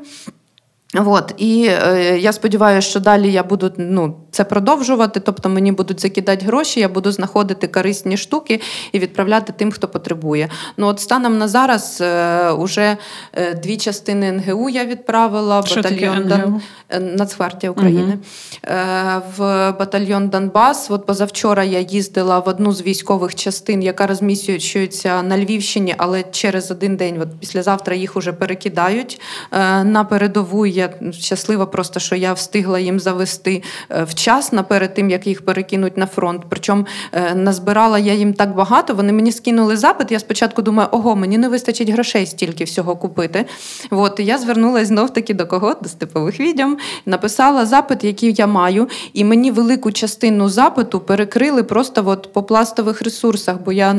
От, 0.95 1.33
І 1.37 1.69
е, 1.69 2.17
я 2.19 2.33
сподіваюся, 2.33 2.89
що 2.89 2.99
далі 2.99 3.31
я 3.31 3.43
буду 3.43 3.71
ну, 3.77 4.15
це 4.31 4.43
продовжувати. 4.43 5.19
Тобто 5.19 5.49
мені 5.49 5.71
будуть 5.71 6.01
закидати 6.01 6.45
гроші, 6.45 6.79
я 6.79 6.89
буду 6.89 7.11
знаходити 7.11 7.67
корисні 7.67 8.17
штуки 8.17 8.61
і 8.91 8.99
відправляти 8.99 9.53
тим, 9.57 9.71
хто 9.71 9.87
потребує. 9.87 10.49
Ну 10.77 10.87
от 10.87 10.99
станом 10.99 11.37
на 11.37 11.47
зараз 11.47 12.01
е, 12.01 12.51
уже 12.51 12.97
е, 13.33 13.53
дві 13.53 13.77
частини 13.77 14.31
НГУ 14.31 14.69
я 14.69 14.85
відправила 14.85 15.63
Що 15.65 15.75
батальйон 15.75 16.27
Дон... 16.27 16.61
Е, 16.89 16.99
Нацгвардія 16.99 17.71
України 17.71 18.13
угу. 18.13 18.73
е, 18.75 19.21
в 19.37 19.71
батальйон 19.79 20.29
Донбас. 20.29 20.91
От 20.91 21.05
позавчора 21.05 21.63
я 21.63 21.79
їздила 21.79 22.39
в 22.39 22.47
одну 22.49 22.71
з 22.71 22.81
військових 22.81 23.35
частин, 23.35 23.83
яка 23.83 24.07
розміщується 24.07 25.23
на 25.23 25.37
Львівщині, 25.37 25.95
але 25.97 26.23
через 26.23 26.71
один 26.71 26.95
день, 26.95 27.21
от 27.21 27.39
післязавтра 27.39 27.95
їх 27.95 28.15
уже 28.15 28.33
перекидають 28.33 29.21
е, 29.51 29.83
на 29.83 30.03
передову. 30.03 30.65
Я 30.65 30.82
щаслива, 31.11 31.65
просто 31.65 31.99
що 31.99 32.15
я 32.15 32.33
встигла 32.33 32.79
їм 32.79 32.99
завести 32.99 33.63
е, 33.89 34.03
вчасно 34.03 34.63
перед 34.63 34.93
тим, 34.93 35.09
як 35.09 35.27
їх 35.27 35.45
перекинуть 35.45 35.97
на 35.97 36.05
фронт. 36.07 36.43
Причому 36.49 36.85
е, 37.11 37.35
назбирала 37.35 37.99
я 37.99 38.13
їм 38.13 38.33
так 38.33 38.55
багато. 38.55 38.93
Вони 38.93 39.13
мені 39.13 39.31
скинули 39.31 39.77
запит. 39.77 40.11
Я 40.11 40.19
спочатку 40.19 40.61
думаю, 40.61 40.89
ого, 40.91 41.15
мені 41.15 41.37
не 41.37 41.49
вистачить 41.49 41.89
грошей 41.89 42.25
стільки 42.25 42.63
всього 42.63 42.95
купити. 42.95 43.45
От 43.89 44.19
і 44.19 44.25
я 44.25 44.37
звернулася 44.37 44.85
знов 44.85 45.13
таки 45.13 45.33
до 45.33 45.45
кого? 45.45 45.73
До 45.81 45.89
степових 45.89 46.39
відьом, 46.39 46.77
написала 47.05 47.65
запит, 47.65 48.03
який 48.03 48.33
я 48.33 48.47
маю, 48.47 48.87
і 49.13 49.23
мені 49.23 49.51
велику 49.51 49.91
частину 49.91 50.49
запиту 50.49 50.99
перекрили 50.99 51.63
просто 51.63 52.03
от 52.05 52.33
по 52.33 52.43
пластових 52.43 53.01
ресурсах. 53.01 53.57
Бо 53.65 53.71
я, 53.71 53.91
е, 53.91 53.95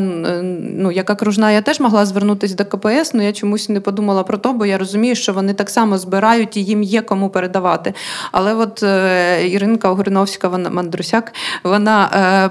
ну, 0.76 0.93
як 0.93 1.11
окружна, 1.11 1.51
я 1.51 1.62
теж 1.62 1.80
могла 1.80 2.07
звернутися 2.07 2.55
до 2.55 2.64
КПС, 2.64 3.11
але 3.14 3.24
я 3.24 3.32
чомусь 3.32 3.68
не 3.68 3.80
подумала 3.80 4.22
про 4.22 4.39
то, 4.39 4.53
бо 4.53 4.66
я 4.66 4.78
розумію, 4.78 5.14
що 5.14 5.32
вони 5.32 5.55
так 5.55 5.70
само 5.70 5.99
збирають 5.99 6.57
і 6.57 6.61
їм 6.75 6.83
є 6.83 7.03
кому 7.03 7.31
передавати. 7.31 7.95
Але 8.33 8.55
от 8.55 8.83
е, 8.83 9.49
Іринка 9.49 9.91
Огриновська, 9.91 10.49
вона 10.49 10.70
Мандрусяк, 10.70 11.33
вона. 11.64 12.51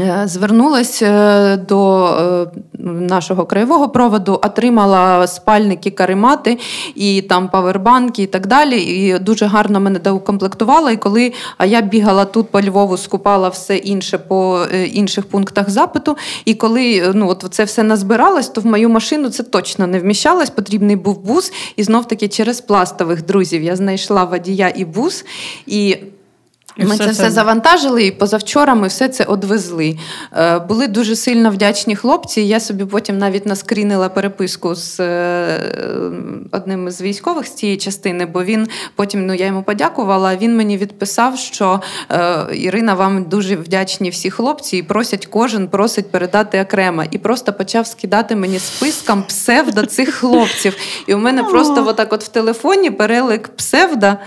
Е, 0.00 0.22
звернулася 0.26 1.06
е, 1.06 1.56
до 1.56 2.06
е, 2.06 2.46
нашого 2.84 3.46
краєвого 3.46 3.88
проводу, 3.88 4.40
отримала 4.44 5.26
спальники, 5.26 5.90
каремати 5.90 6.58
і 6.94 7.22
там 7.22 7.48
павербанки 7.48 8.22
і 8.22 8.26
так 8.26 8.46
далі. 8.46 8.82
І 8.82 9.18
дуже 9.18 9.46
гарно 9.46 9.80
мене 9.80 9.98
доукомплектувала. 9.98 10.90
І 10.90 10.96
коли 10.96 11.32
я 11.66 11.80
бігала 11.80 12.24
тут 12.24 12.50
по 12.50 12.62
Львову, 12.62 12.96
скупала 12.96 13.48
все 13.48 13.76
інше 13.76 14.18
по 14.18 14.64
інших 14.92 15.26
пунктах 15.26 15.70
запиту. 15.70 16.16
І 16.44 16.54
коли 16.54 17.12
ну, 17.14 17.28
от 17.28 17.46
це 17.50 17.64
все 17.64 17.82
назбиралось, 17.82 18.48
то 18.48 18.60
в 18.60 18.66
мою 18.66 18.88
машину 18.88 19.28
це 19.28 19.42
точно 19.42 19.86
не 19.86 20.00
вміщалось. 20.00 20.50
Потрібний 20.50 20.96
був 20.96 21.18
бус. 21.18 21.52
І 21.76 21.82
знов 21.82 22.08
таки 22.08 22.28
через 22.28 22.60
пластових 22.60 23.24
друзів 23.24 23.62
я 23.62 23.76
знайшла 23.76 24.24
водія 24.24 24.72
і 24.76 24.84
бус. 24.84 25.24
І 25.66 25.96
і 26.76 26.84
ми 26.84 26.94
все 26.94 27.04
це 27.04 27.10
все 27.10 27.30
завантажили, 27.30 28.04
і 28.04 28.10
позавчора 28.10 28.74
ми 28.74 28.88
все 28.88 29.08
це 29.08 29.24
одвезли. 29.24 29.98
Е, 30.36 30.58
були 30.58 30.88
дуже 30.88 31.16
сильно 31.16 31.50
вдячні 31.50 31.96
хлопці. 31.96 32.40
Я 32.40 32.60
собі 32.60 32.84
потім 32.84 33.18
навіть 33.18 33.46
наскрінила 33.46 34.08
переписку 34.08 34.74
з 34.74 35.00
е, 35.00 35.60
одним 36.52 36.90
з 36.90 37.02
військових 37.02 37.46
з 37.46 37.54
цієї 37.54 37.78
частини, 37.78 38.26
бо 38.26 38.44
він 38.44 38.68
потім 38.96 39.26
ну 39.26 39.34
я 39.34 39.46
йому 39.46 39.62
подякувала. 39.62 40.36
Він 40.36 40.56
мені 40.56 40.76
відписав, 40.76 41.38
що 41.38 41.80
е, 42.10 42.46
Ірина, 42.54 42.94
вам 42.94 43.24
дуже 43.24 43.56
вдячні 43.56 44.10
всі 44.10 44.30
хлопці, 44.30 44.76
і 44.76 44.82
просять 44.82 45.26
кожен 45.26 45.68
просить 45.68 46.10
передати 46.10 46.62
окремо. 46.62 47.04
І 47.10 47.18
просто 47.18 47.52
почав 47.52 47.86
скидати 47.86 48.36
мені 48.36 48.58
списком 48.58 49.22
псевдо 49.22 49.86
цих 49.86 50.14
хлопців. 50.14 50.76
І 51.06 51.14
у 51.14 51.18
мене 51.18 51.44
просто 51.44 51.86
отак 51.88 52.12
от 52.12 52.24
в 52.24 52.28
телефоні 52.28 52.90
перелик 52.90 53.48
псевда, 53.48 54.18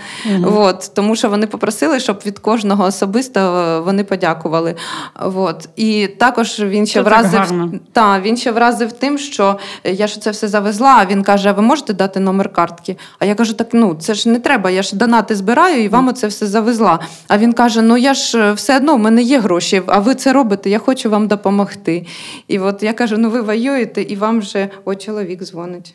от, 0.44 0.90
тому 0.94 1.16
що 1.16 1.30
вони 1.30 1.46
попросили, 1.46 2.00
щоб 2.00 2.22
від 2.26 2.35
від 2.36 2.42
кожного 2.42 2.84
особисто 2.84 3.40
е, 3.40 3.80
вони 3.80 4.04
подякували. 4.04 4.74
От. 5.20 5.68
І 5.76 6.06
також 6.06 6.60
він 6.60 6.86
ще 6.86 7.02
вразив 7.02 7.72
та, 7.92 8.20
він 8.20 8.36
ще 8.36 8.52
вразив 8.52 8.92
тим, 8.92 9.18
що 9.18 9.58
я 9.84 10.06
ж 10.06 10.20
це 10.20 10.30
все 10.30 10.48
завезла. 10.48 10.96
А 10.98 11.06
він 11.06 11.22
каже: 11.22 11.48
а 11.48 11.52
ви 11.52 11.62
можете 11.62 11.92
дати 11.92 12.20
номер 12.20 12.52
картки? 12.52 12.96
А 13.18 13.24
я 13.24 13.34
кажу, 13.34 13.54
так 13.54 13.68
ну 13.72 13.94
це 14.00 14.14
ж 14.14 14.28
не 14.28 14.38
треба, 14.38 14.70
я 14.70 14.82
ж 14.82 14.96
донати 14.96 15.34
збираю 15.34 15.84
і 15.84 15.88
вам 15.88 16.08
оце 16.08 16.26
все 16.26 16.46
завезла. 16.46 16.98
А 17.28 17.38
він 17.38 17.52
каже: 17.52 17.82
Ну 17.82 17.96
я 17.96 18.14
ж 18.14 18.38
е, 18.38 18.52
все 18.52 18.76
одно 18.76 18.96
в 18.96 18.98
мене 18.98 19.22
є 19.22 19.40
гроші, 19.40 19.82
а 19.86 19.98
ви 19.98 20.14
це 20.14 20.32
робите, 20.32 20.70
я 20.70 20.78
хочу 20.78 21.10
вам 21.10 21.28
допомогти. 21.28 22.06
І 22.48 22.58
от 22.58 22.82
я 22.82 22.92
кажу: 22.92 23.16
ну 23.18 23.30
ви 23.30 23.40
воюєте, 23.40 24.02
і 24.02 24.16
вам 24.16 24.38
вже 24.38 24.68
о 24.84 24.94
чоловік 24.94 25.44
дзвонить. 25.44 25.94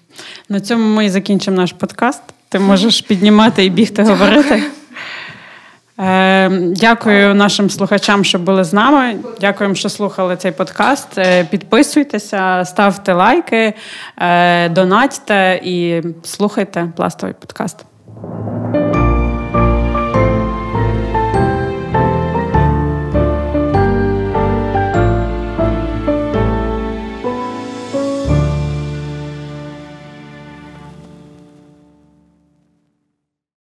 На 0.50 0.60
цьому 0.60 0.96
ми 0.96 1.06
і 1.06 1.10
закінчимо 1.10 1.58
наш 1.58 1.74
подкаст. 1.74 2.22
Ти 2.50 2.60
можеш 2.60 3.02
піднімати 3.02 3.66
і 3.66 3.70
бігти 3.70 4.04
говорити. 4.04 4.64
Ем, 6.04 6.74
дякую 6.74 7.36
нашим 7.36 7.70
слухачам, 7.70 8.24
що 8.24 8.40
були 8.40 8.64
з 8.64 8.74
нами. 8.74 9.16
Дякуємо, 9.42 9.76
що 9.76 9.90
слухали 9.90 10.36
цей 10.36 10.52
подкаст. 10.52 11.18
Е, 11.18 11.44
підписуйтеся, 11.44 12.64
ставте 12.66 13.14
лайки, 13.14 13.74
е, 14.18 14.70
донатьте 14.70 15.60
і 15.64 16.02
слухайте 16.24 16.88
пластовий 16.96 17.36
подкаст. 17.40 17.86